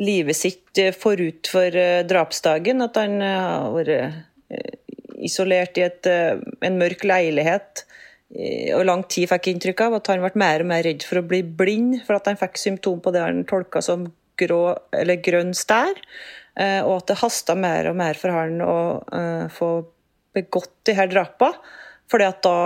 livet 0.00 0.38
sitt 0.38 0.82
forut 0.98 1.50
for 1.50 1.80
drapsdagen. 2.08 2.82
At 2.82 2.98
han 2.98 3.20
har 3.22 3.70
vært 3.74 4.22
isolert 5.24 5.78
i 5.78 5.86
et, 5.86 6.08
en 6.08 6.80
mørk 6.80 7.04
leilighet 7.06 7.84
og 8.74 8.82
lang 8.88 9.04
tid 9.10 9.28
fikk 9.30 9.52
inntrykk 9.52 9.84
av 9.86 9.98
at 10.00 10.08
han 10.10 10.22
ble 10.24 10.32
mer 10.40 10.64
og 10.64 10.70
mer 10.70 10.82
redd 10.86 11.04
for 11.06 11.20
å 11.20 11.26
bli 11.26 11.42
blind, 11.46 12.00
for 12.06 12.18
at 12.18 12.30
han 12.30 12.40
fikk 12.40 12.58
symptom 12.58 13.02
på 13.02 13.12
det 13.14 13.22
han 13.22 13.44
tolka 13.46 13.82
som 13.84 14.08
grå, 14.40 14.62
grønn 15.22 15.54
stær, 15.54 15.94
eh, 15.94 16.02
og 16.54 16.92
at 17.00 17.08
det 17.10 17.18
hasta 17.18 17.56
mer 17.58 17.90
og 17.90 17.96
mer 17.98 18.18
for 18.18 18.30
han 18.30 18.60
å 18.62 18.76
uh, 19.02 19.46
få 19.50 19.70
begått 20.34 20.76
de 20.86 20.94
her 20.94 21.10
drapa. 21.10 21.50
Fordi 22.10 22.28
at 22.28 22.44
da, 22.44 22.58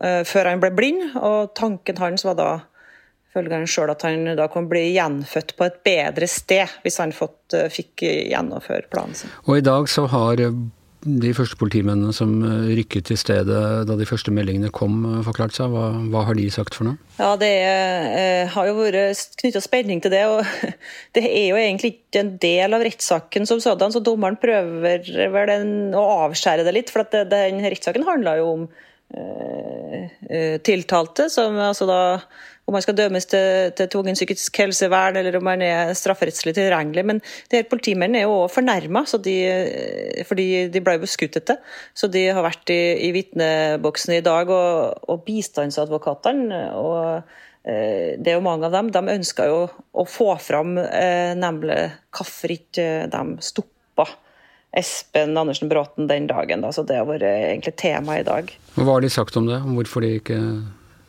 uh, 0.00 0.22
Før 0.26 0.50
han 0.50 0.62
ble 0.62 0.72
blind, 0.74 1.04
og 1.20 1.52
tanken 1.58 2.00
hans 2.02 2.26
var 2.26 2.38
da 2.40 2.50
følger 3.30 3.60
han 3.60 3.68
sjøl 3.70 3.92
at 3.92 4.02
han 4.02 4.32
da 4.34 4.48
kan 4.50 4.66
bli 4.66 4.88
gjenfødt 4.96 5.54
på 5.54 5.68
et 5.68 5.76
bedre 5.86 6.26
sted, 6.26 6.72
hvis 6.82 6.98
han 6.98 7.14
fått, 7.14 7.54
fikk 7.70 8.02
gjennomføre 8.02 8.90
planen 8.90 9.14
sin. 9.14 9.30
Og 9.46 9.60
i 9.60 9.62
dag 9.62 9.86
så 9.86 10.08
har 10.10 10.42
de 11.00 11.30
første 11.36 11.56
politimennene 11.56 12.12
som 12.12 12.32
eh, 12.44 12.72
rykket 12.78 13.08
til 13.08 13.18
stedet 13.20 13.60
da 13.88 13.96
de 13.96 14.08
første 14.08 14.32
meldingene 14.34 14.72
kom, 14.74 14.98
eh, 15.08 15.22
forklart 15.24 15.56
seg? 15.56 15.72
Hva, 15.72 15.86
hva 16.12 16.24
har 16.28 16.36
de 16.36 16.44
sagt 16.52 16.76
for 16.76 16.90
noe? 16.90 17.00
Ja, 17.16 17.32
Det 17.40 17.48
er, 17.48 18.50
har 18.52 18.68
jo 18.68 18.76
vært 18.78 19.38
knytta 19.40 19.62
spenning 19.64 20.02
til 20.04 20.12
det. 20.12 20.26
og 20.28 20.44
Det 21.16 21.24
er 21.24 21.48
jo 21.50 21.60
egentlig 21.60 21.94
ikke 21.94 22.24
en 22.24 22.34
del 22.42 22.76
av 22.76 22.84
rettssaken 22.84 23.48
som 23.48 23.62
sådan, 23.64 23.94
så 23.94 24.04
dommeren 24.04 24.38
prøver 24.40 25.00
vel 25.32 25.54
en, 25.56 25.72
å 25.96 26.04
avskjære 26.28 26.68
det 26.68 26.76
litt. 26.76 26.92
For 26.92 27.06
at 27.06 27.16
den 27.32 27.64
rettssaken 27.64 28.06
handla 28.08 28.36
jo 28.42 28.52
om 28.58 28.68
eh, 29.16 30.08
eh, 30.28 30.56
tiltalte, 30.66 31.30
som 31.32 31.56
altså 31.70 31.88
da 31.88 32.00
om 32.70 32.76
man 32.78 32.84
skal 32.84 32.94
dømmes 32.94 33.26
til, 33.26 33.72
til 33.74 33.88
tvungen 33.90 34.14
psykisk 34.14 34.60
helsevern, 34.62 35.18
eller 35.18 35.40
om 35.40 35.44
man 35.48 35.62
er 35.66 35.90
strafferettslig 35.98 36.54
tilregnelig. 36.54 37.02
Men 37.06 37.20
de 37.50 37.58
her 37.58 37.66
politimennene 37.66 38.22
er 38.22 38.28
jo 38.28 38.44
òg 38.44 38.54
fornærma, 38.54 39.02
fordi 39.10 40.48
de 40.70 40.84
ble 40.86 40.96
jo 41.00 41.10
skutt 41.10 41.40
etter. 41.40 41.58
Så 41.98 42.06
de 42.12 42.28
har 42.30 42.46
vært 42.46 42.70
i, 42.70 42.80
i 43.08 43.12
vitneboksen 43.16 44.14
i 44.20 44.22
dag, 44.24 44.54
og, 44.54 45.02
og 45.10 45.26
bistandsadvokatene 45.26 46.62
og 46.78 47.02
eh, 47.66 48.16
det 48.20 48.32
er 48.32 48.38
jo 48.38 48.46
mange 48.46 48.70
av 48.70 48.78
dem. 48.78 48.94
De 48.94 49.18
ønsker 49.18 49.50
jo 49.50 49.60
å 49.66 50.06
få 50.06 50.32
fram 50.42 50.78
eh, 50.78 51.34
nemlig 51.38 51.82
hvorfor 52.14 52.54
ikke 52.54 52.88
de 53.10 53.24
stoppa 53.44 54.06
Espen 54.78 55.34
Andersen 55.34 55.66
Bråten 55.66 56.06
den 56.06 56.28
dagen. 56.30 56.62
Da. 56.62 56.70
Så 56.70 56.86
det 56.86 57.00
har 57.00 57.08
vært 57.08 57.26
egentlig 57.26 57.74
tema 57.82 58.20
i 58.20 58.26
dag. 58.26 58.52
Hva 58.78 58.92
har 58.94 59.02
de 59.02 59.10
sagt 59.10 59.34
om 59.40 59.50
det? 59.50 59.58
Om 59.58 59.74
hvorfor 59.80 60.06
de 60.06 60.20
ikke 60.20 60.38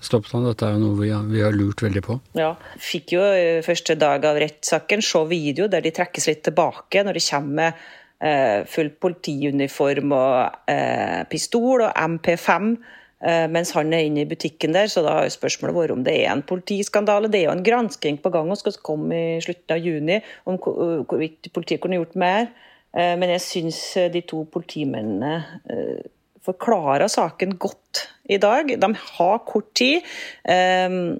stoppet 0.01 0.35
han. 0.35 0.45
Dette 0.49 0.67
er 0.67 0.75
jo 0.75 0.83
noe 0.83 0.99
vi 0.99 1.09
har, 1.13 1.25
vi 1.29 1.41
har, 1.43 1.55
lurt 1.55 1.83
veldig 1.85 2.03
på. 2.05 2.19
Ja. 2.37 2.53
Fikk 2.81 3.15
jo 3.15 3.23
eh, 3.25 3.61
første 3.65 3.97
dag 3.99 4.25
av 4.27 4.39
rettssaken 4.41 5.03
se 5.05 5.23
video 5.29 5.69
der 5.71 5.85
de 5.85 5.93
trekkes 5.95 6.29
litt 6.29 6.45
tilbake 6.47 7.03
når 7.05 7.19
de 7.19 7.25
kommer 7.27 7.59
med 7.61 7.83
eh, 8.21 8.63
full 8.69 8.91
politiuniform 9.01 10.15
og 10.17 10.71
eh, 10.71 11.21
pistol 11.31 11.85
og 11.87 11.93
MP5. 11.93 12.73
Eh, 13.21 13.45
mens 13.53 13.73
han 13.77 13.93
er 13.93 14.07
inne 14.07 14.23
i 14.23 14.29
butikken 14.29 14.73
der, 14.73 14.89
så 14.89 15.03
da 15.05 15.19
har 15.19 15.29
spørsmålet 15.29 15.77
vært 15.77 15.93
om 15.93 16.05
det 16.05 16.15
er 16.23 16.31
en 16.31 16.45
politiskandale. 16.45 17.29
Det 17.29 17.41
er 17.41 17.49
jo 17.49 17.55
en 17.55 17.65
gransking 17.65 18.17
på 18.21 18.31
gang 18.33 18.49
og 18.49 18.57
skal 18.57 18.79
komme 18.81 19.19
i 19.35 19.41
slutten 19.45 19.75
av 19.75 19.85
juni 19.85 20.17
om 20.49 20.57
hvorvidt 20.57 21.51
politiet 21.53 21.83
kunne 21.83 22.01
gjort 22.01 22.17
mer. 22.17 22.49
Eh, 22.97 23.13
men 23.19 23.35
jeg 23.35 23.45
syns 23.45 23.83
de 24.13 24.23
to 24.25 24.43
politimennene 24.51 25.35
eh, 25.69 26.01
forklarer 26.41 27.11
saken 27.11 27.55
godt 27.61 28.07
i 28.31 28.39
dag. 28.41 28.71
De 28.79 28.89
har 28.95 29.43
kort 29.47 29.73
tid. 29.77 30.07
Ehm, 30.49 31.19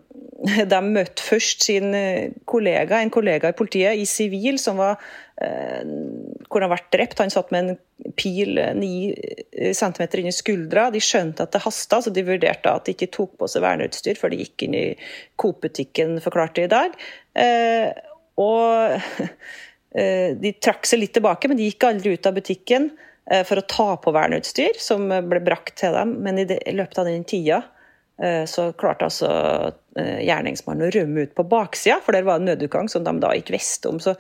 de 0.72 0.80
møtte 0.88 1.22
først 1.22 1.68
sin 1.68 1.94
kollega, 2.50 3.02
en 3.02 3.14
kollega 3.14 3.52
i 3.52 3.58
politiet, 3.58 4.00
i 4.00 4.08
sivil, 4.10 4.58
som 4.62 4.80
var 4.82 4.98
eh, 5.42 5.84
hvor 6.50 6.66
han 6.66 6.72
vært 6.74 6.90
drept. 6.94 7.22
Han 7.22 7.34
satt 7.34 7.52
med 7.54 7.70
en 7.70 8.14
pil 8.18 8.58
9 8.58 9.72
cm 9.78 10.04
inn 10.22 10.30
i 10.32 10.36
skuldra. 10.36 10.90
De 10.94 11.02
skjønte 11.04 11.46
at 11.46 11.54
det 11.56 11.64
hasta, 11.66 12.02
så 12.02 12.14
de 12.14 12.26
vurderte 12.28 12.72
at 12.72 12.88
de 12.88 12.96
ikke 12.96 13.12
tok 13.14 13.36
på 13.40 13.50
seg 13.52 13.66
verneutstyr 13.66 14.20
før 14.20 14.34
de 14.34 14.42
gikk 14.44 14.68
inn 14.68 14.78
i 14.78 14.86
Coop-butikken, 15.42 16.18
forklarte 16.24 16.66
i 16.66 16.72
dag. 16.72 16.98
Eh, 17.38 17.92
og 18.42 18.98
eh, 20.00 20.34
de 20.40 20.56
trakk 20.64 20.90
seg 20.90 21.04
litt 21.04 21.16
tilbake, 21.18 21.52
men 21.52 21.60
de 21.60 21.70
gikk 21.70 21.90
aldri 21.90 22.16
ut 22.16 22.30
av 22.30 22.38
butikken. 22.38 22.92
Eh, 23.30 23.44
for 23.46 23.62
å 23.62 23.68
ta 23.70 23.88
på 24.02 24.14
verneutstyr 24.16 24.80
som 24.82 25.06
ble 25.08 25.42
brakt 25.46 25.78
til 25.82 25.94
dem. 25.96 26.18
Men 26.26 26.42
i, 26.42 26.48
det, 26.50 26.62
i 26.68 26.76
løpet 26.76 27.02
av 27.04 27.10
den 27.10 27.26
tida 27.28 27.62
eh, 28.22 28.44
så 28.50 28.72
klarte 28.78 29.08
altså 29.08 29.32
eh, 30.00 30.24
gjerningsmannen 30.26 30.88
å 30.88 30.94
rømme 30.96 31.28
ut 31.28 31.36
på 31.38 31.46
baksida, 31.52 32.00
for 32.04 32.18
der 32.18 32.26
var 32.28 32.42
en 32.42 32.50
nødutgang 32.50 32.90
som 32.92 33.06
de 33.06 33.16
da 33.22 33.34
ikke 33.38 33.58
visste 33.58 33.92
om. 33.92 34.02
Så 34.04 34.18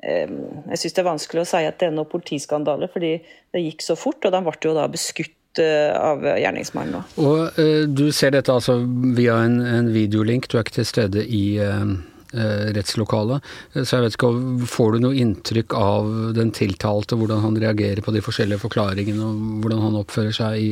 jeg 0.00 0.78
syns 0.80 0.94
det 0.96 1.00
er 1.02 1.04
vanskelig 1.10 1.42
å 1.42 1.48
si 1.50 1.58
at 1.68 1.76
det 1.76 1.90
er 1.90 1.92
noe 1.92 2.08
politiskandale, 2.08 2.86
fordi 2.88 3.18
det 3.52 3.60
gikk 3.60 3.82
så 3.84 3.98
fort, 4.00 4.24
og 4.24 4.32
de 4.32 4.38
ble 4.46 4.54
jo 4.64 4.72
da 4.72 4.86
beskutt 4.88 5.60
av 5.60 6.24
gjerningsmannen. 6.24 7.10
Og 7.20 7.58
uh, 7.58 7.82
Du 7.84 8.06
ser 8.16 8.32
dette 8.32 8.54
altså 8.54 8.78
via 9.18 9.36
en, 9.44 9.58
en, 9.60 9.90
videolink, 9.92 10.48
du 10.48 10.56
er 10.56 10.64
ikke 10.64 10.78
til 10.78 10.88
stede 10.88 11.26
i 11.26 11.42
uh, 11.60 11.84
Eh, 11.84 12.19
rettslokalet. 12.32 13.42
Eh, 13.74 13.82
så 13.82 13.98
jeg 13.98 14.06
vet 14.06 14.16
ikke, 14.16 14.30
Får 14.70 14.94
du 14.94 15.02
noe 15.04 15.18
inntrykk 15.18 15.74
av 15.78 16.10
den 16.36 16.52
tiltalte, 16.54 17.18
hvordan 17.18 17.42
han 17.44 17.58
reagerer 17.58 18.02
på 18.04 18.14
de 18.14 18.22
forskjellige 18.24 18.62
forklaringene, 18.62 19.24
og 19.24 19.64
hvordan 19.64 19.82
han 19.86 19.98
oppfører 20.00 20.36
seg 20.36 20.60
i, 20.62 20.70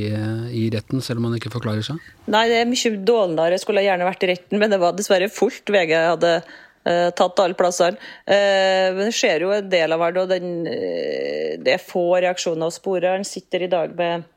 i 0.54 0.68
retten, 0.74 1.02
selv 1.04 1.22
om 1.22 1.28
han 1.28 1.38
ikke 1.40 1.52
forklarer 1.54 1.84
seg? 1.86 1.98
Nei, 2.30 2.46
det 2.50 2.62
er 2.62 2.70
mye 2.70 2.94
dårligere. 3.02 3.56
Jeg 3.56 3.64
skulle 3.64 3.84
gjerne 3.86 4.08
vært 4.08 4.24
i 4.24 4.32
retten, 4.32 4.62
men 4.62 4.72
det 4.72 4.80
var 4.82 4.96
dessverre 4.96 5.30
fullt. 5.32 5.72
VG 5.72 5.94
hadde 5.96 6.32
uh, 6.44 7.08
tatt 7.18 7.42
alle 7.42 7.58
plassene. 7.58 7.98
Uh, 8.28 8.94
men 8.94 9.08
det 9.08 9.16
skjer 9.16 9.46
jo 9.46 9.52
en 9.56 9.70
del 9.72 9.96
av 9.96 10.04
det, 10.06 10.24
og 10.24 10.30
den, 10.30 10.52
uh, 10.68 11.58
det 11.64 11.74
er 11.74 11.82
få 11.82 12.06
reaksjoner 12.20 12.68
å 12.68 12.74
spore. 12.74 13.16
Han 13.16 13.26
sitter 13.26 13.66
i 13.66 13.72
dag 13.72 13.96
med 13.98 14.28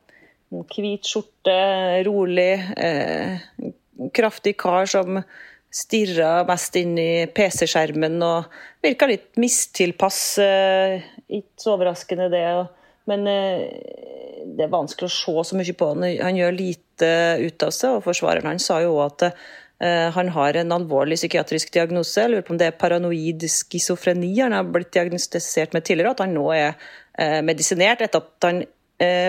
hvit 0.71 1.07
skjorte, 1.07 1.53
rolig, 2.03 2.49
kraftig 4.11 4.57
kar 4.59 4.89
som 4.89 5.21
stirra 5.71 6.43
mest 6.47 6.75
inn 6.79 6.97
i 6.99 7.25
PC-skjermen 7.31 8.19
og 8.25 8.59
virka 8.83 9.07
litt 9.09 9.39
mistilpass. 9.39 10.21
Eh, 10.43 10.99
ikke 11.31 11.63
så 11.63 11.75
overraskende, 11.77 12.27
det. 12.33 12.45
Men 13.09 13.25
eh, 13.31 13.63
det 14.51 14.67
er 14.67 14.73
vanskelig 14.73 15.07
å 15.07 15.15
se 15.15 15.47
så 15.49 15.59
mye 15.59 15.77
på 15.77 15.93
han. 15.93 16.05
Han 16.19 16.39
gjør 16.39 16.57
lite 16.57 17.11
ut 17.41 17.65
av 17.67 17.73
seg, 17.75 17.97
og 17.97 18.05
forsvareren 18.05 18.51
hans 18.51 18.67
sa 18.67 18.81
jo 18.83 18.99
at 19.03 19.29
eh, 19.29 20.11
han 20.11 20.33
har 20.35 20.59
en 20.59 20.75
alvorlig 20.75 21.17
psykiatrisk 21.21 21.71
diagnose. 21.77 22.19
Jeg 22.19 22.33
lurer 22.33 22.45
på 22.47 22.55
om 22.57 22.59
det 22.59 22.67
er 22.67 22.77
paranoid 22.83 23.47
schizofreni 23.47 24.33
han 24.41 24.57
har 24.57 24.67
blitt 24.67 24.91
diagnostisert 24.97 25.77
med 25.77 25.87
tidligere. 25.87 26.17
At 26.17 26.25
han 26.25 26.35
nå 26.35 26.51
er 26.57 27.41
medisinert 27.45 28.01
etter 28.01 28.23
at 28.23 28.45
han 28.47 28.63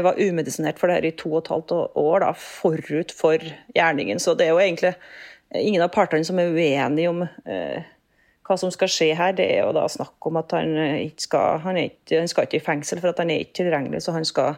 var 0.05 0.18
umedisinert 0.20 0.76
for 0.78 0.88
det 0.88 0.98
her 0.98 1.07
i 1.09 1.14
to 1.16 1.31
og 1.31 1.38
et 1.40 1.48
halvt 1.48 1.72
år, 1.96 2.16
da, 2.20 2.28
forut 2.37 3.14
for 3.16 3.40
gjerningen. 3.72 4.20
Så 4.20 4.35
det 4.37 4.44
er 4.46 4.52
jo 4.52 4.61
egentlig 4.61 4.92
ingen 5.55 5.83
av 5.85 5.93
partene 5.95 6.25
som 6.25 6.38
er 6.41 6.53
uenige 6.53 7.11
om 7.11 7.23
eh, 7.25 7.85
hva 8.47 8.59
som 8.59 8.73
skal 8.75 8.91
skje 8.91 9.12
her. 9.19 9.35
Det 9.37 9.47
er 9.55 9.62
jo 9.62 9.73
da 9.77 9.87
snakk 9.91 10.29
om 10.29 10.39
at 10.41 10.55
han 10.57 10.74
ikke 10.76 11.26
skal 11.29 11.62
han, 11.66 11.81
ikke, 11.81 12.18
han 12.18 12.31
skal 12.31 12.49
ikke 12.49 12.61
i 12.61 12.66
fengsel 12.66 13.03
for 13.03 13.12
at 13.12 13.22
han 13.22 13.33
er 13.33 13.45
ikke 13.45 13.61
tilregnelig, 13.62 14.05
så 14.05 14.16
han 14.16 14.26
skal 14.29 14.57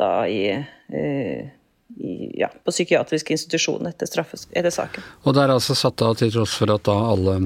da 0.00 0.10
i, 0.28 0.46
eh, 0.52 1.52
i 1.98 2.16
ja, 2.40 2.48
på 2.64 2.74
psykiatrisk 2.74 3.30
institusjon 3.34 3.86
etter, 3.90 4.08
straffes, 4.10 4.48
etter 4.50 4.74
saken. 4.74 5.04
Og 5.24 5.36
det 5.36 5.44
er 5.44 5.54
altså 5.54 5.76
satt 5.78 6.02
av 6.04 6.16
til 6.20 6.32
tross 6.34 6.56
for 6.58 6.72
at 6.74 6.84
da 6.88 6.96
alle 7.12 7.38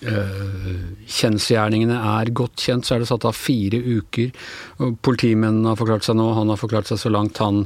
kjensgjerningene 0.00 1.96
er 2.16 2.30
godt 2.36 2.62
kjent, 2.64 2.86
så 2.86 2.94
er 2.96 3.02
det 3.02 3.08
satt 3.10 3.26
av 3.28 3.36
fire 3.36 3.76
uker. 3.80 4.30
Politimennene 5.04 5.68
har 5.72 5.78
forklart 5.80 6.06
seg 6.06 6.16
nå, 6.18 6.28
han 6.36 6.48
har 6.52 6.60
forklart 6.60 6.88
seg 6.90 7.00
så 7.02 7.12
langt 7.12 7.40
han 7.42 7.62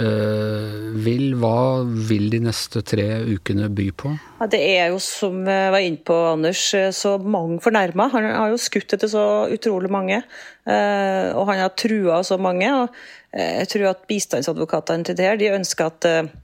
øh, 0.00 0.96
vil. 1.04 1.26
Hva 1.40 1.82
vil 2.08 2.30
de 2.32 2.40
neste 2.46 2.82
tre 2.86 3.06
ukene 3.36 3.68
by 3.76 3.90
på? 3.98 4.14
Ja, 4.40 4.48
det 4.52 4.62
er 4.78 4.86
jo, 4.94 4.98
som 5.02 5.42
jeg 5.48 5.74
var 5.74 5.84
inne 5.84 6.02
på, 6.06 6.16
Anders, 6.32 6.64
så 6.96 7.16
mange 7.22 7.60
fornærma. 7.64 8.08
Han 8.14 8.30
har 8.30 8.54
jo 8.54 8.60
skutt 8.60 8.96
etter 8.96 9.10
så 9.12 9.26
utrolig 9.52 9.92
mange. 9.92 10.22
eh, 10.66 11.28
Og 11.36 11.46
han 11.52 11.62
har 11.64 11.76
trua 11.76 12.22
så 12.24 12.38
mange. 12.40 12.72
og 12.72 12.88
eh, 13.32 13.60
Jeg 13.62 13.68
tror 13.74 13.90
at 13.92 14.06
bistandsadvokatene 14.08 15.04
til 15.04 15.16
det 15.18 15.28
her, 15.30 15.36
de 15.40 15.54
ønsker 15.60 15.92
at 15.92 16.10
eh, 16.10 16.34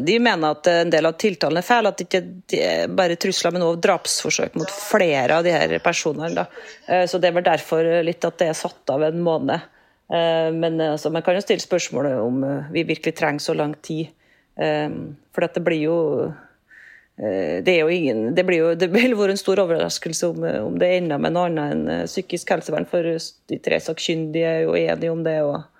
de 0.00 0.18
mener 0.22 0.54
at 0.54 0.68
en 0.70 0.90
del 0.90 1.06
av 1.08 1.16
tiltalene 1.20 1.62
er 1.62 1.66
feil, 1.66 1.86
at 1.88 1.98
det 2.00 2.06
ikke 2.08 2.60
er 2.62 2.92
bare 2.92 3.16
trusler, 3.20 3.54
men 3.54 3.64
også 3.66 3.82
drapsforsøk 3.86 4.58
mot 4.60 4.70
flere 4.72 5.38
av 5.38 5.44
de 5.46 5.54
her 5.54 5.78
personene. 5.84 6.32
Da. 6.34 6.46
Eh, 6.88 7.06
Så 7.06 7.20
Det 7.20 7.28
er 7.28 7.36
vel 7.38 7.44
derfor 7.44 7.84
litt 8.04 8.24
at 8.24 8.38
det 8.38 8.48
er 8.48 8.58
satt 8.58 8.90
av 8.90 9.02
en 9.02 9.22
måned. 9.22 9.60
Eh, 10.12 10.50
Men 10.52 10.80
altså, 10.80 11.10
man 11.10 11.22
kan 11.22 11.34
jo 11.34 11.40
stille 11.44 11.60
spørsmålet 11.60 12.18
om 12.20 12.42
vi 12.72 12.84
virkelig 12.84 13.14
trenger 13.16 13.40
så 13.40 13.54
lang 13.54 13.74
tid. 13.82 14.08
For 14.56 15.40
det 15.44 15.60
blir 15.60 15.82
jo 15.82 16.32
det 17.16 17.68
er 17.68 17.80
jo 17.80 17.88
ingen, 17.88 18.34
det, 18.34 18.44
blir 18.44 18.58
jo, 18.58 18.74
det 18.74 18.90
vil 18.92 19.14
være 19.16 19.32
en 19.32 19.40
stor 19.40 19.56
overraskelse 19.60 20.28
om, 20.28 20.42
om 20.68 20.78
det 20.78 20.98
ender 20.98 21.18
med 21.18 21.32
noe 21.32 21.46
annet 21.48 21.72
enn 21.72 22.08
psykisk 22.08 22.50
helsevern, 22.52 22.84
for 22.88 23.04
de 23.04 23.58
tre 23.64 23.78
sakkyndige 23.80 24.48
er 24.48 24.62
jo 24.66 24.74
enige 24.76 25.12
om 25.12 25.22
det. 25.24 25.38
og 25.42 25.54
eh, 25.56 25.75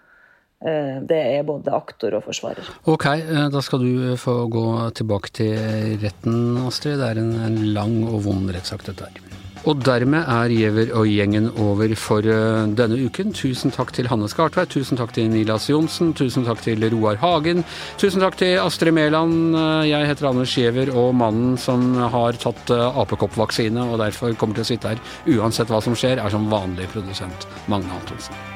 Det 0.61 1.19
er 1.21 1.43
både 1.45 1.73
aktor 1.77 2.17
og 2.17 2.25
forsvarer. 2.25 2.65
Ok, 2.89 3.07
eh, 3.13 3.49
da 3.53 3.61
skal 3.63 3.83
du 3.85 4.17
få 4.17 4.39
gå 4.49 4.67
tilbake 4.97 5.33
til 5.37 5.99
retten, 6.03 6.57
Astrid. 6.67 6.97
Det 7.03 7.11
er 7.13 7.21
en, 7.21 7.59
lang 7.77 7.99
og 8.09 8.25
vond 8.25 8.49
rettssak, 8.51 8.87
dette 8.89 9.05
her. 9.05 9.37
Og 9.67 9.81
dermed 9.83 10.23
er 10.31 10.53
Giæver 10.55 10.93
og 10.95 11.09
gjengen 11.11 11.49
over 11.59 11.91
for 11.99 12.23
eh, 12.23 12.67
denne 12.79 12.99
uken. 13.03 13.33
Tusen 13.35 13.75
takk 13.75 13.91
til 13.93 14.07
Hanne 14.07 14.29
Skartveit, 14.31 14.71
tusen 14.71 14.97
takk 14.97 15.13
til 15.17 15.27
Nilas 15.33 15.67
Johnsen, 15.69 16.13
tusen 16.15 16.47
takk 16.47 16.63
til 16.63 16.87
Roar 16.95 17.19
Hagen, 17.19 17.65
tusen 17.99 18.23
takk 18.23 18.39
til 18.39 18.61
Astrid 18.63 18.95
Mæland. 18.95 19.57
Eh, 19.59 19.89
Jeg 19.91 20.07
heter 20.07 20.31
Anders 20.31 20.55
Giæver, 20.55 20.95
og 20.95 21.15
mannen 21.19 21.57
som 21.59 21.97
har 21.99 22.39
tatt 22.39 22.71
eh, 22.71 23.01
apekoppvaksine 23.03 23.91
og 23.91 23.99
derfor 23.99 24.39
kommer 24.39 24.55
til 24.55 24.65
å 24.67 24.71
sitte 24.71 24.95
her 24.95 25.03
uansett 25.37 25.69
hva 25.69 25.83
som 25.83 25.99
skjer, 25.99 26.23
er 26.23 26.31
som 26.31 26.47
vanlig 26.49 26.87
produsent 26.95 27.51
Magne 27.67 27.91
Antonsen. 28.01 28.56